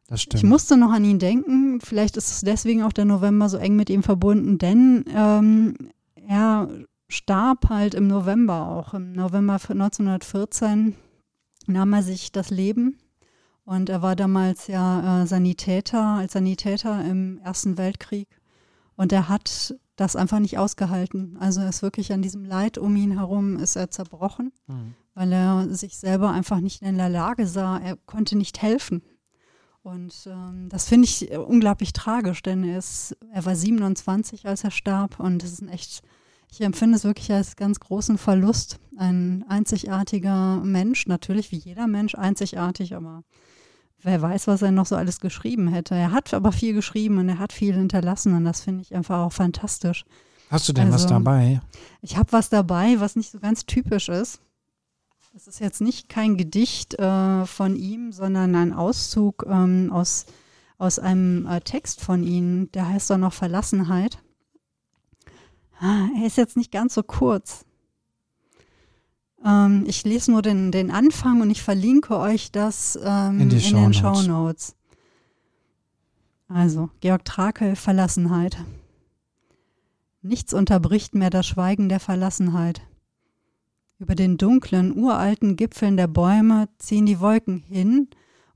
Das 0.08 0.22
stimmt. 0.22 0.42
Ich 0.42 0.48
musste 0.50 0.76
noch 0.76 0.90
an 0.90 1.04
ihn 1.04 1.20
denken. 1.20 1.80
Vielleicht 1.80 2.16
ist 2.16 2.32
es 2.32 2.40
deswegen 2.40 2.82
auch 2.82 2.92
der 2.92 3.04
November 3.04 3.48
so 3.48 3.58
eng 3.58 3.76
mit 3.76 3.90
ihm 3.90 4.02
verbunden, 4.02 4.58
denn 4.58 5.04
ähm, 5.14 5.76
er 6.16 6.68
starb 7.10 7.68
halt 7.68 7.94
im 7.94 8.06
November 8.06 8.68
auch. 8.68 8.94
Im 8.94 9.12
November 9.12 9.54
1914 9.54 10.96
nahm 11.66 11.92
er 11.92 12.02
sich 12.02 12.32
das 12.32 12.50
Leben. 12.50 12.98
Und 13.64 13.88
er 13.88 14.02
war 14.02 14.16
damals 14.16 14.66
ja 14.66 15.22
äh, 15.22 15.26
Sanitäter, 15.26 16.02
als 16.02 16.32
Sanitäter 16.32 17.04
im 17.04 17.38
Ersten 17.44 17.78
Weltkrieg. 17.78 18.28
Und 18.96 19.12
er 19.12 19.28
hat 19.28 19.74
das 19.96 20.16
einfach 20.16 20.38
nicht 20.38 20.58
ausgehalten. 20.58 21.36
Also 21.38 21.60
er 21.60 21.68
ist 21.68 21.82
wirklich 21.82 22.12
an 22.12 22.22
diesem 22.22 22.44
Leid 22.44 22.78
um 22.78 22.96
ihn 22.96 23.12
herum 23.12 23.58
ist 23.58 23.76
er 23.76 23.90
zerbrochen, 23.90 24.52
mhm. 24.66 24.94
weil 25.14 25.32
er 25.32 25.68
sich 25.74 25.98
selber 25.98 26.30
einfach 26.30 26.60
nicht 26.60 26.82
in 26.82 26.96
der 26.96 27.10
Lage 27.10 27.46
sah. 27.46 27.78
Er 27.78 27.96
konnte 27.96 28.36
nicht 28.36 28.62
helfen. 28.62 29.02
Und 29.82 30.26
ähm, 30.26 30.68
das 30.68 30.88
finde 30.88 31.06
ich 31.06 31.30
unglaublich 31.30 31.92
tragisch, 31.92 32.42
denn 32.42 32.64
er, 32.64 32.78
ist, 32.78 33.16
er 33.32 33.44
war 33.44 33.56
27, 33.56 34.46
als 34.46 34.64
er 34.64 34.70
starb. 34.70 35.20
Und 35.20 35.42
es 35.42 35.52
ist 35.52 35.62
ein 35.62 35.68
echt 35.68 36.02
ich 36.50 36.60
empfinde 36.60 36.96
es 36.96 37.04
wirklich 37.04 37.32
als 37.32 37.56
ganz 37.56 37.80
großen 37.80 38.18
Verlust. 38.18 38.78
Ein 38.96 39.44
einzigartiger 39.48 40.56
Mensch, 40.56 41.06
natürlich 41.06 41.52
wie 41.52 41.56
jeder 41.56 41.86
Mensch 41.86 42.14
einzigartig, 42.14 42.94
aber 42.94 43.22
wer 44.02 44.20
weiß, 44.20 44.46
was 44.46 44.62
er 44.62 44.72
noch 44.72 44.86
so 44.86 44.96
alles 44.96 45.20
geschrieben 45.20 45.68
hätte. 45.68 45.94
Er 45.94 46.12
hat 46.12 46.34
aber 46.34 46.52
viel 46.52 46.74
geschrieben 46.74 47.18
und 47.18 47.28
er 47.28 47.38
hat 47.38 47.52
viel 47.52 47.74
hinterlassen 47.74 48.34
und 48.34 48.44
das 48.44 48.62
finde 48.62 48.82
ich 48.82 48.94
einfach 48.94 49.20
auch 49.20 49.32
fantastisch. 49.32 50.04
Hast 50.50 50.68
du 50.68 50.72
denn 50.72 50.92
also, 50.92 50.96
was 50.96 51.06
dabei? 51.06 51.60
Ich 52.02 52.16
habe 52.16 52.32
was 52.32 52.48
dabei, 52.48 52.98
was 52.98 53.14
nicht 53.14 53.30
so 53.30 53.38
ganz 53.38 53.66
typisch 53.66 54.08
ist. 54.08 54.40
Es 55.34 55.46
ist 55.46 55.60
jetzt 55.60 55.80
nicht 55.80 56.08
kein 56.08 56.36
Gedicht 56.36 56.98
äh, 56.98 57.46
von 57.46 57.76
ihm, 57.76 58.10
sondern 58.10 58.56
ein 58.56 58.72
Auszug 58.72 59.46
ähm, 59.48 59.92
aus, 59.92 60.26
aus 60.76 60.98
einem 60.98 61.46
äh, 61.46 61.60
Text 61.60 62.00
von 62.00 62.24
ihm, 62.24 62.72
der 62.72 62.88
heißt 62.88 63.10
doch 63.10 63.18
noch 63.18 63.32
Verlassenheit. 63.32 64.18
Ah, 65.80 66.08
er 66.14 66.26
ist 66.26 66.36
jetzt 66.36 66.58
nicht 66.58 66.70
ganz 66.70 66.94
so 66.94 67.02
kurz. 67.02 67.64
Ähm, 69.44 69.84
ich 69.86 70.04
lese 70.04 70.30
nur 70.30 70.42
den, 70.42 70.70
den 70.70 70.90
Anfang 70.90 71.40
und 71.40 71.50
ich 71.50 71.62
verlinke 71.62 72.18
euch 72.18 72.52
das 72.52 72.98
ähm, 73.02 73.40
in, 73.40 73.50
in 73.50 73.60
Show 73.60 73.76
den 73.76 73.94
Show 73.94 74.22
Notes. 74.22 74.76
Also, 76.48 76.90
Georg 77.00 77.24
Trakel, 77.24 77.76
Verlassenheit. 77.76 78.58
Nichts 80.20 80.52
unterbricht 80.52 81.14
mehr 81.14 81.30
das 81.30 81.46
Schweigen 81.46 81.88
der 81.88 82.00
Verlassenheit. 82.00 82.82
Über 83.98 84.14
den 84.14 84.36
dunklen, 84.36 84.94
uralten 84.94 85.56
Gipfeln 85.56 85.96
der 85.96 86.08
Bäume 86.08 86.68
ziehen 86.78 87.06
die 87.06 87.20
Wolken 87.20 87.62
hin 87.68 88.08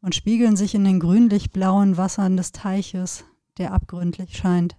und 0.03 0.15
spiegeln 0.15 0.57
sich 0.57 0.75
in 0.75 0.85
den 0.85 1.01
grünlich-blauen 1.01 1.97
Wassern 1.97 2.37
des 2.37 2.53
Teiches, 2.53 3.25
der 3.57 3.73
abgründlich 3.73 4.37
scheint 4.37 4.77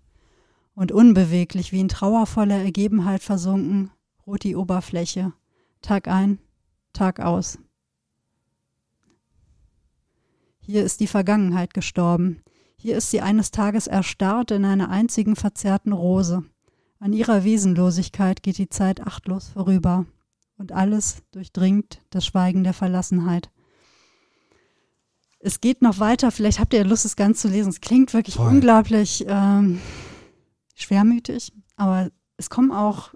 und 0.76 0.92
unbeweglich 0.92 1.72
wie 1.72 1.80
in 1.80 1.88
trauervoller 1.88 2.58
Ergebenheit 2.58 3.24
versunken, 3.24 3.92
ruht 4.28 4.44
die 4.44 4.56
Oberfläche, 4.56 5.34
Tag 5.82 6.08
ein, 6.08 6.40
Tag 6.94 7.20
aus. 7.20 7.58
Hier 10.60 10.84
ist 10.84 11.00
die 11.00 11.08
Vergangenheit 11.08 11.74
gestorben. 11.74 12.42
Hier 12.76 12.98
ist 12.98 13.12
sie 13.12 13.22
eines 13.22 13.52
Tages 13.52 13.88
erstarrt 13.88 14.52
in 14.52 14.66
einer 14.66 14.90
einzigen 14.90 15.36
verzerrten 15.36 15.94
Rose. 15.94 16.44
An 17.00 17.14
ihrer 17.14 17.44
Wesenlosigkeit 17.44 18.42
geht 18.42 18.58
die 18.58 18.70
Zeit 18.70 19.02
achtlos 19.02 19.50
vorüber. 19.50 20.06
Und 20.58 20.72
alles 20.72 21.22
durchdringt 21.32 22.02
das 22.10 22.26
Schweigen 22.26 22.64
der 22.64 22.74
Verlassenheit. 22.74 23.52
Es 25.40 25.62
geht 25.62 25.82
noch 25.82 26.00
weiter, 26.00 26.32
vielleicht 26.32 26.60
habt 26.60 26.74
ihr 26.74 26.84
Lust, 26.84 27.06
es 27.06 27.16
ganz 27.16 27.42
zu 27.42 27.48
lesen. 27.48 27.70
Es 27.70 27.82
klingt 27.82 28.14
wirklich 28.14 28.36
Voll. 28.36 28.48
unglaublich 28.48 29.26
ähm, 29.28 29.80
schwermütig, 30.76 31.52
aber 31.76 32.10
es 32.38 32.50
kommen 32.50 32.72
auch 32.72 33.14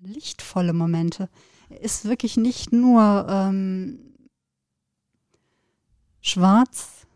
lichtvolle 0.00 0.72
Momente. 0.72 1.28
Er 1.68 1.80
ist 1.80 2.04
wirklich 2.06 2.36
nicht 2.36 2.72
nur 2.72 3.26
ähm, 3.28 3.98
schwarz 6.20 7.06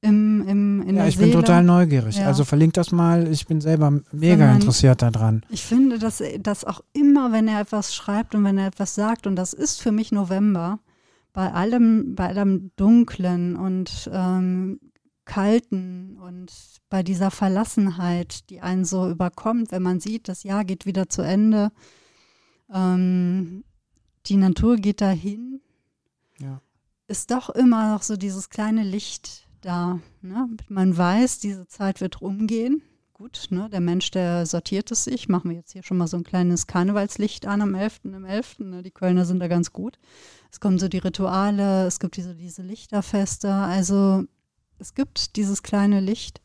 im, 0.00 0.46
im, 0.48 0.82
in 0.82 0.96
ja, 0.96 1.02
der 1.02 1.08
ich 1.08 1.16
Seele. 1.16 1.32
bin 1.32 1.40
total 1.40 1.62
neugierig. 1.62 2.16
Ja. 2.16 2.26
Also 2.26 2.44
verlinkt 2.44 2.76
das 2.76 2.90
mal. 2.90 3.28
Ich 3.28 3.46
bin 3.46 3.60
selber 3.60 3.90
mega 4.10 4.38
Sondern 4.38 4.56
interessiert 4.56 5.02
daran. 5.02 5.44
Ich 5.48 5.62
finde, 5.62 5.98
dass, 5.98 6.22
dass 6.40 6.64
auch 6.64 6.80
immer, 6.92 7.32
wenn 7.32 7.46
er 7.46 7.60
etwas 7.60 7.94
schreibt 7.94 8.34
und 8.34 8.44
wenn 8.44 8.58
er 8.58 8.66
etwas 8.66 8.94
sagt, 8.94 9.26
und 9.26 9.36
das 9.36 9.52
ist 9.52 9.80
für 9.80 9.92
mich 9.92 10.10
November, 10.10 10.80
bei 11.32 11.52
allem, 11.52 12.14
bei 12.14 12.28
allem 12.28 12.72
Dunklen 12.76 13.56
und 13.56 14.10
ähm, 14.12 14.80
Kalten 15.24 16.18
und 16.18 16.52
bei 16.88 17.02
dieser 17.02 17.30
Verlassenheit, 17.30 18.50
die 18.50 18.60
einen 18.60 18.84
so 18.84 19.08
überkommt, 19.08 19.70
wenn 19.72 19.82
man 19.82 20.00
sieht, 20.00 20.28
das 20.28 20.42
Jahr 20.42 20.64
geht 20.64 20.86
wieder 20.86 21.08
zu 21.08 21.22
Ende, 21.22 21.70
ähm, 22.72 23.64
die 24.26 24.36
Natur 24.36 24.76
geht 24.76 25.00
dahin, 25.00 25.60
ja. 26.38 26.60
ist 27.06 27.30
doch 27.30 27.50
immer 27.50 27.92
noch 27.92 28.02
so 28.02 28.16
dieses 28.16 28.50
kleine 28.50 28.82
Licht 28.82 29.48
da. 29.60 30.00
Ne? 30.20 30.48
Man 30.68 30.96
weiß, 30.96 31.38
diese 31.38 31.66
Zeit 31.66 32.00
wird 32.00 32.20
rumgehen. 32.20 32.82
Gut, 33.12 33.46
ne? 33.50 33.68
der 33.70 33.80
Mensch, 33.80 34.10
der 34.10 34.46
sortiert 34.46 34.90
es 34.90 35.04
sich. 35.04 35.28
Machen 35.28 35.50
wir 35.50 35.56
jetzt 35.56 35.72
hier 35.72 35.82
schon 35.82 35.96
mal 35.96 36.08
so 36.08 36.16
ein 36.16 36.24
kleines 36.24 36.66
Karnevalslicht 36.66 37.46
an 37.46 37.62
am 37.62 37.74
11. 37.74 38.00
im 38.04 38.24
11. 38.24 38.58
Ne? 38.60 38.82
Die 38.82 38.90
Kölner 38.90 39.24
sind 39.24 39.38
da 39.38 39.48
ganz 39.48 39.72
gut. 39.72 39.98
Es 40.50 40.60
kommen 40.60 40.78
so 40.78 40.88
die 40.88 40.98
Rituale, 40.98 41.86
es 41.86 42.00
gibt 42.00 42.16
diese, 42.16 42.34
diese 42.34 42.62
Lichterfeste. 42.62 43.52
Also 43.52 44.24
es 44.78 44.94
gibt 44.94 45.36
dieses 45.36 45.62
kleine 45.62 46.00
Licht 46.00 46.42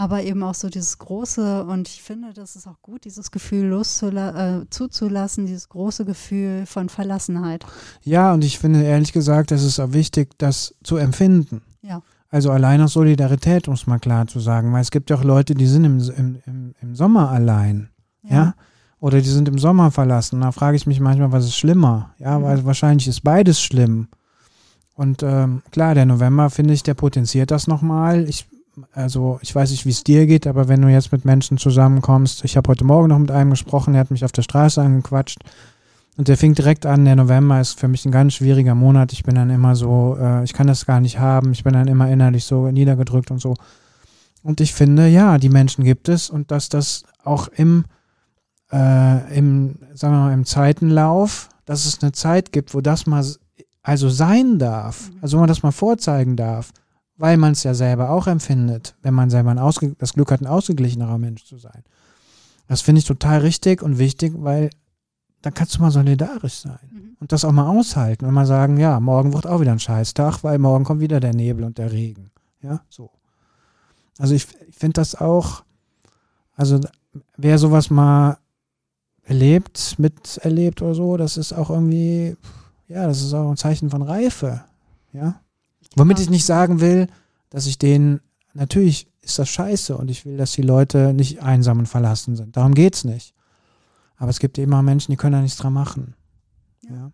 aber 0.00 0.22
eben 0.22 0.42
auch 0.42 0.54
so 0.54 0.70
dieses 0.70 0.96
große 0.96 1.62
und 1.66 1.86
ich 1.86 2.02
finde, 2.02 2.32
das 2.32 2.56
ist 2.56 2.66
auch 2.66 2.80
gut, 2.80 3.04
dieses 3.04 3.30
Gefühl 3.30 3.66
loszula 3.66 4.60
äh, 4.60 4.70
zuzulassen, 4.70 5.44
dieses 5.44 5.68
große 5.68 6.06
Gefühl 6.06 6.64
von 6.64 6.88
Verlassenheit. 6.88 7.66
Ja, 8.02 8.32
und 8.32 8.42
ich 8.42 8.58
finde 8.58 8.82
ehrlich 8.82 9.12
gesagt, 9.12 9.52
es 9.52 9.62
ist 9.62 9.78
auch 9.78 9.92
wichtig, 9.92 10.30
das 10.38 10.74
zu 10.82 10.96
empfinden. 10.96 11.60
Ja. 11.82 12.00
Also 12.30 12.50
allein 12.50 12.80
aus 12.80 12.94
Solidarität, 12.94 13.68
um 13.68 13.74
es 13.74 13.86
mal 13.86 13.98
klar 13.98 14.26
zu 14.26 14.40
sagen, 14.40 14.72
weil 14.72 14.80
es 14.80 14.90
gibt 14.90 15.10
ja 15.10 15.16
auch 15.16 15.24
Leute, 15.24 15.54
die 15.54 15.66
sind 15.66 15.84
im, 15.84 16.00
im, 16.46 16.74
im, 16.80 16.94
Sommer 16.94 17.30
allein, 17.30 17.90
ja. 18.22 18.34
ja. 18.34 18.54
Oder 19.00 19.20
die 19.20 19.28
sind 19.28 19.48
im 19.48 19.58
Sommer 19.58 19.90
verlassen. 19.90 20.40
Da 20.40 20.50
frage 20.50 20.78
ich 20.78 20.86
mich 20.86 21.00
manchmal, 21.00 21.32
was 21.32 21.44
ist 21.44 21.56
schlimmer? 21.56 22.14
Ja, 22.16 22.38
mhm. 22.38 22.44
weil 22.44 22.64
wahrscheinlich 22.64 23.06
ist 23.06 23.20
beides 23.22 23.60
schlimm. 23.60 24.08
Und 25.00 25.22
ähm, 25.22 25.62
klar, 25.70 25.94
der 25.94 26.04
November, 26.04 26.50
finde 26.50 26.74
ich, 26.74 26.82
der 26.82 26.92
potenziert 26.92 27.50
das 27.50 27.66
nochmal. 27.66 28.28
Ich 28.28 28.46
also 28.92 29.38
ich 29.40 29.54
weiß 29.54 29.70
nicht, 29.70 29.86
wie 29.86 29.90
es 29.90 30.04
dir 30.04 30.26
geht, 30.26 30.46
aber 30.46 30.68
wenn 30.68 30.82
du 30.82 30.88
jetzt 30.88 31.10
mit 31.10 31.24
Menschen 31.24 31.56
zusammenkommst, 31.56 32.44
ich 32.44 32.58
habe 32.58 32.68
heute 32.68 32.84
Morgen 32.84 33.08
noch 33.08 33.18
mit 33.18 33.30
einem 33.30 33.48
gesprochen, 33.48 33.94
der 33.94 34.00
hat 34.00 34.10
mich 34.10 34.26
auf 34.26 34.32
der 34.32 34.42
Straße 34.42 34.80
angequatscht 34.82 35.38
und 36.18 36.28
der 36.28 36.36
fing 36.36 36.54
direkt 36.54 36.84
an, 36.84 37.06
der 37.06 37.16
November 37.16 37.58
ist 37.62 37.80
für 37.80 37.88
mich 37.88 38.04
ein 38.04 38.12
ganz 38.12 38.34
schwieriger 38.34 38.74
Monat. 38.74 39.14
Ich 39.14 39.22
bin 39.22 39.36
dann 39.36 39.48
immer 39.48 39.74
so, 39.74 40.18
äh, 40.20 40.44
ich 40.44 40.52
kann 40.52 40.66
das 40.66 40.84
gar 40.84 41.00
nicht 41.00 41.18
haben, 41.18 41.52
ich 41.52 41.64
bin 41.64 41.72
dann 41.72 41.88
immer 41.88 42.10
innerlich 42.10 42.44
so 42.44 42.70
niedergedrückt 42.70 43.30
und 43.30 43.40
so. 43.40 43.54
Und 44.42 44.60
ich 44.60 44.74
finde, 44.74 45.08
ja, 45.08 45.38
die 45.38 45.48
Menschen 45.48 45.82
gibt 45.82 46.10
es 46.10 46.28
und 46.28 46.50
dass 46.50 46.68
das 46.68 47.04
auch 47.24 47.48
im, 47.48 47.86
äh, 48.70 49.34
im, 49.34 49.78
sagen 49.94 50.14
wir 50.14 50.20
mal, 50.20 50.34
im 50.34 50.44
Zeitenlauf, 50.44 51.48
dass 51.64 51.86
es 51.86 52.02
eine 52.02 52.12
Zeit 52.12 52.52
gibt, 52.52 52.74
wo 52.74 52.82
das 52.82 53.06
mal 53.06 53.24
also 53.82 54.08
sein 54.08 54.58
darf, 54.58 55.10
also 55.20 55.36
wo 55.36 55.40
man 55.40 55.48
das 55.48 55.62
mal 55.62 55.72
vorzeigen 55.72 56.36
darf 56.36 56.72
weil 57.20 57.36
man 57.36 57.52
es 57.52 57.64
ja 57.64 57.74
selber 57.74 58.08
auch 58.08 58.26
empfindet, 58.26 58.96
wenn 59.02 59.12
man 59.12 59.28
selber 59.28 59.54
das 59.98 60.14
Glück 60.14 60.32
hat, 60.32 60.40
ein 60.40 60.46
ausgeglichenerer 60.46 61.18
Mensch 61.18 61.44
zu 61.44 61.58
sein. 61.58 61.84
Das 62.66 62.80
finde 62.80 63.00
ich 63.00 63.04
total 63.04 63.40
richtig 63.40 63.82
und 63.82 63.98
wichtig, 63.98 64.32
weil 64.38 64.70
da 65.42 65.50
kannst 65.50 65.76
du 65.76 65.82
mal 65.82 65.90
solidarisch 65.90 66.54
sein 66.54 66.90
mhm. 66.90 67.16
und 67.20 67.30
das 67.30 67.44
auch 67.44 67.52
mal 67.52 67.68
aushalten 67.68 68.24
und 68.24 68.32
mal 68.32 68.46
sagen, 68.46 68.78
ja, 68.78 68.98
morgen 69.00 69.34
wird 69.34 69.46
auch 69.46 69.60
wieder 69.60 69.72
ein 69.72 69.78
Scheißtag, 69.78 70.42
weil 70.44 70.58
morgen 70.58 70.84
kommt 70.84 71.02
wieder 71.02 71.20
der 71.20 71.34
Nebel 71.34 71.64
und 71.64 71.76
der 71.76 71.92
Regen. 71.92 72.30
Ja, 72.62 72.80
so. 72.88 73.10
Also 74.18 74.34
ich, 74.34 74.46
ich 74.66 74.76
finde 74.76 74.94
das 74.94 75.14
auch, 75.14 75.62
also 76.56 76.80
wer 77.36 77.58
sowas 77.58 77.90
mal 77.90 78.38
erlebt, 79.24 79.96
miterlebt 79.98 80.80
oder 80.80 80.94
so, 80.94 81.18
das 81.18 81.36
ist 81.36 81.52
auch 81.52 81.68
irgendwie, 81.68 82.34
ja, 82.90 83.06
das 83.06 83.22
ist 83.22 83.32
auch 83.32 83.48
ein 83.48 83.56
Zeichen 83.56 83.88
von 83.88 84.02
Reife. 84.02 84.64
Ja. 85.12 85.40
Womit 85.94 86.18
ich 86.18 86.28
nicht 86.28 86.44
sagen 86.44 86.80
will, 86.80 87.06
dass 87.48 87.66
ich 87.66 87.78
denen, 87.78 88.20
natürlich 88.52 89.08
ist 89.22 89.38
das 89.38 89.48
scheiße 89.48 89.96
und 89.96 90.10
ich 90.10 90.26
will, 90.26 90.36
dass 90.36 90.52
die 90.52 90.62
Leute 90.62 91.14
nicht 91.14 91.40
einsam 91.40 91.78
und 91.78 91.86
verlassen 91.86 92.34
sind. 92.34 92.56
Darum 92.56 92.74
geht 92.74 92.96
es 92.96 93.04
nicht. 93.04 93.34
Aber 94.16 94.30
es 94.30 94.40
gibt 94.40 94.58
immer 94.58 94.82
Menschen, 94.82 95.12
die 95.12 95.16
können 95.16 95.34
da 95.34 95.40
nichts 95.40 95.58
dran 95.58 95.72
machen. 95.72 96.14
Ja. 96.88 97.12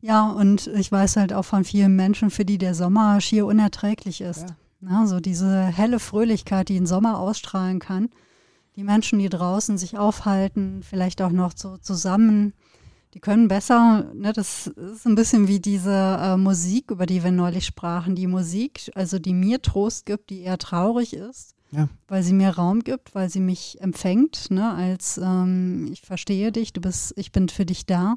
ja. 0.00 0.30
und 0.30 0.66
ich 0.66 0.90
weiß 0.90 1.16
halt 1.16 1.32
auch 1.32 1.44
von 1.44 1.64
vielen 1.64 1.94
Menschen, 1.94 2.30
für 2.30 2.44
die 2.44 2.58
der 2.58 2.74
Sommer 2.74 3.20
schier 3.20 3.46
unerträglich 3.46 4.20
ist. 4.20 4.42
Ja. 4.42 4.56
Ja, 4.90 5.06
so 5.06 5.18
diese 5.18 5.64
helle 5.66 5.98
Fröhlichkeit, 5.98 6.68
die 6.68 6.78
ein 6.78 6.86
Sommer 6.86 7.18
ausstrahlen 7.18 7.78
kann. 7.80 8.10
Die 8.76 8.84
Menschen, 8.84 9.18
die 9.18 9.28
draußen 9.28 9.76
sich 9.76 9.98
aufhalten, 9.98 10.82
vielleicht 10.82 11.20
auch 11.20 11.32
noch 11.32 11.52
so 11.56 11.78
zusammen 11.78 12.54
die 13.14 13.20
können 13.20 13.48
besser, 13.48 14.10
ne, 14.14 14.32
das 14.32 14.66
ist 14.66 15.06
ein 15.06 15.14
bisschen 15.14 15.48
wie 15.48 15.60
diese 15.60 16.18
äh, 16.20 16.36
Musik, 16.36 16.90
über 16.90 17.06
die 17.06 17.24
wir 17.24 17.32
neulich 17.32 17.64
sprachen. 17.64 18.14
Die 18.14 18.26
Musik, 18.26 18.90
also 18.94 19.18
die 19.18 19.32
mir 19.32 19.62
Trost 19.62 20.04
gibt, 20.06 20.30
die 20.30 20.42
eher 20.42 20.58
traurig 20.58 21.14
ist, 21.14 21.54
ja. 21.70 21.88
weil 22.06 22.22
sie 22.22 22.34
mir 22.34 22.50
Raum 22.50 22.84
gibt, 22.84 23.14
weil 23.14 23.30
sie 23.30 23.40
mich 23.40 23.80
empfängt, 23.80 24.50
ne, 24.50 24.72
als 24.74 25.18
ähm, 25.18 25.88
ich 25.92 26.02
verstehe 26.02 26.52
dich, 26.52 26.72
du 26.72 26.80
bist, 26.80 27.14
ich 27.16 27.32
bin 27.32 27.48
für 27.48 27.64
dich 27.64 27.86
da. 27.86 28.16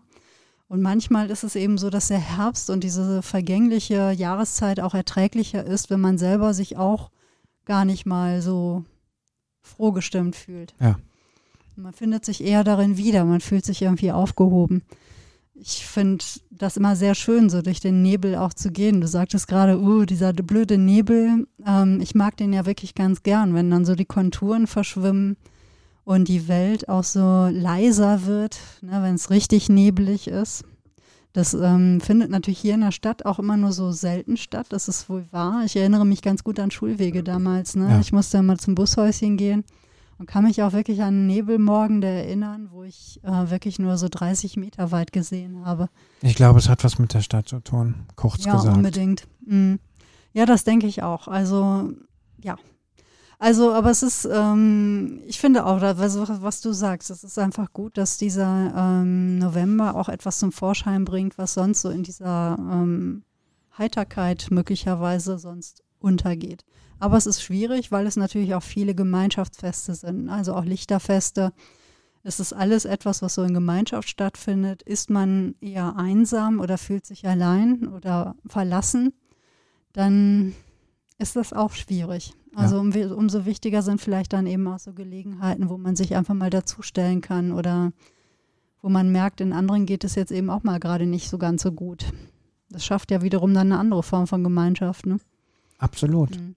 Und 0.67 0.81
manchmal 0.81 1.29
ist 1.29 1.43
es 1.43 1.55
eben 1.55 1.77
so, 1.77 1.89
dass 1.89 2.07
der 2.07 2.19
Herbst 2.19 2.69
und 2.69 2.83
diese 2.83 3.21
vergängliche 3.21 4.11
Jahreszeit 4.11 4.79
auch 4.79 4.93
erträglicher 4.93 5.65
ist, 5.65 5.89
wenn 5.89 5.99
man 5.99 6.17
selber 6.17 6.53
sich 6.53 6.77
auch 6.77 7.11
gar 7.65 7.83
nicht 7.85 8.05
mal 8.05 8.41
so 8.41 8.85
froh 9.61 9.91
gestimmt 9.91 10.35
fühlt. 10.35 10.73
Ja. 10.79 10.97
Man 11.75 11.93
findet 11.93 12.25
sich 12.25 12.43
eher 12.43 12.63
darin 12.63 12.97
wieder, 12.97 13.23
man 13.25 13.41
fühlt 13.41 13.65
sich 13.65 13.81
irgendwie 13.81 14.11
aufgehoben. 14.11 14.83
Ich 15.53 15.85
finde 15.85 16.23
das 16.49 16.77
immer 16.77 16.95
sehr 16.95 17.15
schön, 17.15 17.49
so 17.49 17.61
durch 17.61 17.79
den 17.79 18.01
Nebel 18.01 18.35
auch 18.35 18.53
zu 18.53 18.71
gehen. 18.71 18.99
Du 18.99 19.07
sagtest 19.07 19.47
gerade, 19.47 19.79
uh, 19.79 20.05
dieser 20.05 20.33
blöde 20.33 20.77
Nebel. 20.77 21.47
Ähm, 21.65 21.99
ich 22.01 22.15
mag 22.15 22.35
den 22.37 22.51
ja 22.51 22.65
wirklich 22.65 22.95
ganz 22.95 23.23
gern, 23.23 23.53
wenn 23.53 23.69
dann 23.69 23.85
so 23.85 23.95
die 23.95 24.05
Konturen 24.05 24.65
verschwimmen 24.65 25.37
und 26.03 26.27
die 26.27 26.47
Welt 26.47 26.89
auch 26.89 27.03
so 27.03 27.47
leiser 27.51 28.25
wird, 28.25 28.59
ne, 28.81 29.03
wenn 29.03 29.15
es 29.15 29.29
richtig 29.29 29.69
nebelig 29.69 30.27
ist. 30.27 30.63
Das 31.33 31.53
ähm, 31.53 32.01
findet 32.01 32.29
natürlich 32.31 32.59
hier 32.59 32.73
in 32.73 32.81
der 32.81 32.91
Stadt 32.91 33.25
auch 33.25 33.39
immer 33.39 33.55
nur 33.55 33.71
so 33.71 33.91
selten 33.91 34.35
statt. 34.35 34.67
Das 34.69 34.87
ist 34.87 35.09
wohl 35.09 35.25
wahr. 35.31 35.63
Ich 35.65 35.75
erinnere 35.77 36.05
mich 36.05 36.21
ganz 36.21 36.43
gut 36.43 36.59
an 36.59 36.71
Schulwege 36.71 37.23
damals. 37.23 37.75
Ne? 37.75 37.89
Ja. 37.89 37.99
Ich 38.01 38.11
musste 38.11 38.39
immer 38.39 38.57
zum 38.57 38.75
Bushäuschen 38.75 39.37
gehen 39.37 39.63
und 40.21 40.27
kann 40.27 40.43
mich 40.43 40.61
auch 40.61 40.71
wirklich 40.71 41.01
an 41.01 41.25
Nebelmorgen 41.25 42.03
erinnern, 42.03 42.69
wo 42.71 42.83
ich 42.83 43.19
äh, 43.23 43.49
wirklich 43.49 43.79
nur 43.79 43.97
so 43.97 44.07
30 44.07 44.55
Meter 44.55 44.91
weit 44.91 45.11
gesehen 45.11 45.65
habe. 45.65 45.89
Ich 46.21 46.35
glaube, 46.35 46.59
es 46.59 46.69
hat 46.69 46.83
was 46.83 46.99
mit 46.99 47.15
der 47.15 47.21
Stadt 47.21 47.49
zu 47.49 47.59
tun, 47.59 48.05
kurz 48.15 48.45
ja, 48.45 48.51
gesagt. 48.51 48.67
Ja, 48.67 48.73
unbedingt. 48.75 49.27
Mhm. 49.43 49.79
Ja, 50.33 50.45
das 50.45 50.63
denke 50.63 50.85
ich 50.85 51.01
auch. 51.01 51.27
Also, 51.27 51.89
ja. 52.39 52.55
Also, 53.39 53.73
aber 53.73 53.89
es 53.89 54.03
ist, 54.03 54.29
ähm, 54.31 55.21
ich 55.25 55.39
finde 55.39 55.65
auch, 55.65 55.81
also, 55.81 56.27
was 56.43 56.61
du 56.61 56.71
sagst, 56.71 57.09
es 57.09 57.23
ist 57.23 57.39
einfach 57.39 57.73
gut, 57.73 57.97
dass 57.97 58.19
dieser 58.19 58.75
ähm, 58.77 59.39
November 59.39 59.95
auch 59.95 60.07
etwas 60.07 60.37
zum 60.37 60.51
Vorschein 60.51 61.03
bringt, 61.03 61.39
was 61.39 61.55
sonst 61.55 61.81
so 61.81 61.89
in 61.89 62.03
dieser 62.03 62.57
ähm, 62.59 63.23
Heiterkeit 63.75 64.49
möglicherweise 64.51 65.39
sonst 65.39 65.81
untergeht. 65.97 66.63
Aber 67.01 67.17
es 67.17 67.25
ist 67.25 67.41
schwierig, 67.41 67.91
weil 67.91 68.05
es 68.05 68.15
natürlich 68.15 68.53
auch 68.53 68.61
viele 68.61 68.93
Gemeinschaftsfeste 68.93 69.95
sind, 69.95 70.29
also 70.29 70.53
auch 70.53 70.63
Lichterfeste. 70.63 71.51
Es 72.21 72.39
ist 72.39 72.53
alles 72.53 72.85
etwas, 72.85 73.23
was 73.23 73.33
so 73.33 73.41
in 73.41 73.55
Gemeinschaft 73.55 74.07
stattfindet. 74.07 74.83
Ist 74.83 75.09
man 75.09 75.55
eher 75.61 75.95
einsam 75.95 76.59
oder 76.59 76.77
fühlt 76.77 77.07
sich 77.07 77.27
allein 77.27 77.87
oder 77.87 78.35
verlassen, 78.45 79.13
dann 79.93 80.53
ist 81.17 81.35
das 81.35 81.53
auch 81.53 81.71
schwierig. 81.71 82.33
Also 82.53 82.75
ja. 82.75 82.81
um, 82.81 83.17
umso 83.17 83.45
wichtiger 83.45 83.81
sind 83.81 83.99
vielleicht 83.99 84.33
dann 84.33 84.45
eben 84.45 84.67
auch 84.67 84.77
so 84.77 84.93
Gelegenheiten, 84.93 85.69
wo 85.69 85.79
man 85.79 85.95
sich 85.95 86.15
einfach 86.15 86.35
mal 86.35 86.51
dazustellen 86.51 87.21
kann 87.21 87.51
oder 87.51 87.93
wo 88.83 88.89
man 88.89 89.11
merkt, 89.11 89.41
in 89.41 89.53
anderen 89.53 89.87
geht 89.87 90.03
es 90.03 90.13
jetzt 90.13 90.31
eben 90.31 90.51
auch 90.51 90.61
mal 90.61 90.79
gerade 90.79 91.07
nicht 91.07 91.29
so 91.29 91.39
ganz 91.39 91.63
so 91.63 91.71
gut. 91.71 92.05
Das 92.69 92.85
schafft 92.85 93.09
ja 93.09 93.23
wiederum 93.23 93.55
dann 93.55 93.71
eine 93.71 93.79
andere 93.79 94.03
Form 94.03 94.27
von 94.27 94.43
Gemeinschaft. 94.43 95.07
Ne? 95.07 95.17
Absolut. 95.79 96.37
Mhm. 96.37 96.55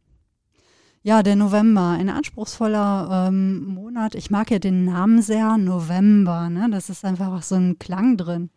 Ja, 1.06 1.22
der 1.22 1.36
November, 1.36 1.90
ein 1.90 2.08
anspruchsvoller 2.08 3.28
ähm, 3.28 3.66
Monat. 3.66 4.14
Ich 4.14 4.30
mag 4.30 4.50
ja 4.50 4.58
den 4.58 4.86
Namen 4.86 5.20
sehr, 5.20 5.58
November. 5.58 6.48
Ne? 6.48 6.70
Das 6.70 6.88
ist 6.88 7.04
einfach 7.04 7.42
so 7.42 7.56
ein 7.56 7.78
Klang 7.78 8.16
drin. 8.16 8.48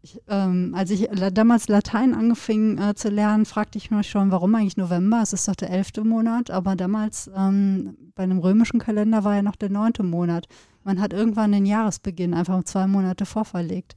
Ich, 0.00 0.22
ähm, 0.26 0.74
als 0.74 0.88
ich 0.90 1.06
damals 1.34 1.68
Latein 1.68 2.14
angefangen 2.14 2.78
äh, 2.78 2.94
zu 2.94 3.10
lernen, 3.10 3.44
fragte 3.44 3.76
ich 3.76 3.90
mich 3.90 4.08
schon, 4.08 4.30
warum 4.30 4.54
eigentlich 4.54 4.78
November? 4.78 5.20
Es 5.22 5.34
ist 5.34 5.46
doch 5.46 5.54
der 5.54 5.68
elfte 5.68 6.02
Monat, 6.02 6.50
aber 6.50 6.76
damals 6.76 7.30
ähm, 7.36 7.94
bei 8.14 8.22
einem 8.22 8.38
römischen 8.38 8.80
Kalender 8.80 9.22
war 9.24 9.34
ja 9.34 9.42
noch 9.42 9.56
der 9.56 9.68
neunte 9.68 10.02
Monat. 10.02 10.46
Man 10.82 10.98
hat 10.98 11.12
irgendwann 11.12 11.52
den 11.52 11.66
Jahresbeginn 11.66 12.32
einfach 12.32 12.56
um 12.56 12.64
zwei 12.64 12.86
Monate 12.86 13.26
vorverlegt. 13.26 13.96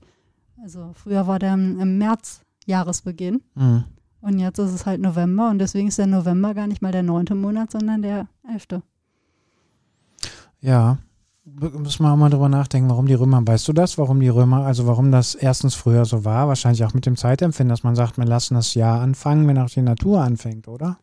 Also 0.61 0.91
früher 0.95 1.27
war 1.27 1.39
der 1.39 1.53
im, 1.53 1.79
im 1.79 1.97
März 1.97 2.41
Jahresbeginn. 2.65 3.41
Mhm. 3.55 3.85
Und 4.27 4.39
jetzt 4.39 4.59
ist 4.59 4.73
es 4.73 4.85
halt 4.85 4.99
November 4.99 5.49
und 5.49 5.59
deswegen 5.59 5.87
ist 5.87 5.99
der 5.99 6.05
November 6.05 6.53
gar 6.53 6.67
nicht 6.67 6.81
mal 6.81 6.91
der 6.91 7.01
neunte 7.01 7.33
Monat, 7.33 7.71
sondern 7.71 8.01
der 8.01 8.27
elfte. 8.53 8.83
Ja, 10.59 10.97
müssen 11.45 12.03
wir 12.03 12.11
auch 12.11 12.17
mal 12.17 12.29
drüber 12.29 12.49
nachdenken, 12.49 12.89
warum 12.89 13.05
die 13.05 13.13
Römer, 13.13 13.41
weißt 13.47 13.65
du 13.69 13.71
das, 13.71 13.97
warum 13.97 14.19
die 14.19 14.27
Römer, 14.27 14.65
also 14.65 14.85
warum 14.85 15.13
das 15.13 15.33
erstens 15.33 15.75
früher 15.75 16.03
so 16.03 16.25
war, 16.25 16.49
wahrscheinlich 16.49 16.83
auch 16.83 16.93
mit 16.93 17.05
dem 17.05 17.15
Zeitempfinden, 17.15 17.69
dass 17.69 17.83
man 17.83 17.95
sagt, 17.95 18.17
wir 18.17 18.25
lassen 18.25 18.55
das 18.55 18.73
Jahr 18.73 18.99
anfangen, 18.99 19.47
wenn 19.47 19.57
auch 19.59 19.69
die 19.69 19.81
Natur 19.81 20.21
anfängt, 20.21 20.67
oder? 20.67 20.97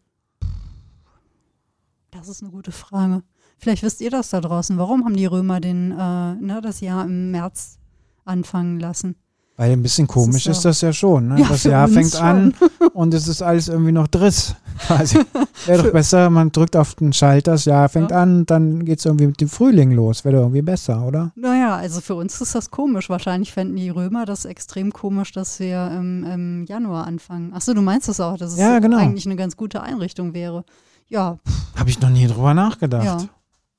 Das 2.11 2.29
ist 2.29 2.43
eine 2.43 2.53
gute 2.53 2.73
Frage. 2.73 3.23
Vielleicht 3.57 3.83
wisst 3.83 4.03
ihr 4.03 4.11
das 4.11 4.29
da 4.29 4.43
draußen. 4.43 4.77
Warum 4.77 5.07
haben 5.07 5.17
die 5.17 5.25
Römer 5.25 5.61
den, 5.61 5.93
äh, 5.93 6.35
ne, 6.35 6.61
das 6.63 6.83
Jahr 6.83 7.07
im 7.07 7.31
März 7.31 7.79
anfangen 8.27 8.79
lassen? 8.81 9.17
Weil 9.57 9.71
ein 9.71 9.83
bisschen 9.83 10.09
komisch 10.09 10.47
ist, 10.49 10.57
ist 10.57 10.63
so. 10.63 10.69
das 10.71 10.81
ja 10.81 10.93
schon. 10.93 11.29
Ne? 11.29 11.41
Ja, 11.41 11.49
das 11.49 11.63
Jahr 11.63 11.87
fängt 11.87 12.17
an 12.21 12.55
schon. 12.59 12.89
und 12.93 13.15
es 13.15 13.29
ist 13.29 13.41
alles 13.41 13.69
irgendwie 13.69 13.93
noch 13.93 14.09
Driss. 14.09 14.57
Quasi. 14.81 15.19
Wäre 15.67 15.85
doch 15.85 15.93
besser, 15.93 16.29
man 16.29 16.51
drückt 16.51 16.77
auf 16.77 16.97
den 16.97 17.13
Schalter, 17.13 17.53
das 17.53 17.65
Jahr 17.65 17.89
fängt 17.89 18.11
Ja. 18.11 18.21
an, 18.23 18.47
dann 18.47 18.85
geht 18.85 18.99
es 18.99 19.05
irgendwie 19.05 19.29
mit 19.29 19.41
dem 19.41 19.49
Frühling 19.49 19.93
los. 19.93 20.25
Wäre 20.25 20.37
doch 20.37 20.43
irgendwie 20.43 20.63
besser, 20.63 21.07
oder? 21.07 21.31
Naja, 21.37 21.77
also 21.77 22.01
für 22.01 22.17
uns 22.17 22.41
ist 22.41 22.57
das 22.57 22.73
komisch. 22.73 23.09
Wahrscheinlich 23.09 23.53
fänden 23.53 23.77
die 23.77 23.91
Römer 23.91 24.25
das 24.25 24.45
extrem 24.45 24.93
komisch, 24.93 25.31
dass 25.31 25.61
wir 25.61 25.89
im, 25.97 26.25
im 26.25 26.65
Januar 26.65 27.07
anfangen. 27.07 27.53
Achso, 27.55 27.75
du 27.75 27.83
meinst 27.83 28.09
das 28.09 28.19
auch, 28.19 28.37
dass 28.37 28.55
es 28.55 28.59
Ja, 28.59 28.81
genau. 28.81 28.97
eigentlich 28.99 29.27
eine 29.27 29.37
ganz 29.37 29.57
gute 29.57 29.81
Einrichtung 29.83 30.35
wäre. 30.35 30.65
Ja, 31.07 31.39
Habe 31.77 31.91
ich 31.91 32.01
noch 32.01 32.11
nie 32.11 32.27
drüber 32.27 32.55
nachgedacht. 32.55 33.29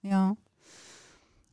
Ja. 0.04 0.10
ja. 0.10 0.36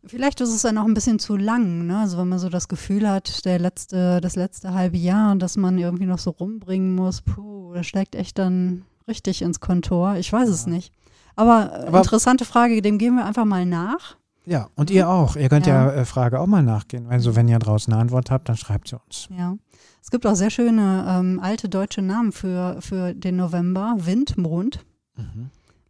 Vielleicht 0.04 0.40
ist 0.40 0.50
es 0.52 0.62
dann 0.62 0.78
auch 0.78 0.84
ein 0.84 0.94
bisschen 0.94 1.18
zu 1.20 1.36
lang, 1.36 1.86
ne? 1.86 1.98
Also 2.00 2.18
wenn 2.18 2.28
man 2.28 2.38
so 2.40 2.48
das 2.48 2.66
Gefühl 2.68 3.08
hat, 3.08 3.44
der 3.44 3.58
letzte, 3.60 4.20
das 4.20 4.34
letzte 4.34 4.74
halbe 4.74 4.96
Jahr, 4.96 5.36
dass 5.36 5.56
man 5.56 5.78
irgendwie 5.78 6.06
noch 6.06 6.18
so 6.18 6.30
rumbringen 6.30 6.94
muss, 6.96 7.22
puh, 7.22 7.72
das 7.72 7.86
schlägt 7.86 8.16
echt 8.16 8.36
dann 8.38 8.82
richtig 9.06 9.42
ins 9.42 9.60
Kontor. 9.60 10.16
Ich 10.16 10.32
weiß 10.32 10.48
es 10.48 10.64
Ja. 10.66 10.72
nicht. 10.72 10.92
Aber, 11.36 11.72
äh, 11.72 11.86
Aber- 11.86 11.98
interessante 11.98 12.44
Frage, 12.44 12.82
dem 12.82 12.98
gehen 12.98 13.14
wir 13.14 13.24
einfach 13.24 13.44
mal 13.44 13.64
nach. 13.64 14.16
Ja, 14.44 14.68
und 14.74 14.90
ihr 14.90 15.08
auch. 15.08 15.36
Ihr 15.36 15.48
könnt 15.48 15.66
ja, 15.66 15.86
Ja. 15.86 15.92
äh, 15.92 16.04
Frage 16.04 16.40
auch 16.40 16.48
mal 16.48 16.64
nachgehen. 16.64 17.06
Also 17.06 17.36
wenn 17.36 17.46
ihr 17.46 17.60
draußen 17.60 17.92
eine 17.92 18.02
Antwort 18.02 18.28
habt, 18.32 18.48
dann 18.48 18.56
schreibt 18.56 18.88
sie 18.88 18.96
uns. 19.00 19.28
Ja. 19.30 19.56
Es 20.02 20.10
gibt 20.10 20.26
auch 20.26 20.34
sehr 20.34 20.50
schöne 20.50 21.06
ähm, 21.08 21.38
alte 21.40 21.68
deutsche 21.68 22.02
Namen 22.02 22.32
für, 22.32 22.76
für 22.80 23.14
den 23.14 23.36
November. 23.36 23.94
Windmond, 23.98 24.84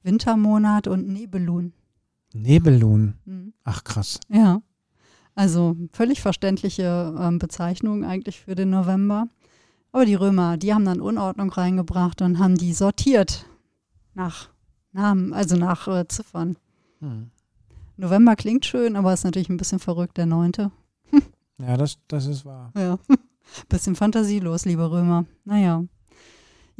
Wintermonat 0.02 0.86
und 0.86 1.08
Nebelun. 1.08 1.72
Nebelun. 2.34 3.14
Mhm. 3.24 3.52
Ach 3.64 3.84
krass. 3.84 4.20
Ja. 4.28 4.62
Also 5.34 5.76
völlig 5.92 6.20
verständliche 6.20 7.14
ähm, 7.18 7.38
Bezeichnung 7.38 8.04
eigentlich 8.04 8.40
für 8.40 8.54
den 8.54 8.70
November. 8.70 9.26
Aber 9.92 10.04
die 10.04 10.14
Römer, 10.14 10.56
die 10.56 10.72
haben 10.74 10.84
dann 10.84 11.00
Unordnung 11.00 11.50
reingebracht 11.50 12.22
und 12.22 12.38
haben 12.38 12.56
die 12.56 12.72
sortiert 12.72 13.46
nach 14.14 14.48
Namen, 14.92 15.32
also 15.32 15.56
nach 15.56 15.88
äh, 15.88 16.06
Ziffern. 16.08 16.56
Hm. 17.00 17.30
November 17.96 18.36
klingt 18.36 18.64
schön, 18.64 18.96
aber 18.96 19.12
ist 19.12 19.24
natürlich 19.24 19.48
ein 19.48 19.56
bisschen 19.56 19.78
verrückt, 19.78 20.16
der 20.16 20.26
neunte. 20.26 20.70
Ja, 21.58 21.76
das, 21.76 21.98
das 22.08 22.26
ist 22.26 22.44
wahr. 22.44 22.72
Ja. 22.76 22.98
Bisschen 23.68 23.94
fantasielos, 23.94 24.64
liebe 24.64 24.90
Römer. 24.90 25.26
Naja. 25.44 25.84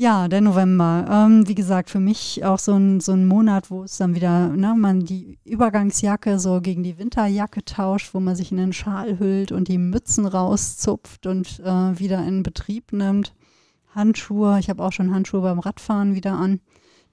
Ja, 0.03 0.27
der 0.27 0.41
November. 0.41 1.07
Ähm, 1.09 1.47
wie 1.47 1.55
gesagt, 1.55 1.89
für 1.89 2.01
mich 2.01 2.45
auch 2.45 2.59
so 2.59 2.75
ein, 2.75 2.99
so 2.99 3.13
ein 3.13 3.25
Monat, 3.25 3.71
wo 3.71 3.85
es 3.85 3.99
dann 3.99 4.17
wieder, 4.17 4.49
ne, 4.49 4.75
man 4.77 5.05
die 5.05 5.39
Übergangsjacke 5.45 6.41
so 6.41 6.61
gegen 6.61 6.83
die 6.83 6.99
Winterjacke 6.99 7.65
tauscht, 7.65 8.13
wo 8.13 8.19
man 8.19 8.35
sich 8.35 8.51
in 8.51 8.57
den 8.57 8.73
Schal 8.73 9.21
hüllt 9.21 9.53
und 9.53 9.69
die 9.69 9.79
Mützen 9.79 10.27
rauszupft 10.27 11.29
und 11.29 11.61
äh, 11.61 12.01
wieder 12.01 12.27
in 12.27 12.43
Betrieb 12.43 12.93
nimmt. 12.93 13.33
Handschuhe, 13.95 14.59
ich 14.59 14.69
habe 14.69 14.83
auch 14.83 14.91
schon 14.91 15.15
Handschuhe 15.15 15.43
beim 15.43 15.61
Radfahren 15.61 16.17
wieder 16.17 16.33
an. 16.33 16.59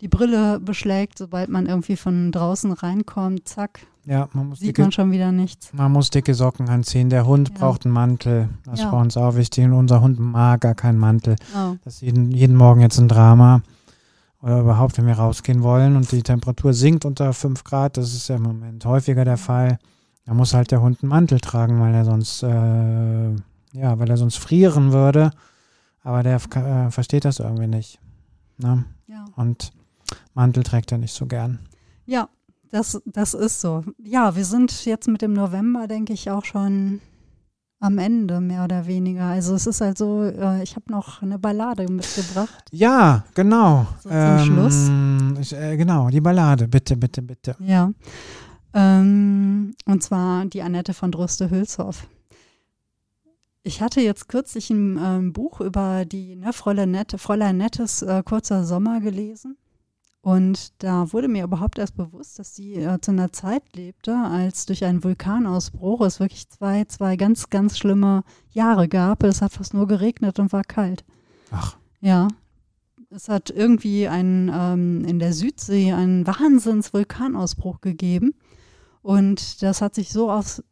Die 0.02 0.08
Brille 0.08 0.60
beschlägt, 0.60 1.20
sobald 1.20 1.50
man 1.50 1.68
irgendwie 1.68 1.96
von 1.96 2.32
draußen 2.32 2.72
reinkommt, 2.72 3.48
zack, 3.48 3.82
Ja, 4.06 4.28
man 4.34 4.50
muss, 4.50 4.60
sieht 4.60 4.70
dicke, 4.70 4.82
man 4.84 4.92
schon 4.92 5.12
wieder 5.12 5.32
nichts. 5.32 5.72
man 5.74 5.92
muss 5.92 6.10
dicke 6.10 6.34
Socken 6.34 6.68
anziehen. 6.70 7.10
Der 7.10 7.26
Hund 7.28 7.50
Ja. 7.50 7.56
braucht 7.58 7.86
einen 7.86 7.94
Mantel. 7.94 8.50
Das 8.66 8.80
Ja. 8.80 8.86
ist 8.86 8.92
bei 8.92 9.00
uns 9.02 9.18
auch 9.18 9.36
wichtig. 9.36 9.66
Und 9.66 9.74
unser 9.74 10.02
Hund 10.02 10.20
mag 10.20 10.62
gar 10.62 10.74
keinen 10.76 10.98
Mantel. 10.98 11.36
Oh, 11.56 11.76
Das 11.84 11.96
ist 11.96 12.02
jeden, 12.02 12.32
jeden 12.32 12.56
Morgen 12.56 12.82
jetzt 12.82 12.98
ein 12.98 13.08
Drama. 13.08 13.62
Oder 14.42 14.62
überhaupt, 14.62 14.98
wenn 14.98 15.06
wir 15.06 15.16
rausgehen 15.20 15.64
wollen 15.64 15.96
und 15.98 16.12
die 16.14 16.24
Temperatur 16.24 16.74
sinkt 16.74 17.04
unter 17.04 17.34
5 17.34 17.64
Grad, 17.66 17.98
das 17.98 18.14
ist 18.14 18.30
ja 18.30 18.38
im 18.38 18.44
Moment 18.44 18.86
häufiger 18.86 19.26
der 19.26 19.36
Fall. 19.38 19.80
Da 20.26 20.34
muss 20.34 20.54
halt 20.54 20.72
der 20.72 20.82
Hund 20.82 21.00
einen 21.04 21.10
Mantel 21.10 21.40
tragen, 21.42 21.80
weil 21.82 21.94
er 21.94 22.06
sonst, 22.06 22.42
äh, 22.44 23.30
ja, 23.74 24.00
weil 24.00 24.10
er 24.10 24.18
sonst 24.18 24.38
frieren 24.38 24.94
würde. 24.94 25.32
Aber 26.04 26.24
der 26.24 26.36
äh, 26.56 26.90
versteht 26.90 27.26
das 27.26 27.40
irgendwie 27.40 27.68
nicht. 27.68 28.00
Ne? 28.58 28.86
ja. 29.08 29.26
Und 29.36 29.72
Mantel 30.34 30.64
trägt 30.64 30.92
er 30.94 30.98
nicht 30.98 31.14
so 31.14 31.26
gern. 31.26 31.60
Ja, 32.06 32.30
das, 32.72 33.02
das 33.06 33.34
ist 33.34 33.62
so. 33.62 33.84
Ja, 33.98 34.36
wir 34.36 34.46
sind 34.46 34.86
jetzt 34.86 35.08
mit 35.08 35.22
dem 35.22 35.34
November, 35.34 35.88
denke 35.88 36.14
ich, 36.14 36.30
auch 36.30 36.46
schon 36.46 37.02
am 37.80 37.98
Ende, 37.98 38.42
mehr 38.42 38.66
oder 38.66 38.88
weniger. 38.88 39.26
Also 39.26 39.56
es 39.56 39.66
ist 39.66 39.82
halt 39.82 39.98
so, 39.98 40.24
äh, 40.24 40.62
ich 40.64 40.76
habe 40.76 40.92
noch 40.92 41.22
eine 41.22 41.40
Ballade 41.40 41.90
mitgebracht. 41.90 42.66
Ja, 42.72 43.24
genau. 43.34 43.88
So 44.04 44.10
zum 44.10 44.40
Schluss. 44.40 44.92
Ich, 45.40 45.54
äh, 45.54 45.78
genau, 45.78 46.10
die 46.10 46.22
Ballade. 46.22 46.68
Bitte, 46.68 46.98
bitte, 46.98 47.22
bitte. 47.22 47.56
Ja. 47.60 47.92
Ähm, 48.74 49.74
und 49.86 50.04
zwar 50.04 50.46
die 50.46 50.62
Annette 50.62 50.94
von 50.94 51.12
Droste-Hülshoff. 51.12 52.08
Ich 53.64 53.82
hatte 53.82 54.02
jetzt 54.02 54.28
kürzlich 54.28 54.70
ein 54.70 55.00
ähm, 55.02 55.34
Buch 55.34 55.62
über 55.62 56.06
die 56.06 56.36
ne, 56.36 56.54
Fräulein, 56.54 56.92
Nette, 56.92 57.18
Fräulein 57.18 57.58
Nettes 57.58 58.02
äh, 58.02 58.24
kurzer 58.24 58.64
Sommer 58.66 59.00
gelesen. 59.00 59.58
Und 60.22 60.84
da 60.84 61.14
wurde 61.14 61.30
mir 61.30 61.46
überhaupt 61.46 61.80
erst 61.80 61.96
bewusst, 61.96 62.40
dass 62.40 62.54
sie 62.54 62.76
äh, 62.76 63.00
zu 63.00 63.12
einer 63.12 63.32
Zeit 63.32 63.64
lebte, 63.74 64.14
als 64.16 64.66
durch 64.66 64.84
einen 64.84 65.04
Vulkanausbruch 65.04 66.02
es 66.02 66.20
wirklich 66.20 66.50
zwei, 66.50 66.84
zwei 66.86 67.16
ganz, 67.16 67.50
ganz 67.50 67.78
schlimme 67.78 68.24
Jahre 68.52 68.90
gab. 68.90 69.24
Es 69.24 69.42
hat 69.42 69.54
fast 69.54 69.74
nur 69.74 69.88
geregnet 69.88 70.38
und 70.40 70.52
war 70.52 70.64
kalt. 70.64 71.06
Ach, 71.52 71.78
Ja. 72.02 72.28
Es 73.12 73.28
hat 73.28 73.50
irgendwie 73.50 74.08
einen, 74.08 74.52
ähm, 74.54 75.04
in 75.04 75.18
der 75.18 75.34
Südsee 75.34 75.94
einen 75.94 76.28
Wahnsinns-Vulkanausbruch 76.28 77.82
gegeben. 77.82 78.36
Und 79.02 79.64
das 79.64 79.82
hat 79.82 79.96
sich 79.96 80.12
so 80.12 80.30
aufs, 80.30 80.64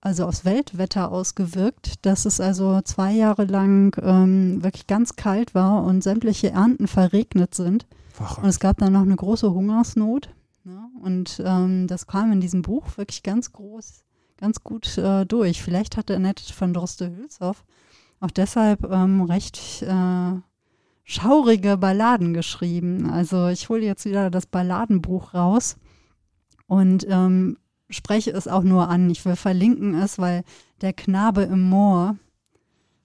also 0.00 0.24
aufs 0.24 0.46
Weltwetter 0.46 1.12
ausgewirkt, 1.12 2.06
dass 2.06 2.24
es 2.24 2.40
also 2.40 2.80
zwei 2.82 3.12
Jahre 3.12 3.44
lang 3.44 3.94
ähm, 4.02 4.62
wirklich 4.64 4.86
ganz 4.86 5.16
kalt 5.16 5.54
war 5.54 5.84
und 5.84 6.02
sämtliche 6.02 6.50
Ernten 6.50 6.86
verregnet 6.88 7.54
sind. 7.54 7.86
Und 8.18 8.26
verrückt. 8.26 8.46
es 8.46 8.60
gab 8.60 8.78
dann 8.78 8.92
noch 8.92 9.02
eine 9.02 9.16
große 9.16 9.52
Hungersnot. 9.52 10.30
Ne? 10.64 10.88
Und 11.00 11.42
ähm, 11.44 11.86
das 11.86 12.06
kam 12.06 12.32
in 12.32 12.40
diesem 12.40 12.62
Buch 12.62 12.96
wirklich 12.96 13.22
ganz 13.22 13.52
groß, 13.52 14.04
ganz 14.36 14.62
gut 14.62 14.98
äh, 14.98 15.24
durch. 15.24 15.62
Vielleicht 15.62 15.96
hatte 15.96 16.16
Annette 16.16 16.52
von 16.52 16.74
Droste-Hülshoff 16.74 17.64
auch 18.20 18.30
deshalb 18.30 18.84
ähm, 18.90 19.22
recht 19.22 19.82
äh, 19.82 20.32
schaurige 21.04 21.76
Balladen 21.76 22.34
geschrieben. 22.34 23.10
Also 23.10 23.48
ich 23.48 23.68
hole 23.68 23.84
jetzt 23.84 24.04
wieder 24.04 24.30
das 24.30 24.46
Balladenbuch 24.46 25.34
raus 25.34 25.76
und 26.66 27.06
ähm, 27.08 27.58
spreche 27.90 28.32
es 28.32 28.48
auch 28.48 28.62
nur 28.62 28.88
an. 28.88 29.10
Ich 29.10 29.24
will 29.24 29.36
verlinken 29.36 29.94
es, 29.94 30.18
weil 30.18 30.42
der 30.80 30.92
Knabe 30.92 31.42
im 31.42 31.68
Moor, 31.68 32.16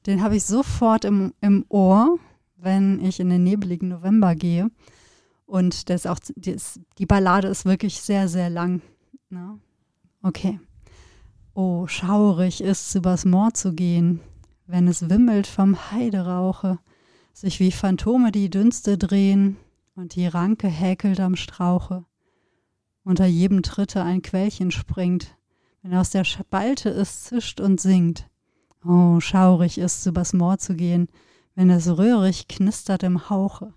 den 0.06 0.24
habe 0.24 0.36
ich 0.36 0.44
sofort 0.46 1.06
im, 1.06 1.34
im 1.42 1.66
Ohr, 1.70 2.18
wenn 2.58 3.04
ich 3.04 3.20
in 3.20 3.30
den 3.30 3.44
nebeligen 3.44 3.90
November 3.90 4.36
gehe. 4.36 4.72
Und 5.52 5.90
das 5.90 6.06
auch, 6.06 6.18
die, 6.38 6.52
ist, 6.52 6.80
die 6.98 7.06
Ballade 7.06 7.50
ist 7.50 7.66
wirklich 7.66 8.00
sehr, 8.00 8.30
sehr 8.30 8.50
lang. 8.50 8.82
Ne? 9.30 9.60
Okay. 10.24 10.62
Oh, 11.54 11.88
schaurig 11.88 12.62
ist's, 12.62 12.96
übers 12.96 13.26
Moor 13.26 13.54
zu 13.54 13.74
gehen, 13.74 14.22
wenn 14.66 14.88
es 14.88 15.10
wimmelt 15.10 15.48
vom 15.48 15.92
Heiderauche, 15.92 16.80
sich 17.34 17.60
wie 17.60 17.74
Phantome 17.74 18.32
die 18.32 18.50
Dünste 18.50 18.98
drehen 18.98 19.58
und 19.94 20.16
die 20.16 20.26
Ranke 20.26 20.70
häkelt 20.70 21.20
am 21.20 21.36
Strauche. 21.36 22.06
Unter 23.04 23.26
jedem 23.26 23.62
Tritte 23.62 24.04
ein 24.04 24.22
Quellchen 24.22 24.72
springt, 24.72 25.36
wenn 25.82 25.94
aus 25.94 26.12
der 26.12 26.24
Spalte 26.24 26.88
es 26.92 27.26
zischt 27.26 27.60
und 27.60 27.82
singt. 27.82 28.30
Oh, 28.86 29.20
schaurig 29.20 29.80
ist's, 29.80 30.06
übers 30.06 30.32
Moor 30.32 30.60
zu 30.60 30.76
gehen, 30.76 31.10
wenn 31.56 31.70
es 31.70 31.90
röhrig 31.98 32.48
knistert 32.48 33.04
im 33.04 33.30
Hauche. 33.30 33.74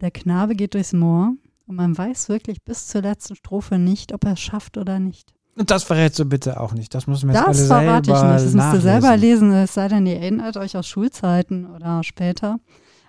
Der 0.00 0.10
Knabe 0.10 0.54
geht 0.54 0.74
durchs 0.74 0.92
Moor 0.92 1.32
und 1.66 1.76
man 1.76 1.96
weiß 1.96 2.28
wirklich 2.28 2.62
bis 2.62 2.86
zur 2.86 3.02
letzten 3.02 3.36
Strophe 3.36 3.78
nicht, 3.78 4.12
ob 4.14 4.24
er 4.24 4.32
es 4.32 4.40
schafft 4.40 4.78
oder 4.78 4.98
nicht. 5.00 5.34
Und 5.56 5.72
das 5.72 5.82
verrätst 5.82 6.18
du 6.20 6.24
bitte 6.24 6.60
auch 6.60 6.72
nicht. 6.72 6.94
Das 6.94 7.08
müssen 7.08 7.28
wir 7.28 7.34
jetzt 7.34 7.48
Das 7.48 7.70
alle 7.70 7.84
verrate 7.84 8.06
selber 8.12 8.18
ich 8.36 8.42
nicht. 8.44 8.44
Das 8.46 8.54
müsst 8.54 8.74
ihr 8.74 8.80
selber 8.80 9.16
lesen, 9.16 9.52
es 9.52 9.74
sei 9.74 9.88
denn, 9.88 10.06
ihr 10.06 10.16
erinnert 10.16 10.56
euch 10.56 10.76
aus 10.76 10.86
Schulzeiten 10.86 11.66
oder 11.66 12.04
später. 12.04 12.60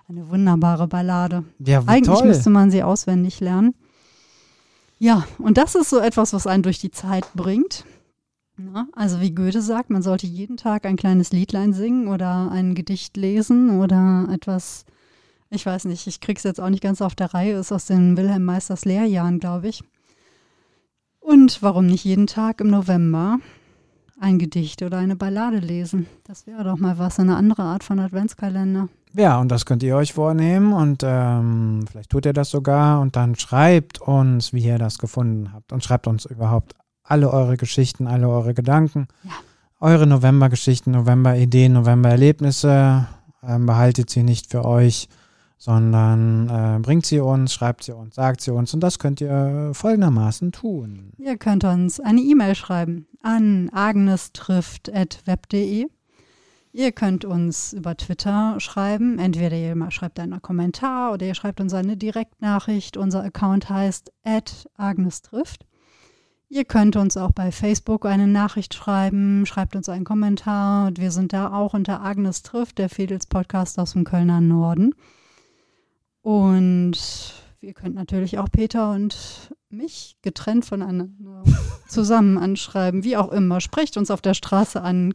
Eine 0.08 0.28
wunderbare 0.28 0.88
Ballade. 0.88 1.44
Ja, 1.60 1.84
Eigentlich 1.86 2.18
toll. 2.18 2.26
müsste 2.26 2.50
man 2.50 2.72
sie 2.72 2.82
auswendig 2.82 3.38
lernen. 3.38 3.74
Ja, 4.98 5.24
und 5.38 5.56
das 5.56 5.76
ist 5.76 5.88
so 5.90 6.00
etwas, 6.00 6.32
was 6.32 6.48
einen 6.48 6.64
durch 6.64 6.80
die 6.80 6.90
Zeit 6.90 7.24
bringt. 7.34 7.84
Ja, 8.58 8.86
also 8.92 9.20
wie 9.20 9.32
Goethe 9.34 9.62
sagt, 9.62 9.88
man 9.90 10.02
sollte 10.02 10.26
jeden 10.26 10.56
Tag 10.56 10.84
ein 10.84 10.96
kleines 10.96 11.30
Liedlein 11.30 11.72
singen 11.72 12.08
oder 12.08 12.50
ein 12.50 12.74
Gedicht 12.74 13.16
lesen 13.16 13.78
oder 13.80 14.26
etwas, 14.30 14.84
ich 15.50 15.66
weiß 15.66 15.84
nicht, 15.86 16.06
ich 16.06 16.20
krieg's 16.20 16.42
jetzt 16.44 16.60
auch 16.60 16.70
nicht 16.70 16.82
ganz 16.82 17.02
auf 17.02 17.14
der 17.14 17.34
Reihe, 17.34 17.54
ist 17.58 17.72
aus 17.72 17.86
den 17.86 18.16
Wilhelm 18.16 18.44
Meisters 18.44 18.84
Lehrjahren, 18.84 19.40
glaube 19.40 19.68
ich. 19.68 19.82
Und 21.18 21.62
warum 21.62 21.86
nicht 21.86 22.04
jeden 22.04 22.26
Tag 22.26 22.60
im 22.60 22.68
November 22.68 23.38
ein 24.20 24.38
Gedicht 24.38 24.82
oder 24.82 24.98
eine 24.98 25.16
Ballade 25.16 25.58
lesen? 25.58 26.06
Das 26.24 26.46
wäre 26.46 26.64
doch 26.64 26.78
mal 26.78 26.98
was, 26.98 27.18
eine 27.18 27.36
andere 27.36 27.62
Art 27.62 27.84
von 27.84 27.98
Adventskalender. 27.98 28.88
Ja, 29.12 29.40
und 29.40 29.48
das 29.48 29.66
könnt 29.66 29.82
ihr 29.82 29.96
euch 29.96 30.12
vornehmen 30.12 30.72
und 30.72 31.02
ähm, 31.04 31.84
vielleicht 31.90 32.10
tut 32.10 32.26
ihr 32.26 32.32
das 32.32 32.50
sogar 32.50 33.00
und 33.00 33.16
dann 33.16 33.34
schreibt 33.34 34.00
uns, 34.00 34.52
wie 34.52 34.64
ihr 34.64 34.78
das 34.78 34.98
gefunden 34.98 35.52
habt 35.52 35.72
und 35.72 35.82
schreibt 35.82 36.06
uns 36.06 36.26
überhaupt 36.26 36.74
alle 37.02 37.30
eure 37.32 37.56
Geschichten, 37.56 38.06
alle 38.06 38.28
eure 38.28 38.54
Gedanken 38.54 39.08
Ja. 39.24 39.32
eure 39.80 40.06
November-Geschichten, 40.06 40.92
November-Ideen, 40.92 41.72
November-Erlebnisse. 41.72 43.08
Ähm, 43.42 43.66
behaltet 43.66 44.10
sie 44.10 44.22
nicht 44.22 44.48
für 44.50 44.64
euch, 44.64 45.08
sondern 45.60 46.48
äh, 46.48 46.80
bringt 46.80 47.04
sie 47.04 47.20
uns, 47.20 47.52
schreibt 47.52 47.84
sie 47.84 47.94
uns, 47.94 48.14
sagt 48.14 48.40
sie 48.40 48.50
uns. 48.50 48.72
Und 48.72 48.80
das 48.80 48.98
könnt 48.98 49.20
ihr 49.20 49.72
folgendermaßen 49.74 50.52
tun. 50.52 51.12
Ihr 51.18 51.36
könnt 51.36 51.64
uns 51.64 52.00
eine 52.00 52.22
E-Mail 52.22 52.54
schreiben 52.54 53.06
an 53.22 53.68
agnestrifft.web.de. 53.70 55.86
Ihr 56.72 56.92
könnt 56.92 57.24
uns 57.26 57.74
über 57.74 57.94
Twitter 57.94 58.54
schreiben. 58.58 59.18
Entweder 59.18 59.54
ihr 59.54 59.76
schreibt 59.90 60.18
einen 60.18 60.40
Kommentar 60.40 61.12
oder 61.12 61.26
ihr 61.26 61.34
schreibt 61.34 61.60
uns 61.60 61.74
eine 61.74 61.98
Direktnachricht. 61.98 62.96
Unser 62.96 63.22
Account 63.22 63.68
heißt 63.68 64.12
agnestrifft. 64.78 65.66
Ihr 66.48 66.64
könnt 66.64 66.96
uns 66.96 67.18
auch 67.18 67.32
bei 67.32 67.52
Facebook 67.52 68.06
eine 68.06 68.26
Nachricht 68.26 68.72
schreiben, 68.72 69.44
schreibt 69.44 69.76
uns 69.76 69.90
einen 69.90 70.06
Kommentar. 70.06 70.92
Wir 70.96 71.10
sind 71.10 71.34
da 71.34 71.52
auch 71.52 71.74
unter 71.74 72.00
Agnes 72.00 72.40
trifft, 72.42 72.78
der 72.78 72.88
Fedels 72.88 73.26
Podcast 73.26 73.78
aus 73.78 73.92
dem 73.92 74.04
Kölner 74.04 74.40
Norden. 74.40 74.94
Und 76.30 76.92
ihr 77.60 77.74
könnt 77.74 77.96
natürlich 77.96 78.38
auch 78.38 78.48
Peter 78.52 78.92
und 78.92 79.16
mich 79.68 80.16
getrennt 80.22 80.64
voneinander 80.64 81.42
zusammen 81.88 82.38
anschreiben, 82.38 83.02
wie 83.02 83.16
auch 83.16 83.32
immer. 83.32 83.60
Sprecht 83.60 83.96
uns 83.96 84.12
auf 84.12 84.20
der 84.20 84.34
Straße 84.34 84.80
an, 84.80 85.14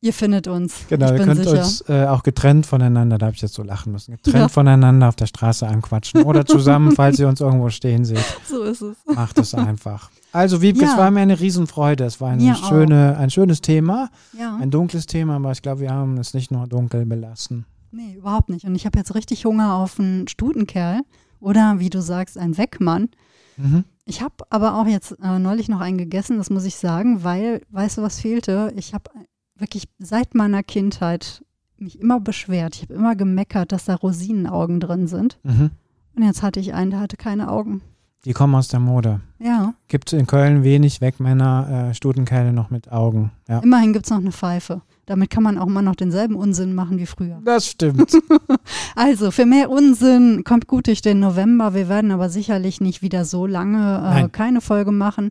Ihr 0.00 0.12
findet 0.12 0.48
uns. 0.48 0.84
Genau, 0.90 1.12
ihr 1.12 1.16
könnt 1.16 1.42
sicher. 1.42 1.62
uns 1.62 1.82
äh, 1.88 2.04
auch 2.04 2.22
getrennt 2.22 2.66
voneinander, 2.66 3.16
da 3.16 3.24
habe 3.24 3.36
ich 3.36 3.40
jetzt 3.40 3.54
so 3.54 3.62
lachen 3.62 3.90
müssen, 3.90 4.12
getrennt 4.12 4.36
ja. 4.36 4.48
voneinander 4.48 5.08
auf 5.08 5.16
der 5.16 5.24
Straße 5.24 5.66
anquatschen 5.66 6.24
oder 6.24 6.44
zusammen, 6.46 6.92
falls 6.92 7.18
ihr 7.18 7.26
uns 7.26 7.40
irgendwo 7.40 7.70
stehen 7.70 8.04
seht. 8.04 8.22
So 8.46 8.64
ist 8.64 8.82
es. 8.82 8.98
Macht 9.06 9.38
es 9.38 9.54
einfach. 9.54 10.10
Also 10.30 10.60
Wiebke, 10.60 10.84
ja. 10.84 10.92
es 10.92 10.98
war 10.98 11.10
mir 11.10 11.20
eine 11.20 11.40
Riesenfreude. 11.40 12.04
Es 12.04 12.20
war 12.20 12.32
eine 12.32 12.54
schöne, 12.54 13.16
ein 13.16 13.30
schönes 13.30 13.62
Thema, 13.62 14.10
ja. 14.38 14.58
ein 14.60 14.70
dunkles 14.70 15.06
Thema, 15.06 15.36
aber 15.36 15.52
ich 15.52 15.62
glaube, 15.62 15.80
wir 15.80 15.90
haben 15.90 16.18
es 16.18 16.34
nicht 16.34 16.50
nur 16.50 16.66
dunkel 16.66 17.06
belassen. 17.06 17.64
Nee, 17.94 18.14
überhaupt 18.16 18.48
nicht. 18.48 18.64
Und 18.64 18.74
ich 18.74 18.86
habe 18.86 18.98
jetzt 18.98 19.14
richtig 19.14 19.44
Hunger 19.44 19.74
auf 19.74 20.00
einen 20.00 20.26
Stutenkerl 20.26 21.02
oder, 21.38 21.78
wie 21.78 21.90
du 21.90 22.02
sagst, 22.02 22.36
einen 22.36 22.58
Weckmann. 22.58 23.08
Mhm. 23.56 23.84
Ich 24.04 24.20
habe 24.20 24.34
aber 24.50 24.74
auch 24.74 24.86
jetzt 24.86 25.12
äh, 25.22 25.38
neulich 25.38 25.68
noch 25.68 25.80
einen 25.80 25.96
gegessen, 25.96 26.38
das 26.38 26.50
muss 26.50 26.64
ich 26.64 26.74
sagen, 26.74 27.22
weil, 27.22 27.62
weißt 27.70 27.98
du, 27.98 28.02
was 28.02 28.20
fehlte? 28.20 28.72
Ich 28.76 28.94
habe 28.94 29.10
wirklich 29.56 29.84
seit 29.98 30.34
meiner 30.34 30.64
Kindheit 30.64 31.44
mich 31.78 32.00
immer 32.00 32.18
beschwert. 32.18 32.74
Ich 32.76 32.82
habe 32.82 32.94
immer 32.94 33.14
gemeckert, 33.14 33.70
dass 33.70 33.84
da 33.84 33.94
Rosinenaugen 33.94 34.80
drin 34.80 35.06
sind. 35.06 35.38
Mhm. 35.44 35.70
Und 36.16 36.22
jetzt 36.22 36.42
hatte 36.42 36.58
ich 36.58 36.74
einen, 36.74 36.90
der 36.90 37.00
hatte 37.00 37.16
keine 37.16 37.48
Augen. 37.48 37.80
Die 38.24 38.32
kommen 38.32 38.54
aus 38.54 38.68
der 38.68 38.80
Mode. 38.80 39.20
Ja. 39.38 39.74
Gibt 39.88 40.12
in 40.12 40.26
Köln 40.26 40.62
wenig 40.62 41.00
Wegmänner, 41.00 41.88
äh, 41.90 41.94
Stutenkeile 41.94 42.52
noch 42.52 42.70
mit 42.70 42.90
Augen. 42.90 43.32
Ja. 43.48 43.58
Immerhin 43.58 43.92
gibt 43.92 44.06
es 44.06 44.10
noch 44.10 44.18
eine 44.18 44.32
Pfeife. 44.32 44.80
Damit 45.06 45.28
kann 45.28 45.42
man 45.42 45.58
auch 45.58 45.66
immer 45.66 45.82
noch 45.82 45.96
denselben 45.96 46.34
Unsinn 46.34 46.74
machen 46.74 46.98
wie 46.98 47.04
früher. 47.04 47.40
Das 47.44 47.66
stimmt. 47.66 48.16
also, 48.96 49.30
für 49.30 49.44
mehr 49.44 49.68
Unsinn 49.68 50.42
kommt 50.44 50.66
gut 50.66 50.86
durch 50.86 51.02
den 51.02 51.20
November. 51.20 51.74
Wir 51.74 51.90
werden 51.90 52.10
aber 52.10 52.30
sicherlich 52.30 52.80
nicht 52.80 53.02
wieder 53.02 53.26
so 53.26 53.46
lange 53.46 54.24
äh, 54.24 54.28
keine 54.30 54.62
Folge 54.62 54.92
machen. 54.92 55.30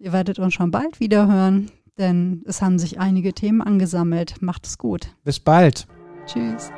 Ihr 0.00 0.12
werdet 0.12 0.40
uns 0.40 0.54
schon 0.54 0.72
bald 0.72 0.98
wieder 0.98 1.28
hören, 1.28 1.70
denn 1.98 2.42
es 2.46 2.60
haben 2.60 2.80
sich 2.80 2.98
einige 2.98 3.32
Themen 3.32 3.62
angesammelt. 3.62 4.42
Macht 4.42 4.66
es 4.66 4.78
gut. 4.78 5.14
Bis 5.22 5.38
bald. 5.38 5.86
Tschüss. 6.26 6.72